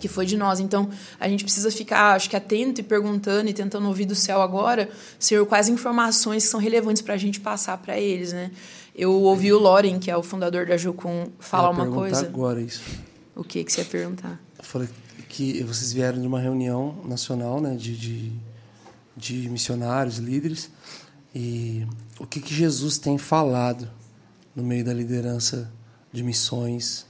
[0.00, 0.58] que foi de nós.
[0.58, 0.88] Então,
[1.20, 4.88] a gente precisa ficar, acho que atento e perguntando e tentando ouvir do céu agora,
[5.18, 8.50] Senhor, quais informações que são relevantes para a gente passar para eles, né?
[8.94, 12.26] Eu ouvi o Loren, que é o fundador da Jucum, falar uma coisa.
[12.26, 12.82] agora isso.
[13.34, 14.40] O que que você ia perguntar?
[14.58, 14.88] Eu falei
[15.28, 18.32] que vocês vieram de uma reunião nacional, né, de, de,
[19.16, 20.70] de missionários, líderes,
[21.34, 21.86] e
[22.20, 23.88] o que, que Jesus tem falado
[24.54, 25.70] no meio da liderança
[26.12, 27.06] de missões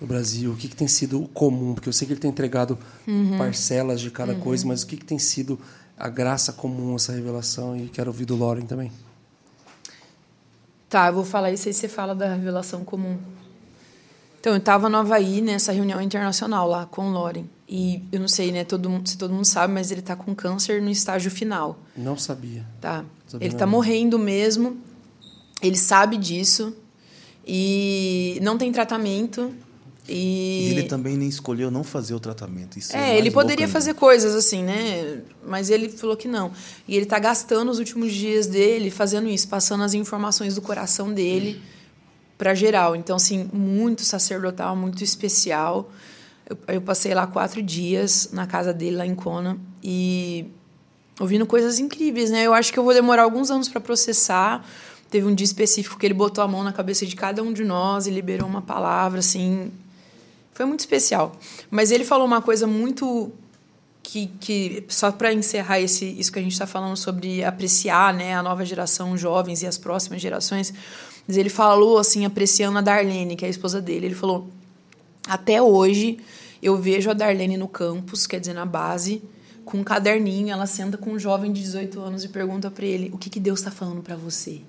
[0.00, 0.50] no Brasil?
[0.52, 1.74] O que, que tem sido o comum?
[1.74, 3.38] Porque eu sei que ele tem entregado Uhum.
[3.38, 5.60] parcelas de cada coisa, mas o que, que tem sido
[5.96, 7.76] a graça comum, essa revelação?
[7.76, 8.90] E quero ouvir do Lauren também.
[10.88, 13.16] Tá, eu vou falar isso aí você fala da revelação comum.
[14.42, 17.44] Então, eu estava no Havaí nessa reunião internacional lá com o Loren.
[17.68, 20.34] E eu não sei, né, todo, mundo- se todo mundo sabe, mas ele está com
[20.34, 21.78] câncer no estágio final.
[21.96, 22.66] Não sabia.
[22.80, 23.04] Tá?
[23.28, 23.70] Sabia Ele tá não.
[23.70, 24.78] morrendo mesmo.
[25.62, 26.74] Ele sabe disso.
[27.46, 29.52] E não tem tratamento.
[30.08, 32.76] E E ele também nem escolheu não fazer o tratamento.
[32.80, 33.72] Isso É, mais ele poderia ainda.
[33.72, 35.20] fazer coisas assim, né?
[35.46, 36.50] Mas ele falou que não.
[36.88, 41.12] E ele tá gastando os últimos dias dele fazendo isso, passando as informações do coração
[41.14, 41.62] dele
[42.36, 42.96] para geral.
[42.96, 45.90] Então, assim, muito sacerdotal, muito especial.
[46.48, 50.46] Eu, eu passei lá quatro dias na casa dele, lá em Kona, e
[51.20, 52.44] ouvindo coisas incríveis, né?
[52.44, 54.64] Eu acho que eu vou demorar alguns anos para processar.
[55.10, 57.64] Teve um dia específico que ele botou a mão na cabeça de cada um de
[57.64, 59.70] nós e liberou uma palavra, assim,
[60.52, 61.32] foi muito especial.
[61.70, 63.32] Mas ele falou uma coisa muito
[64.02, 68.34] que, que só para encerrar esse, isso que a gente está falando sobre apreciar né,
[68.34, 70.72] a nova geração, jovens e as próximas gerações,
[71.26, 74.48] mas ele falou assim, apreciando a Darlene, que é a esposa dele, ele falou,
[75.26, 76.18] até hoje
[76.62, 79.22] eu vejo a Darlene no campus, quer dizer, na base,
[79.64, 83.10] com um caderninho, ela senta com um jovem de 18 anos e pergunta para ele,
[83.12, 84.60] o que, que Deus está falando para você?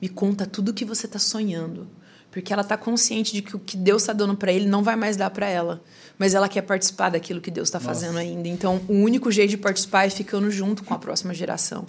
[0.00, 1.86] Me conta tudo o que você está sonhando.
[2.30, 4.96] Porque ela está consciente de que o que Deus está dando para ele não vai
[4.96, 5.80] mais dar para ela.
[6.18, 8.48] Mas ela quer participar daquilo que Deus está fazendo ainda.
[8.48, 11.86] Então, o único jeito de participar é ficando junto com a próxima geração.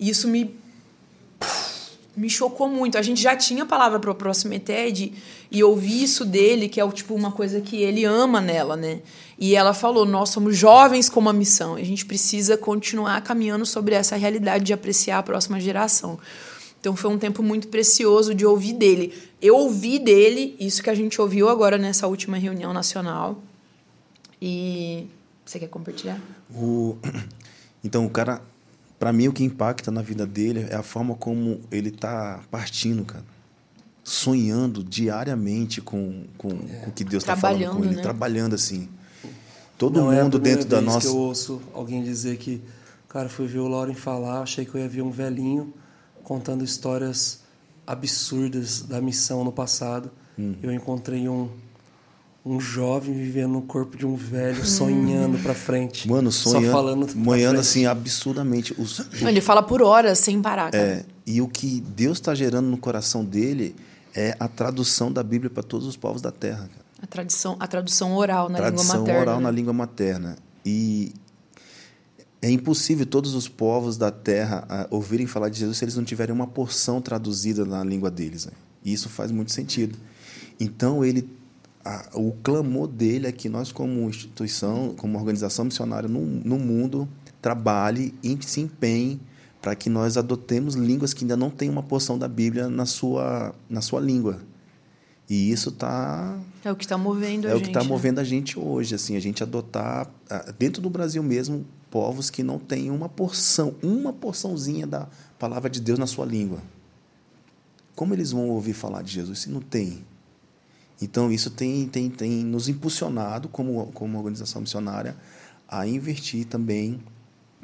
[0.00, 0.56] E isso me
[2.16, 2.98] me chocou muito.
[2.98, 5.12] A gente já tinha a palavra para o próximo ETED
[5.50, 9.00] e ouvir isso dele, que é o tipo uma coisa que ele ama nela, né?
[9.38, 11.74] E ela falou: "Nós somos jovens com uma missão.
[11.74, 16.18] A gente precisa continuar caminhando sobre essa realidade de apreciar a próxima geração."
[16.80, 19.14] Então foi um tempo muito precioso de ouvir dele.
[19.40, 23.40] Eu ouvi dele isso que a gente ouviu agora nessa última reunião nacional.
[24.40, 25.06] E
[25.44, 26.20] você quer compartilhar?
[26.54, 26.96] O...
[27.84, 28.40] Então, o cara,
[29.02, 33.04] para mim, o que impacta na vida dele é a forma como ele tá partindo,
[33.04, 33.24] cara.
[34.04, 38.02] Sonhando diariamente com, com, com o que Deus está falando com Trabalhando, ele, né?
[38.02, 38.88] trabalhando assim.
[39.76, 41.00] Todo Não é mundo primeira dentro da nossa.
[41.00, 42.62] que eu ouço alguém dizer que,
[43.08, 45.74] cara, fui ver o Lauren falar, achei que eu ia ver um velhinho
[46.22, 47.40] contando histórias
[47.84, 50.12] absurdas da missão no passado.
[50.38, 50.54] Hum.
[50.62, 51.48] Eu encontrei um
[52.44, 56.08] um jovem vivendo no corpo de um velho, sonhando pra frente.
[56.08, 57.56] Mano, sonhando, Só falando frente.
[57.56, 58.74] assim absurdamente.
[58.80, 60.82] Os, Ele fala por horas sem parar, cara.
[60.84, 63.76] É, e o que Deus está gerando no coração dele
[64.14, 66.68] é a tradução da Bíblia para todos os povos da terra.
[66.68, 66.82] Cara.
[67.00, 69.20] A tradução, a tradução oral na Tradução língua materna.
[69.20, 69.42] oral né?
[69.44, 70.36] na língua materna.
[70.66, 71.12] E
[72.40, 76.04] é impossível todos os povos da terra ah, ouvirem falar de Jesus se eles não
[76.04, 78.46] tiverem uma porção traduzida na língua deles.
[78.46, 78.52] né?
[78.84, 79.96] E isso faz muito sentido.
[80.58, 81.28] Então, ele,
[81.84, 87.08] a- o clamor dele é que nós, como instituição, como organização missionária no, no mundo,
[87.40, 89.20] trabalhe e se empenhe
[89.60, 93.54] para que nós adotemos línguas que ainda não têm uma porção da Bíblia na sua,
[93.68, 94.40] na sua língua.
[95.30, 97.64] E isso está É o que está movendo é a o gente.
[97.66, 97.88] que está né?
[97.88, 100.10] movendo a gente hoje, assim, a gente adotar
[100.58, 105.08] dentro do Brasil mesmo povos que não têm uma porção, uma porçãozinha da
[105.38, 106.58] palavra de Deus na sua língua.
[107.94, 110.04] Como eles vão ouvir falar de Jesus se não tem?
[111.02, 115.16] Então isso tem tem, tem nos impulsionado como como organização missionária
[115.68, 117.00] a investir também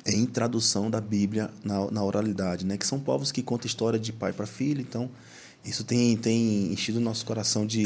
[0.07, 2.77] em tradução da Bíblia na, na oralidade, né?
[2.77, 5.11] Que são povos que contam história de pai para filho, então
[5.65, 7.85] isso tem tem enchido o nosso coração de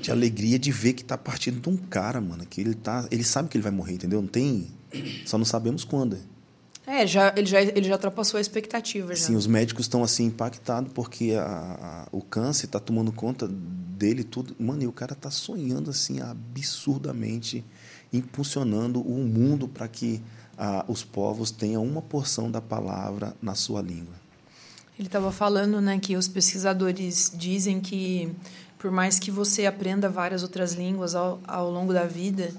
[0.00, 3.24] de alegria de ver que tá partindo de um cara, mano, que ele tá, ele
[3.24, 4.20] sabe que ele vai morrer, entendeu?
[4.20, 4.68] Não tem,
[5.24, 6.18] só não sabemos quando.
[6.86, 9.14] É, já, ele, já, ele já ultrapassou a expectativa.
[9.14, 9.26] Já.
[9.26, 14.22] Sim, os médicos estão assim impactados porque a, a- o câncer tá tomando conta dele
[14.22, 14.54] tudo.
[14.58, 17.64] Mano, e o cara tá sonhando assim absurdamente,
[18.12, 20.22] impulsionando o mundo para que
[20.56, 24.14] ah, os povos tenham uma porção da palavra na sua língua.
[24.98, 28.32] Ele estava falando né, que os pesquisadores dizem que,
[28.78, 32.52] por mais que você aprenda várias outras línguas ao, ao longo da vida,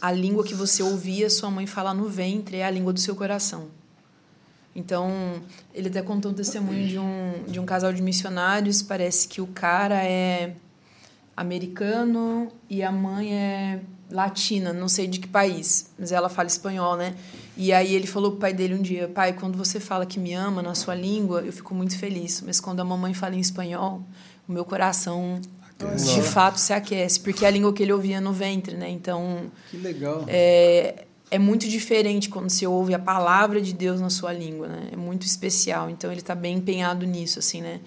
[0.00, 3.14] a língua que você ouvia sua mãe falar no ventre é a língua do seu
[3.14, 3.68] coração.
[4.74, 5.42] Então,
[5.74, 8.82] ele até contou um testemunho de um, de um casal de missionários.
[8.82, 10.54] Parece que o cara é
[11.36, 13.80] americano e a mãe é
[14.10, 17.14] latina, não sei de que país, mas ela fala espanhol, né?
[17.56, 20.32] E aí ele falou pro pai dele um dia: pai, quando você fala que me
[20.34, 22.42] ama na sua língua, eu fico muito feliz.
[22.42, 24.02] Mas quando a mamãe fala em espanhol,
[24.48, 25.40] o meu coração
[25.78, 28.88] de fato se aquece, porque é a língua que ele ouvia no ventre, né?
[28.88, 30.24] Então Que legal.
[30.28, 34.90] é, é muito diferente quando você ouve a palavra de Deus na sua língua, né?
[34.92, 35.90] É muito especial.
[35.90, 37.80] Então ele está bem empenhado nisso, assim, né?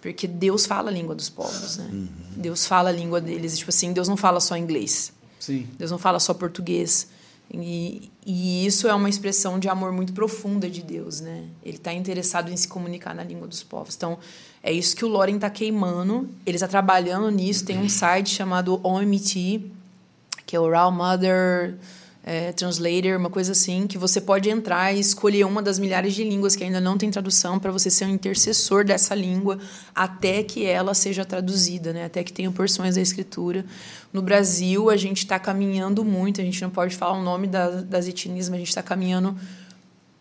[0.00, 1.90] Porque Deus fala a língua dos povos, né?
[2.36, 3.56] Deus fala a língua deles.
[3.58, 5.12] Tipo assim, Deus não fala só inglês.
[5.40, 5.66] Sim.
[5.78, 7.08] Deus não fala só português.
[7.52, 11.44] E, e isso é uma expressão de amor muito profunda de Deus, né?
[11.62, 13.94] Ele está interessado em se comunicar na língua dos povos.
[13.94, 14.18] Então,
[14.62, 16.28] é isso que o Loren está queimando.
[16.46, 17.66] Ele está trabalhando nisso.
[17.66, 19.60] Tem um site chamado OMT,
[20.46, 21.74] que é o Raw Mother
[22.26, 26.24] é, Translator, uma coisa assim, que você pode entrar e escolher uma das milhares de
[26.24, 29.58] línguas que ainda não tem tradução para você ser um intercessor dessa língua
[29.94, 32.06] até que ela seja traduzida, né?
[32.06, 33.64] até que tenha porções da escritura.
[34.10, 37.82] No Brasil, a gente está caminhando muito, a gente não pode falar o nome da,
[37.82, 39.36] das etnias, mas a gente está caminhando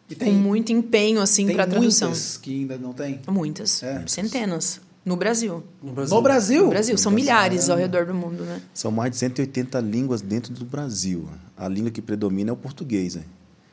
[0.10, 2.10] E com muito empenho assim tem para tradução.
[2.10, 3.22] muitas que ainda não tem.
[3.30, 4.04] Muitas, É.
[4.08, 4.82] centenas.
[5.06, 5.64] No Brasil.
[5.82, 6.16] No Brasil.
[6.16, 6.64] No Brasil?
[6.64, 8.62] No Brasil, são milhares ao redor do mundo, né?
[8.74, 11.28] São mais de 180 línguas dentro do Brasil.
[11.58, 13.16] A língua que predomina é o português.
[13.16, 13.24] Né?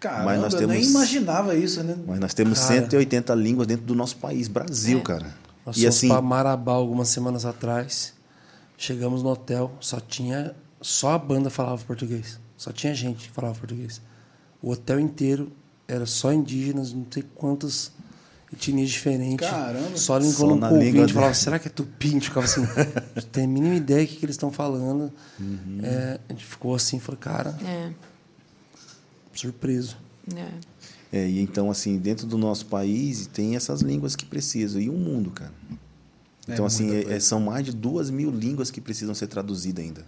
[0.00, 1.96] Caramba, Mas nós eu nem temos- imaginava isso, né?
[2.06, 2.74] Mas nós temos Cara.
[2.80, 5.02] 180 línguas dentro do nosso país, Brasil, É.
[5.02, 5.34] cara.
[5.64, 8.12] Nós e fomos assim, para Marabá algumas semanas atrás.
[8.76, 10.54] Chegamos no hotel, só tinha.
[10.80, 12.40] Só a banda falava português.
[12.56, 14.00] Só tinha gente que falava português.
[14.62, 15.52] O hotel inteiro
[15.86, 17.92] era só indígenas, não sei quantas
[18.52, 19.48] etnias diferentes.
[19.48, 19.96] Caramba.
[19.96, 22.08] Só Só no língua falava, será que é tupi?
[22.08, 25.12] A gente ficava assim, não tem a mínima ideia do que, que eles estão falando.
[25.38, 25.80] Uhum.
[25.82, 27.90] É, a gente ficou assim, falou, cara, É,
[29.34, 29.96] surpreso.
[30.36, 31.18] é.
[31.18, 34.94] é, e então assim, dentro do nosso país tem essas línguas que precisam e o
[34.94, 35.52] mundo, cara.
[36.48, 39.84] É Então assim, é- é- são mais de duas mil línguas que precisam ser traduzidas
[39.84, 40.04] ainda.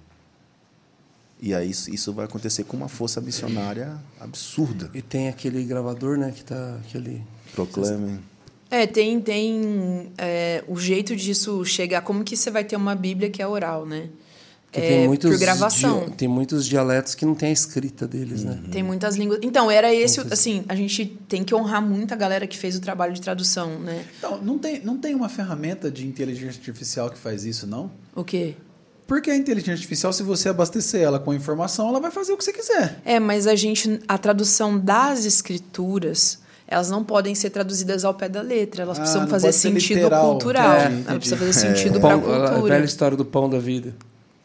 [1.40, 4.90] E aí isso, isso vai acontecer com uma força missionária absurda.
[4.94, 6.76] E tem aquele gravador, né, que tá.
[6.86, 7.20] Aquele.
[7.52, 8.20] Proclame.
[8.74, 12.00] É, tem, tem é, o jeito disso chegar.
[12.00, 14.08] Como que você vai ter uma Bíblia que é oral, né?
[14.64, 16.08] Porque É, tem muitos por gravação.
[16.16, 18.58] tem muitos dialetos que não tem a escrita deles, né?
[18.72, 19.40] Tem muitas línguas.
[19.42, 22.74] Então, era esse, o- assim, a gente tem que honrar muito a galera que fez
[22.74, 24.06] o trabalho de tradução, né?
[24.16, 27.90] Então, não tem, não tem uma ferramenta de inteligência artificial que faz isso, não?
[28.16, 28.54] O quê?
[29.06, 32.44] Porque a inteligência artificial, se você abastecer ela com informação, ela vai fazer o que
[32.44, 32.98] você quiser.
[33.04, 36.38] É, mas a gente, a tradução das escrituras,
[36.72, 38.82] elas não podem ser traduzidas ao pé da letra.
[38.82, 40.30] Elas Ah, precisam fazer sentido literal.
[40.30, 40.64] cultural.
[40.64, 41.18] Entendi, Ela entendi.
[41.18, 42.74] precisa fazer sentido O para a pão- a cultura.
[42.74, 43.94] velha história do pão da vida.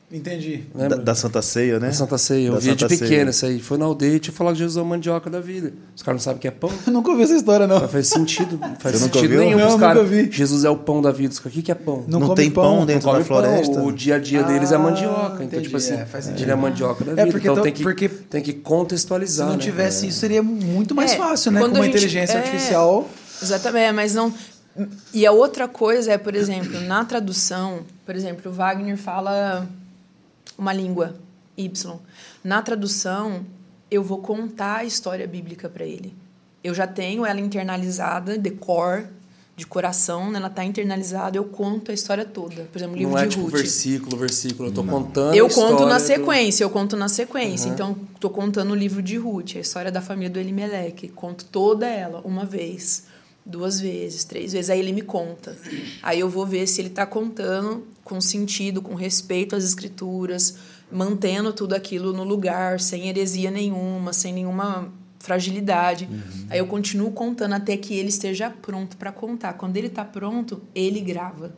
[0.09, 0.63] Entendi.
[0.73, 0.97] Da, Lembra?
[0.99, 1.87] da Santa Ceia, né?
[1.87, 2.47] Da Santa Ceia.
[2.47, 3.09] Eu Da via de Santa Ceia.
[3.09, 3.59] pequeno isso aí.
[3.59, 5.73] Foi na aldeia e tinha falado que Jesus é a mandioca da vida.
[5.93, 6.71] Os caras não sabem o que é pão.
[6.87, 7.81] Eu nunca ouvi essa história, não.
[7.81, 8.57] Mas faz sentido.
[8.79, 9.39] Faz Você nunca sentido ouviu?
[9.57, 10.31] nenhum Não, vi.
[10.31, 11.33] Jesus é o pão da vida.
[11.33, 12.05] Os caras, O que, que é pão?
[12.07, 13.73] Não Não, tem pão, dentro da floresta.
[13.75, 13.85] Pão.
[13.85, 15.33] O dia a dia deles é Ah, mandioca.
[15.33, 15.63] Então, entendi.
[15.63, 16.43] tipo assim, É, faz sentido.
[16.43, 17.27] ele é a mandioca da É, vida.
[17.31, 19.47] porque então tem que, porque- tem que Se contextualizar.
[19.47, 19.61] não né?
[19.61, 21.59] tivesse isso, seria muito mais É, fácil, né?
[21.59, 22.37] Com a uma gente- inteligência é.
[22.37, 23.09] artificial.
[23.43, 24.33] Exatamente, é, mas não.
[25.13, 29.67] E a outra coisa é, por exemplo, na tradução, por exemplo, o Wagner fala
[30.57, 31.15] uma língua
[31.57, 31.95] Y.
[32.43, 33.45] Na tradução,
[33.89, 36.13] eu vou contar a história bíblica para ele.
[36.63, 39.07] Eu já tenho ela internalizada, de cor,
[39.55, 40.37] de coração, né?
[40.37, 42.63] ela está internalizada, eu conto a história toda.
[42.71, 43.53] Por exemplo, o livro Não é de tipo Ruth.
[43.53, 44.69] versículo, versículo.
[44.69, 45.33] Eu tô contando.
[45.35, 47.69] Eu a conto na do- sequência, eu conto na sequência.
[47.69, 51.07] Então, tô contando o livro de Ruth, a história da família do Elimeleque.
[51.07, 53.05] Conto toda ela, uma vez,
[53.43, 54.69] duas vezes, três vezes.
[54.69, 55.57] Aí ele me conta.
[56.03, 60.57] Aí eu vou ver se ele está contando com sentido, com respeito às escrituras,
[60.89, 66.07] mantendo tudo aquilo no lugar, sem heresia nenhuma, sem nenhuma fragilidade.
[66.49, 69.53] Aí eu continuo contando até que ele esteja pronto para contar.
[69.53, 71.53] Quando ele está pronto, ele grava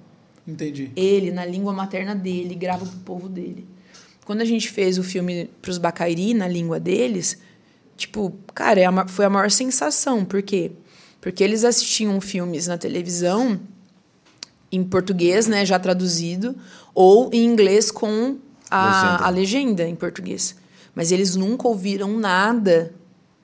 [0.47, 0.91] Entendi.
[0.95, 3.67] ele, na língua materna dele, grava pro povo dele.
[4.26, 7.39] Quando a gente fez o filme pros Bacairi, na língua deles,
[7.95, 10.26] tipo, cara, é foi a maior sensação.
[10.26, 10.71] Por quê?
[11.21, 13.59] Porque eles assistiam filmes na televisão
[14.71, 16.55] em português, né, já traduzido,
[16.93, 18.37] ou em inglês com
[18.69, 19.25] a Legenda.
[19.25, 20.55] a legenda em português.
[20.93, 22.93] Mas eles nunca ouviram nada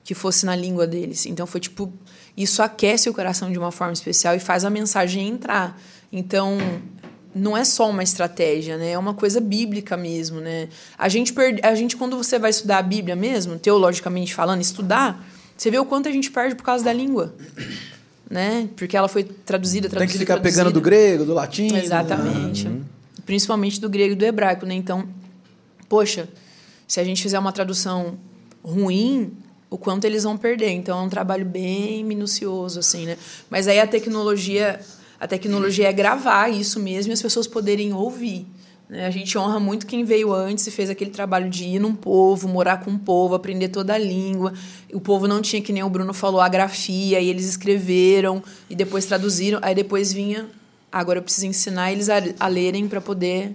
[0.04, 1.26] que fosse na língua deles.
[1.26, 1.92] Então foi tipo,
[2.36, 5.80] isso aquece o coração de uma forma especial e faz a mensagem entrar.
[6.12, 6.58] Então,
[7.34, 8.92] não é só uma estratégia, né?
[8.92, 10.68] É uma coisa bíblica mesmo, né?
[10.96, 15.26] A gente perde, a gente quando você vai estudar a Bíblia mesmo, teologicamente falando, estudar,
[15.56, 17.34] você vê o quanto a gente perde por causa da língua.
[18.28, 18.68] Né?
[18.76, 20.62] Porque ela foi traduzida, traduzida, Tem que ficar traduzida.
[20.64, 21.74] pegando do grego, do latim.
[21.76, 22.68] Exatamente.
[23.24, 24.74] Principalmente do grego e do hebraico, né?
[24.74, 25.08] Então,
[25.88, 26.28] poxa,
[26.88, 28.18] se a gente fizer uma tradução
[28.64, 29.32] ruim,
[29.70, 30.70] o quanto eles vão perder.
[30.70, 33.16] Então, é um trabalho bem minucioso, assim, né?
[33.48, 34.80] Mas aí a tecnologia,
[35.20, 38.46] a tecnologia é gravar isso mesmo e as pessoas poderem ouvir.
[38.88, 39.06] Né?
[39.06, 42.48] A gente honra muito quem veio antes e fez aquele trabalho de ir num povo,
[42.48, 44.52] morar com o povo, aprender toda a língua.
[44.92, 48.74] O povo não tinha, que nem o Bruno falou, a grafia, e eles escreveram e
[48.74, 49.58] depois traduziram.
[49.62, 50.48] Aí depois vinha
[50.96, 53.54] Agora eu preciso ensinar eles a, a lerem para poder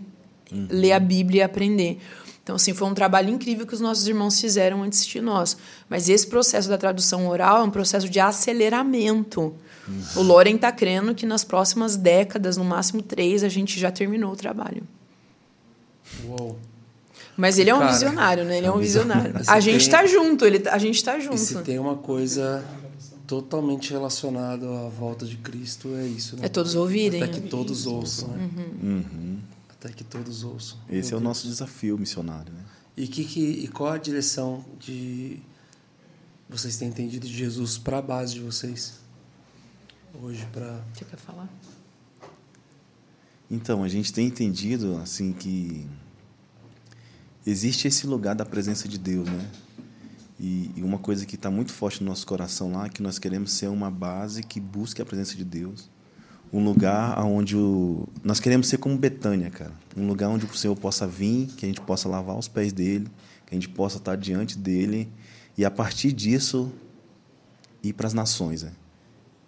[0.69, 1.97] ler a Bíblia e aprender.
[2.43, 5.57] Então, assim, foi um trabalho incrível que os nossos irmãos fizeram antes de nós.
[5.89, 9.55] Mas esse processo da tradução oral é um processo de aceleramento.
[10.15, 14.33] O Loren está crendo que nas próximas décadas, no máximo três, a gente já terminou
[14.33, 14.83] o trabalho.
[16.25, 16.59] Uou.
[17.37, 18.57] Mas ele é um Cara, visionário, né?
[18.57, 19.33] Ele é um visionário.
[19.33, 21.63] Mas A gente tem- tá junto, ele, a gente tá E se junto.
[21.65, 22.63] tem uma coisa
[23.25, 26.45] totalmente relacionada à volta de Cristo, é isso, né?
[26.45, 27.23] É todos ouvirem.
[27.23, 28.49] Até que todos ouçam, né?
[28.83, 29.39] Uhum.
[29.69, 30.77] Até que todos ouçam.
[30.89, 32.59] Esse é o nosso desafio missionário, né?
[32.97, 35.39] E, que, que, e qual a direção de
[36.49, 38.99] vocês têm entendido de Jesus para a base de vocês?
[40.21, 40.81] Hoje, para.
[40.93, 41.47] Você quer falar?
[43.49, 45.87] Então, a gente tem entendido assim que
[47.45, 49.49] existe esse lugar da presença de Deus, né?
[50.39, 53.51] E, e uma coisa que está muito forte no nosso coração lá que nós queremos
[53.51, 55.89] ser uma base que busque a presença de Deus,
[56.51, 60.75] um lugar onde o nós queremos ser como Betânia, cara, um lugar onde o Senhor
[60.75, 63.07] possa vir, que a gente possa lavar os pés dele,
[63.45, 65.07] que a gente possa estar diante dele
[65.57, 66.71] e a partir disso
[67.83, 68.71] ir para as nações, né?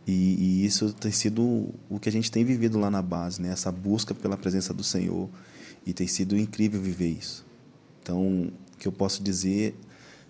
[0.05, 3.49] E, e isso tem sido o que a gente tem vivido lá na base, né?
[3.49, 5.29] Essa busca pela presença do Senhor.
[5.85, 7.42] E tem sido incrível viver isso.
[8.03, 9.79] Então, o que eu posso dizer,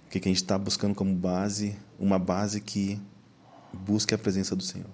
[0.05, 3.01] o que a gente está buscando como base, uma base que
[3.73, 4.87] busque a presença do Senhor.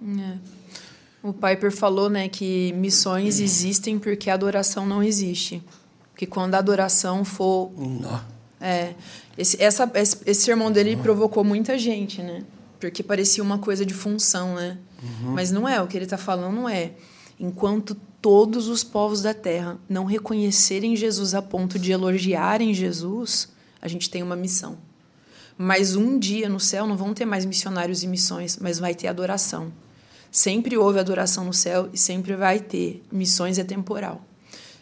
[0.00, 0.38] É.
[1.20, 5.60] O Piper falou, né, que missões existem porque a adoração não existe.
[6.16, 8.20] Que quando a adoração for Nó.
[8.60, 8.94] É,
[9.36, 12.44] esse, essa, esse, esse sermão dele provocou muita gente, né?
[12.80, 14.78] Porque parecia uma coisa de função, né?
[15.22, 16.92] Mas não é, o que ele está falando não é.
[17.38, 23.48] Enquanto todos os povos da terra não reconhecerem Jesus a ponto de elogiarem Jesus,
[23.80, 24.78] a gente tem uma missão.
[25.56, 29.08] Mas um dia no céu não vão ter mais missionários e missões, mas vai ter
[29.08, 29.72] adoração.
[30.30, 33.02] Sempre houve adoração no céu e sempre vai ter.
[33.10, 34.22] Missões é temporal.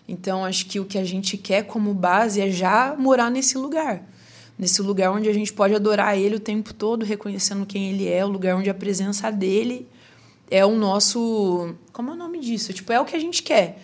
[0.09, 4.03] Então, acho que o que a gente quer como base é já morar nesse lugar.
[4.59, 8.25] Nesse lugar onde a gente pode adorar Ele o tempo todo, reconhecendo quem Ele é,
[8.25, 9.87] o lugar onde a presença dele
[10.51, 11.75] é o nosso.
[11.93, 12.73] Como é o nome disso?
[12.73, 13.83] Tipo, é o que a gente quer.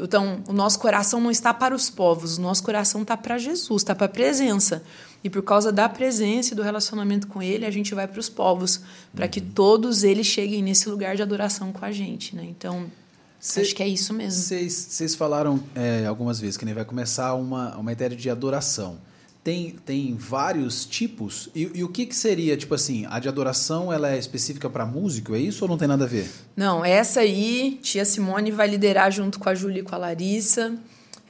[0.00, 3.82] Então, o nosso coração não está para os povos, o nosso coração está para Jesus,
[3.82, 4.82] está para a presença.
[5.24, 8.28] E por causa da presença e do relacionamento com Ele, a gente vai para os
[8.28, 8.80] povos,
[9.12, 12.36] para que todos eles cheguem nesse lugar de adoração com a gente.
[12.36, 12.44] Né?
[12.48, 12.86] Então,
[13.40, 14.40] Cê- acho que é isso mesmo.
[14.40, 18.98] Vocês vocês falaram é, algumas vezes que nem vai começar uma, uma ideia de adoração.
[19.48, 21.48] Tem, tem vários tipos.
[21.54, 24.84] E, e o que, que seria, tipo assim, a de adoração ela é específica para
[24.84, 26.28] músico, é isso ou não tem nada a ver?
[26.54, 30.76] Não, essa aí, tia Simone vai liderar junto com a Júlia e com a Larissa.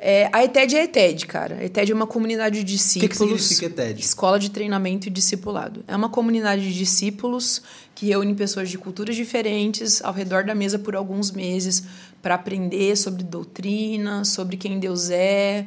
[0.00, 1.56] É, a ETED é a ETED, cara.
[1.60, 3.18] A ETED é uma comunidade de O que, discípulos.
[3.18, 4.00] que significa TED?
[4.00, 5.84] Escola de Treinamento e Discipulado.
[5.86, 7.62] É uma comunidade de discípulos
[7.94, 11.84] que reúne pessoas de culturas diferentes ao redor da mesa por alguns meses
[12.22, 15.66] para aprender sobre doutrina, sobre quem Deus é,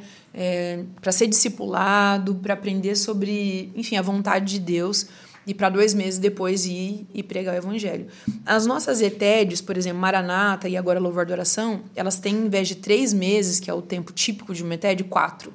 [1.01, 5.07] para ser discipulado, para aprender sobre, enfim, a vontade de Deus
[5.45, 8.07] e para dois meses depois ir e pregar o evangelho.
[8.45, 12.67] As nossas ETEDs, por exemplo, Maranata e agora Louvor de Oração, elas têm, em vez
[12.67, 15.53] de três meses, que é o tempo típico de uma ETED, quatro.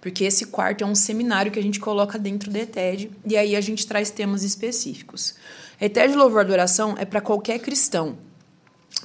[0.00, 3.54] Porque esse quarto é um seminário que a gente coloca dentro da ETED e aí
[3.54, 5.36] a gente traz temas específicos.
[5.80, 8.18] A ETED Louvor de Oração é para qualquer cristão,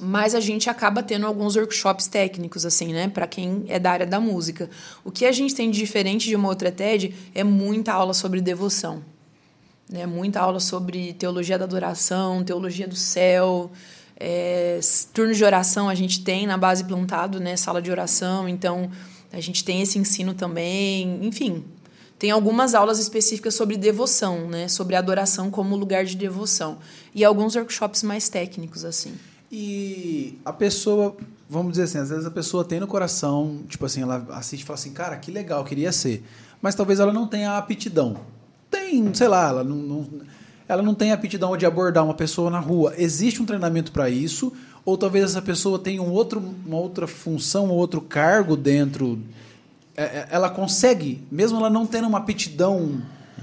[0.00, 3.08] mas a gente acaba tendo alguns workshops técnicos, assim, né?
[3.08, 4.70] Para quem é da área da música.
[5.04, 8.40] O que a gente tem de diferente de uma outra TED é muita aula sobre
[8.40, 9.02] devoção.
[9.90, 10.06] Né?
[10.06, 13.70] Muita aula sobre teologia da adoração, teologia do céu.
[14.20, 14.78] É,
[15.12, 17.56] turno de oração a gente tem na base plantado, né?
[17.56, 18.48] Sala de oração.
[18.48, 18.90] Então,
[19.32, 21.24] a gente tem esse ensino também.
[21.24, 21.64] Enfim,
[22.18, 24.68] tem algumas aulas específicas sobre devoção, né?
[24.68, 26.78] Sobre adoração como lugar de devoção.
[27.14, 29.14] E alguns workshops mais técnicos, assim.
[29.50, 31.16] E a pessoa,
[31.48, 34.64] vamos dizer assim, às vezes a pessoa tem no coração, tipo assim, ela assiste e
[34.64, 36.22] fala assim, cara, que legal, queria ser.
[36.60, 38.16] Mas talvez ela não tenha a aptidão.
[38.70, 40.06] Tem, sei lá, ela não, não-
[40.68, 42.92] ela não tem a aptidão de abordar uma pessoa na rua.
[42.98, 44.52] Existe um treinamento para isso?
[44.84, 49.18] Ou talvez essa pessoa tenha um outro, uma outra função, um outro cargo dentro.
[49.96, 53.00] É, é, Ela consegue, mesmo ela não tendo uma aptidão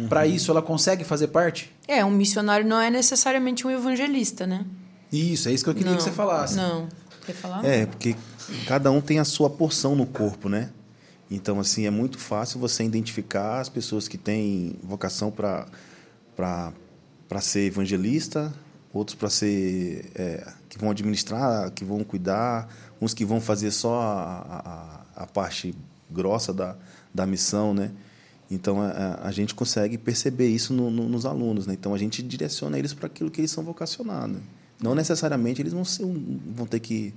[0.08, 1.72] para isso, ela consegue fazer parte?
[1.88, 4.64] É, um missionário não é necessariamente um evangelista, né?
[5.16, 6.56] Isso, é isso que eu queria não, que você falasse.
[6.56, 6.88] Não.
[7.26, 7.66] Quer falar?
[7.66, 8.16] É, porque
[8.68, 10.70] cada um tem a sua porção no corpo, né?
[11.32, 15.66] Então, assim, é muito fácil você identificar as pessoas que têm vocação para
[17.42, 18.54] ser evangelista,
[18.94, 20.12] outros para ser.
[20.16, 22.68] é, que vão administrar, que vão cuidar,
[23.02, 25.74] uns que vão fazer só a, a, a parte
[26.12, 26.76] grossa da,
[27.14, 27.92] da missão, né?
[28.52, 31.74] Então, a, a gente consegue perceber isso no- no- nos alunos, né?
[31.74, 34.38] Então, a gente direciona eles para aquilo que eles são vocacionados.
[34.86, 37.14] Não necessariamente eles vão, ser um- vão ter que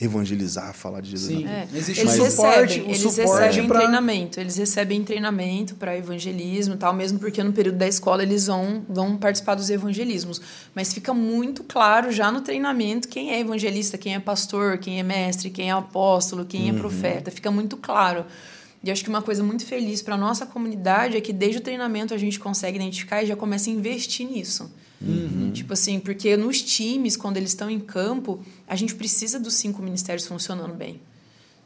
[0.00, 1.38] evangelizar, falar de Jesus.
[1.38, 1.44] Sim.
[1.44, 1.50] não.
[1.52, 5.74] É, Existe eles um suporte, recebem, um eles suporte recebem pra- treinamento, eles recebem treinamento
[5.76, 9.70] para evangelismo, e tal, mesmo porque no período da escola eles vão, vão participar dos
[9.70, 10.40] evangelismos,
[10.74, 15.02] mas fica muito claro já no treinamento quem é evangelista, quem é pastor, quem é
[15.04, 18.24] mestre, quem é apóstolo, quem é profeta, fica muito claro.
[18.82, 22.12] E acho que uma coisa muito feliz para nossa comunidade é que desde o treinamento
[22.12, 24.68] a gente consegue identificar e já começa a investir nisso.
[25.52, 29.82] Tipo assim, porque nos times, quando eles estão em campo, a gente precisa dos cinco
[29.82, 31.00] ministérios funcionando bem.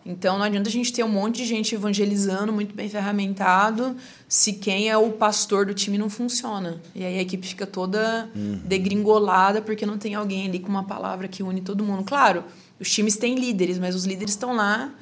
[0.04, 3.96] Então não adianta a gente ter um monte de gente evangelizando, muito bem ferramentado,
[4.28, 6.80] se quem é o pastor do time não funciona.
[6.94, 8.30] E aí a equipe fica toda
[8.64, 12.04] degringolada porque não tem alguém ali com uma palavra que une todo mundo.
[12.04, 12.44] Claro,
[12.78, 14.94] os times têm líderes, mas os líderes estão lá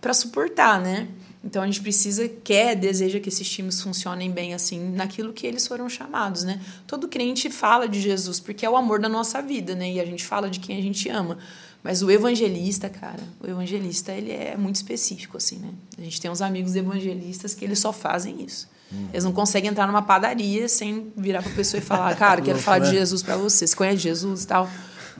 [0.00, 1.08] para suportar, né?
[1.44, 5.66] Então a gente precisa, quer, deseja que esses times funcionem bem assim, naquilo que eles
[5.66, 6.60] foram chamados, né?
[6.86, 9.92] Todo crente fala de Jesus porque é o amor da nossa vida, né?
[9.92, 11.36] E a gente fala de quem a gente ama.
[11.82, 15.68] Mas o evangelista, cara, o evangelista, ele é muito específico, assim, né?
[15.98, 18.66] A gente tem uns amigos evangelistas que eles só fazem isso.
[19.12, 22.78] Eles não conseguem entrar numa padaria sem virar pra pessoa e falar, cara, quero falar
[22.78, 24.70] de Jesus para você, você conhece Jesus e tal.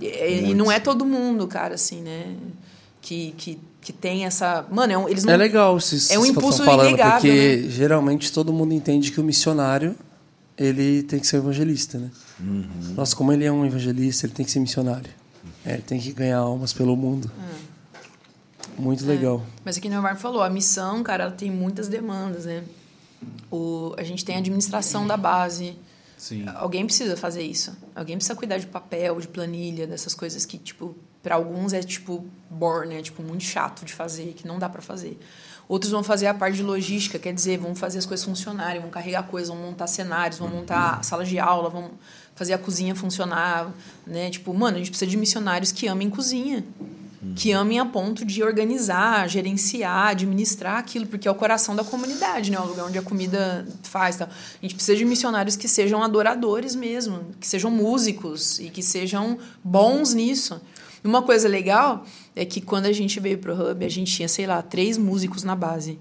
[0.01, 0.07] E,
[0.51, 2.35] e não é todo mundo, cara, assim, né?
[3.01, 4.67] Que, que, que tem essa.
[4.71, 5.33] Mano, é um- eles não.
[5.33, 7.69] É legal se É um impulso estão falando, inegável, porque né?
[7.71, 9.95] geralmente todo mundo entende que o missionário
[10.57, 12.11] ele tem que ser evangelista, né?
[12.41, 12.65] Uhum.
[12.97, 15.11] Nossa, como ele é um evangelista, ele tem que ser missionário.
[15.65, 17.31] É, ele tem que ganhar almas pelo mundo.
[17.61, 17.65] É.
[18.81, 19.45] Muito legal.
[19.65, 22.65] Mas aqui no Mar falou, a missão, cara, ela tem muitas demandas, né?
[23.51, 25.77] O, a gente tem a administração da base.
[26.19, 26.45] Sim.
[26.57, 27.77] Alguém precisa fazer isso.
[27.95, 32.25] Alguém precisa cuidar de papel, de planilha, dessas coisas que, tipo, para alguns é tipo
[32.49, 33.03] bore, né?
[33.03, 35.19] Tipo, muito chato de fazer, que não dá para fazer.
[35.67, 38.91] Outros vão fazer a parte de logística, quer dizer, vão fazer as coisas funcionarem, vão
[38.91, 41.93] carregar coisas, vão montar cenários, vão montar salas de aula, vão
[42.35, 43.73] fazer a cozinha funcionar,
[44.07, 44.31] né?
[44.31, 46.63] Tipo, mano, a gente precisa de missionários que amem cozinha.
[47.35, 52.51] Que amem a ponto de organizar, gerenciar, administrar aquilo, porque é o coração da comunidade,
[52.51, 52.59] né?
[52.59, 54.17] É o lugar onde a comida faz.
[54.17, 54.29] Tal.
[54.29, 59.39] A gente precisa de missionários que sejam adoradores mesmo, que sejam músicos e que sejam
[59.65, 60.61] bons nisso.
[61.05, 62.05] E Uma coisa legal
[62.35, 65.45] é que quando a gente veio pro Hub, a gente tinha, sei lá, três músicos
[65.45, 65.99] na base.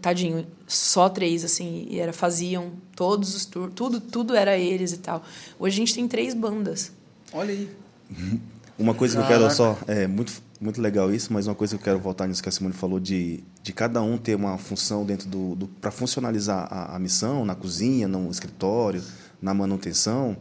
[0.00, 4.98] Tadinho, só três, assim, e era, faziam todos os tours, tudo, tudo era eles e
[4.98, 5.22] tal.
[5.58, 6.92] Hoje a gente tem três bandas.
[7.32, 7.68] Olha aí.
[8.78, 9.78] Uma coisa que eu quero só.
[9.86, 12.52] É muito, muito legal isso, mas uma coisa que eu quero voltar nisso que a
[12.52, 15.54] Simone falou, de, de cada um ter uma função dentro do.
[15.54, 19.00] do para funcionalizar a, a missão, na cozinha, no escritório,
[19.40, 20.36] na manutenção,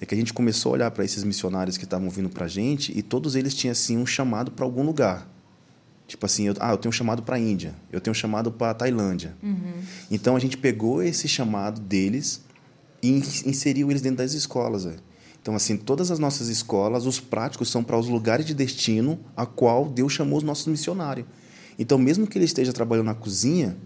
[0.00, 2.48] é que a gente começou a olhar para esses missionários que estavam vindo para a
[2.48, 5.28] gente e todos eles tinham assim, um chamado para algum lugar.
[6.06, 8.52] Tipo assim, eu, ah, eu tenho um chamado para a Índia, eu tenho um chamado
[8.52, 9.34] para a Tailândia.
[10.10, 12.42] Então a gente pegou esse chamado deles
[13.02, 14.84] e in- inseriu eles dentro das escolas.
[14.84, 14.98] velho.
[15.40, 19.44] Então, assim, todas as nossas escolas, os práticos são para os lugares de destino a
[19.46, 21.26] qual Deus chamou os nossos missionários.
[21.78, 23.76] Então, mesmo que ele esteja trabalhando na cozinha,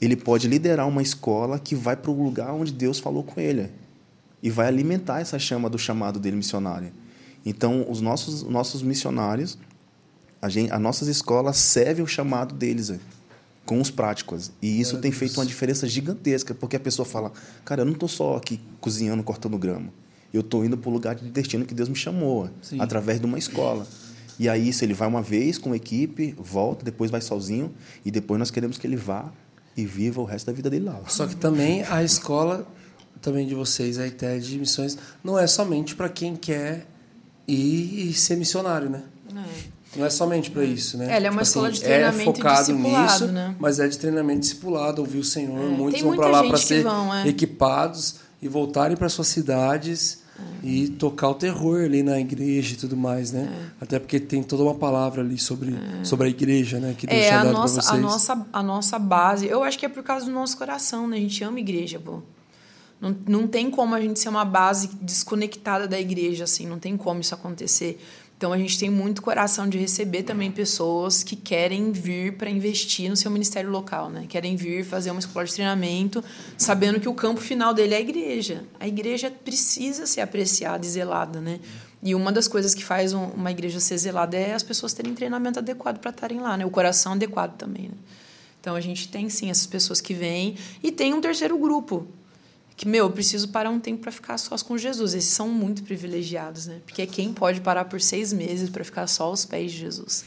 [0.00, 3.70] ele pode liderar uma escola que vai para o lugar onde Deus falou com ele
[4.44, 6.92] e vai alimentar essa chama do chamado dele missionário.
[7.46, 9.56] Então, os nossos, nossos missionários,
[10.40, 13.00] a gente, as nossas escolas servem o chamado deles velho,
[13.64, 14.52] com os práticos.
[14.60, 17.32] E isso tem feito uma diferença gigantesca, porque a pessoa fala:
[17.64, 19.88] Cara, eu não estou só aqui cozinhando, cortando grama.
[20.30, 22.78] Eu estou indo para o lugar de destino que Deus me chamou, Sim.
[22.82, 23.86] através de uma escola.
[24.38, 27.72] E aí, isso ele vai uma vez com a equipe, volta, depois vai sozinho,
[28.04, 29.32] e depois nós queremos que ele vá
[29.74, 31.00] e viva o resto da vida dele lá.
[31.06, 32.66] Só que também a escola
[33.24, 36.86] também de vocês, a ITED de missões, não é somente para quem quer
[37.48, 39.02] ir e ser missionário, né?
[39.96, 41.12] Não é somente para isso, né?
[41.12, 43.54] É, ela é uma escola de treinamento é focado nisso, né?
[43.58, 45.56] mas é de treinamento discipulado, ouvir o Senhor.
[45.56, 47.28] É, Muitos vão para lá para ser vão, é.
[47.28, 50.66] equipados e voltarem para suas cidades É.
[50.66, 53.48] e tocar o terror ali na igreja e tudo mais, né?
[53.80, 53.84] É.
[53.84, 56.94] Até porque tem toda uma palavra ali sobre, sobre a igreja, né?
[56.98, 59.46] Que Deus É, a dado nossa, a, nossa, a nossa base.
[59.46, 61.18] Eu acho que é por causa do nosso coração, né?
[61.18, 62.20] A gente ama igreja, pô.
[63.04, 66.66] Não, não tem como a gente ser uma base desconectada da igreja, assim.
[66.66, 68.02] Não tem como isso acontecer.
[68.34, 73.10] Então, a gente tem muito coração de receber também pessoas que querem vir para investir
[73.10, 74.24] no seu ministério local, né?
[74.26, 76.24] Querem vir fazer uma escola de treinamento,
[76.56, 78.64] sabendo que o campo final dele é a igreja.
[78.80, 81.60] A igreja precisa ser apreciada e zelada, né?
[82.02, 85.14] E uma das coisas que faz um- uma igreja ser zelada é as pessoas terem
[85.14, 86.64] treinamento adequado para estarem lá, né?
[86.64, 87.94] O coração adequado também, né?
[88.60, 92.06] Então a gente tem sim essas pessoas que vêm e tem um terceiro grupo
[92.76, 95.14] que meu, eu preciso parar um tempo para ficar sós com Jesus.
[95.14, 96.80] Esses são muito privilegiados, né?
[96.84, 100.24] Porque quem pode parar por seis meses para ficar só aos pés de Jesus?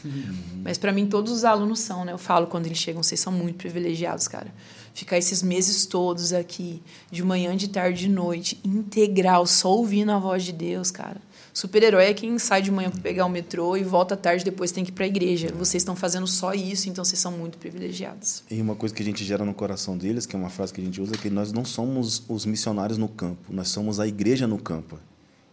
[0.64, 2.12] Mas para mim todos os alunos são, né?
[2.12, 4.52] Eu falo quando eles chegam, vocês são muito privilegiados, cara.
[4.94, 10.18] Ficar esses meses todos aqui, de manhã, de tarde, de noite, integral, só ouvindo a
[10.18, 11.20] voz de Deus, cara.
[11.58, 14.70] Super-herói é quem sai de manhã para pegar o metrô e volta à tarde depois
[14.70, 15.48] tem que ir para a igreja.
[15.58, 18.44] Vocês estão fazendo só isso, então vocês são muito privilegiados.
[18.48, 20.80] E uma coisa que a gente gera no coração deles, que é uma frase que
[20.80, 24.06] a gente usa, é que nós não somos os missionários no campo, nós somos a
[24.06, 25.00] igreja no campo.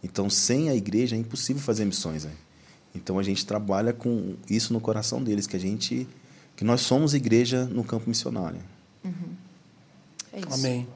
[0.00, 2.24] Então, sem a igreja é impossível fazer missões.
[2.24, 2.30] Né?
[2.94, 6.06] Então, a gente trabalha com isso no coração deles, que a gente,
[6.54, 8.60] que nós somos igreja no campo missionário.
[9.04, 9.12] Uhum.
[10.32, 10.52] É isso.
[10.52, 10.86] Amém.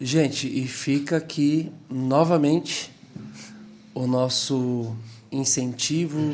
[0.00, 2.96] Gente, e fica aqui novamente
[3.98, 4.94] o nosso
[5.30, 6.32] incentivo,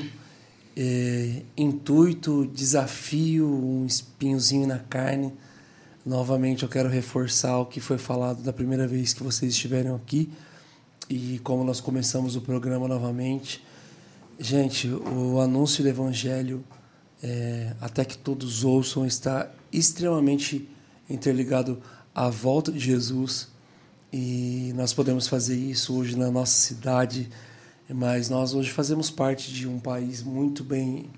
[0.76, 5.32] eh, intuito, desafio, um espinhozinho na carne.
[6.04, 10.30] Novamente eu quero reforçar o que foi falado da primeira vez que vocês estiveram aqui
[11.08, 13.64] e como nós começamos o programa novamente.
[14.38, 16.62] Gente, o anúncio do Evangelho,
[17.22, 20.68] eh, até que todos ouçam, está extremamente
[21.08, 21.80] interligado
[22.14, 23.48] à volta de Jesus
[24.12, 27.30] e nós podemos fazer isso hoje na nossa cidade,
[27.88, 31.10] mas nós hoje fazemos parte de um país muito bem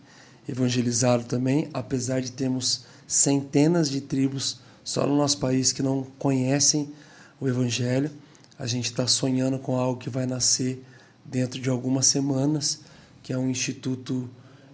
[0.49, 6.93] evangelizado também, apesar de termos centenas de tribos só no nosso país que não conhecem
[7.41, 8.11] o Evangelho.
[8.59, 10.83] A gente está sonhando com algo que vai nascer
[11.25, 12.81] dentro de algumas semanas,
[13.23, 14.29] que é um instituto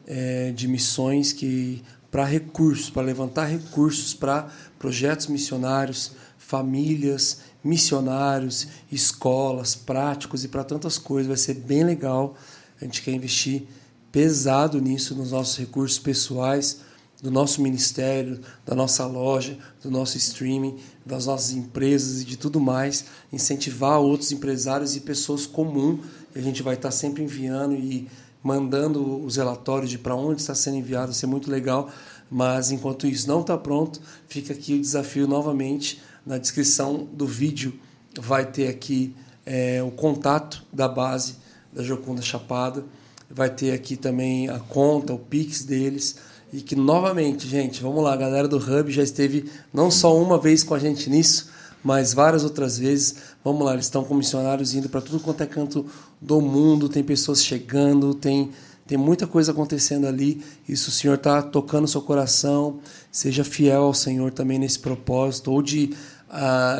[0.06, 9.74] é, de missões que para recursos, para levantar recursos para projetos missionários, famílias missionários, escolas,
[9.74, 11.28] práticos e para tantas coisas.
[11.28, 12.34] Vai ser bem legal.
[12.80, 13.64] A gente quer investir
[14.10, 16.80] pesado nisso, nos nossos recursos pessoais,
[17.22, 20.76] do nosso ministério, da nossa loja, do nosso streaming,
[21.06, 23.04] das nossas empresas e de tudo mais.
[23.32, 26.00] Incentivar outros empresários e pessoas comuns.
[26.34, 28.08] A gente vai estar sempre enviando e
[28.42, 31.06] mandando os relatórios de para onde está sendo enviado.
[31.06, 31.88] Vai ser muito legal.
[32.28, 37.74] Mas enquanto isso não está pronto, fica aqui o desafio novamente na descrição do vídeo
[38.20, 41.36] vai ter aqui é, o contato da base
[41.72, 42.84] da Jocunda Chapada.
[43.30, 46.16] Vai ter aqui também a conta, o Pix deles.
[46.52, 50.38] E que novamente, gente, vamos lá, a galera do Hub já esteve não só uma
[50.38, 51.50] vez com a gente nisso,
[51.82, 53.16] mas várias outras vezes.
[53.42, 55.86] Vamos lá, eles estão com missionários indo para tudo quanto é canto
[56.20, 58.50] do mundo, tem pessoas chegando, tem,
[58.86, 60.44] tem muita coisa acontecendo ali.
[60.68, 62.80] Isso o Senhor está tocando seu coração.
[63.10, 65.94] Seja fiel ao Senhor também nesse propósito, ou de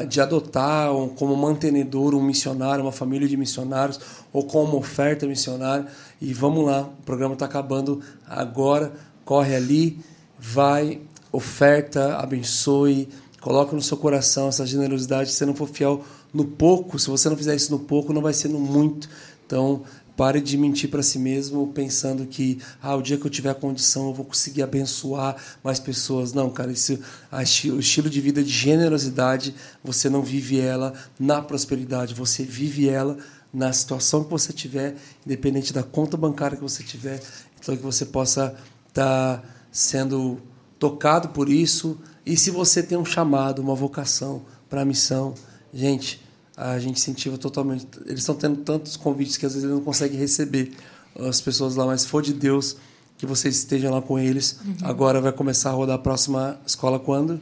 [0.09, 4.01] de adotar um, como mantenedor um missionário, uma família de missionários,
[4.33, 5.87] ou como oferta missionária.
[6.21, 8.93] E vamos lá, o programa está acabando agora.
[9.25, 10.01] Corre ali,
[10.39, 11.01] vai,
[11.31, 13.09] oferta, abençoe,
[13.41, 15.31] coloca no seu coração essa generosidade.
[15.31, 16.03] Se você não for fiel
[16.33, 19.09] no pouco, se você não fizer isso no pouco, não vai ser no muito.
[19.47, 19.83] Então,
[20.17, 23.55] Pare de mentir para si mesmo pensando que ah, o dia que eu tiver a
[23.55, 26.33] condição eu vou conseguir abençoar mais pessoas.
[26.33, 26.99] Não, cara, isso,
[27.31, 33.17] o estilo de vida de generosidade, você não vive ela na prosperidade, você vive ela
[33.53, 37.21] na situação que você tiver, independente da conta bancária que você tiver.
[37.61, 38.55] Então, que você possa
[38.89, 40.41] estar tá sendo
[40.79, 41.99] tocado por isso.
[42.25, 45.35] E se você tem um chamado, uma vocação para a missão,
[45.73, 46.22] gente,
[46.57, 47.87] a gente incentiva totalmente.
[48.07, 50.73] Eles estão tendo tantos convites que às vezes eles não conseguem receber
[51.19, 52.77] as pessoas lá, mas for de Deus
[53.19, 54.59] que vocês estejam lá com eles.
[54.65, 54.77] Uhum.
[54.83, 57.41] Agora vai começar a rodar a próxima escola quando?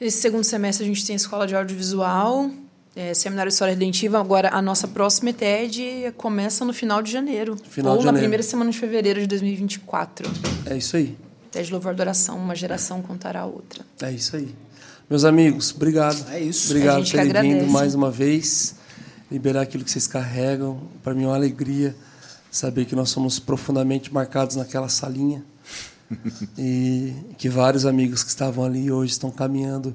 [0.00, 2.50] Esse segundo semestre a gente tem escola de audiovisual,
[2.96, 4.18] é, seminário de história redentiva.
[4.18, 7.56] Agora a nossa próxima ETED começa no final de janeiro.
[7.68, 8.24] Final ou de na janeiro.
[8.24, 10.30] primeira semana de fevereiro de 2024.
[10.66, 11.16] É isso aí.
[11.46, 13.84] ETED Louvor Adoração, uma geração contará a outra.
[14.00, 14.54] É isso aí.
[15.12, 16.24] Meus amigos, obrigado.
[16.30, 16.70] É isso.
[16.70, 18.76] Obrigado A por terem vindo mais uma vez.
[19.30, 20.80] Liberar aquilo que vocês carregam.
[21.02, 21.94] Para mim é uma alegria
[22.50, 25.44] saber que nós somos profundamente marcados naquela salinha.
[26.56, 29.94] e que vários amigos que estavam ali hoje estão caminhando,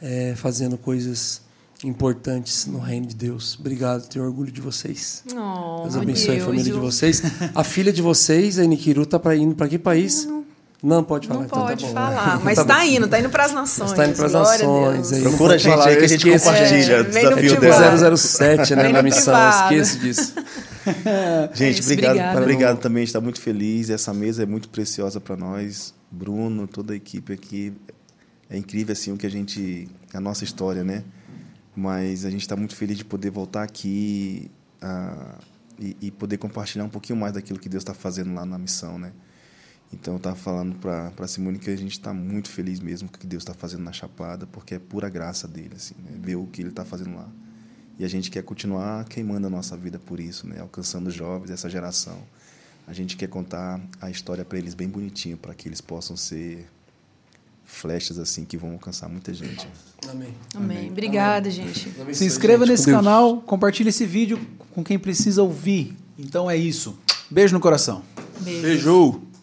[0.00, 1.40] é, fazendo coisas
[1.82, 3.58] importantes no reino de Deus.
[3.58, 5.24] Obrigado, tenho orgulho de vocês.
[5.32, 7.22] Oh, Deus abençoe a Deus, família de vocês.
[7.52, 10.26] A filha de vocês, a Nikiru, tá para indo para que país?
[10.26, 10.44] Não,
[11.04, 11.40] pode falar.
[11.40, 11.92] Não então tá pode bom.
[11.92, 12.82] falar, mas Tá está bom.
[12.84, 13.90] indo, está indo para as nações.
[13.90, 15.10] Está indo para as Glória a nações.
[15.10, 18.16] Não Procura a gente falar, aí que a gente compartilha É, desafio dela.
[18.16, 19.34] 007, né, na missão.
[19.34, 19.74] privado.
[19.74, 20.34] Esqueço disso.
[21.54, 23.02] Gente, isso, obrigado, obrigado também.
[23.02, 23.88] A gente está muito feliz.
[23.88, 25.94] Essa mesa é muito preciosa para nós.
[26.10, 27.72] Bruno, toda a equipe aqui.
[28.50, 31.02] É incrível assim o que a gente, a nossa história, né?
[31.74, 34.50] Mas a gente está muito feliz de poder voltar aqui
[34.82, 35.36] ah,
[35.80, 38.98] e, e poder compartilhar um pouquinho mais daquilo que Deus está fazendo lá na missão,
[38.98, 39.12] né?
[39.94, 43.16] Então eu estava falando para para Simone que a gente está muito feliz mesmo com
[43.16, 46.18] o que Deus está fazendo na Chapada, porque é pura graça dele, assim, né?
[46.20, 47.28] ver o que ele está fazendo lá.
[47.98, 50.58] E a gente quer continuar queimando a nossa vida por isso, né?
[50.60, 52.18] alcançando os jovens, essa geração.
[52.86, 56.68] A gente quer contar a história para eles bem bonitinho, para que eles possam ser
[57.64, 59.66] flechas assim que vão alcançar muita gente.
[60.08, 60.34] Amém.
[60.54, 60.90] Amém.
[60.90, 61.88] Obrigada, gente.
[62.12, 62.96] Se inscreva nesse Deus.
[62.96, 64.38] canal, compartilhe esse vídeo
[64.74, 65.96] com quem precisa ouvir.
[66.18, 66.98] Então é isso.
[67.30, 68.02] Beijo no coração.
[68.40, 68.62] Beijo.
[68.62, 69.33] Beijo.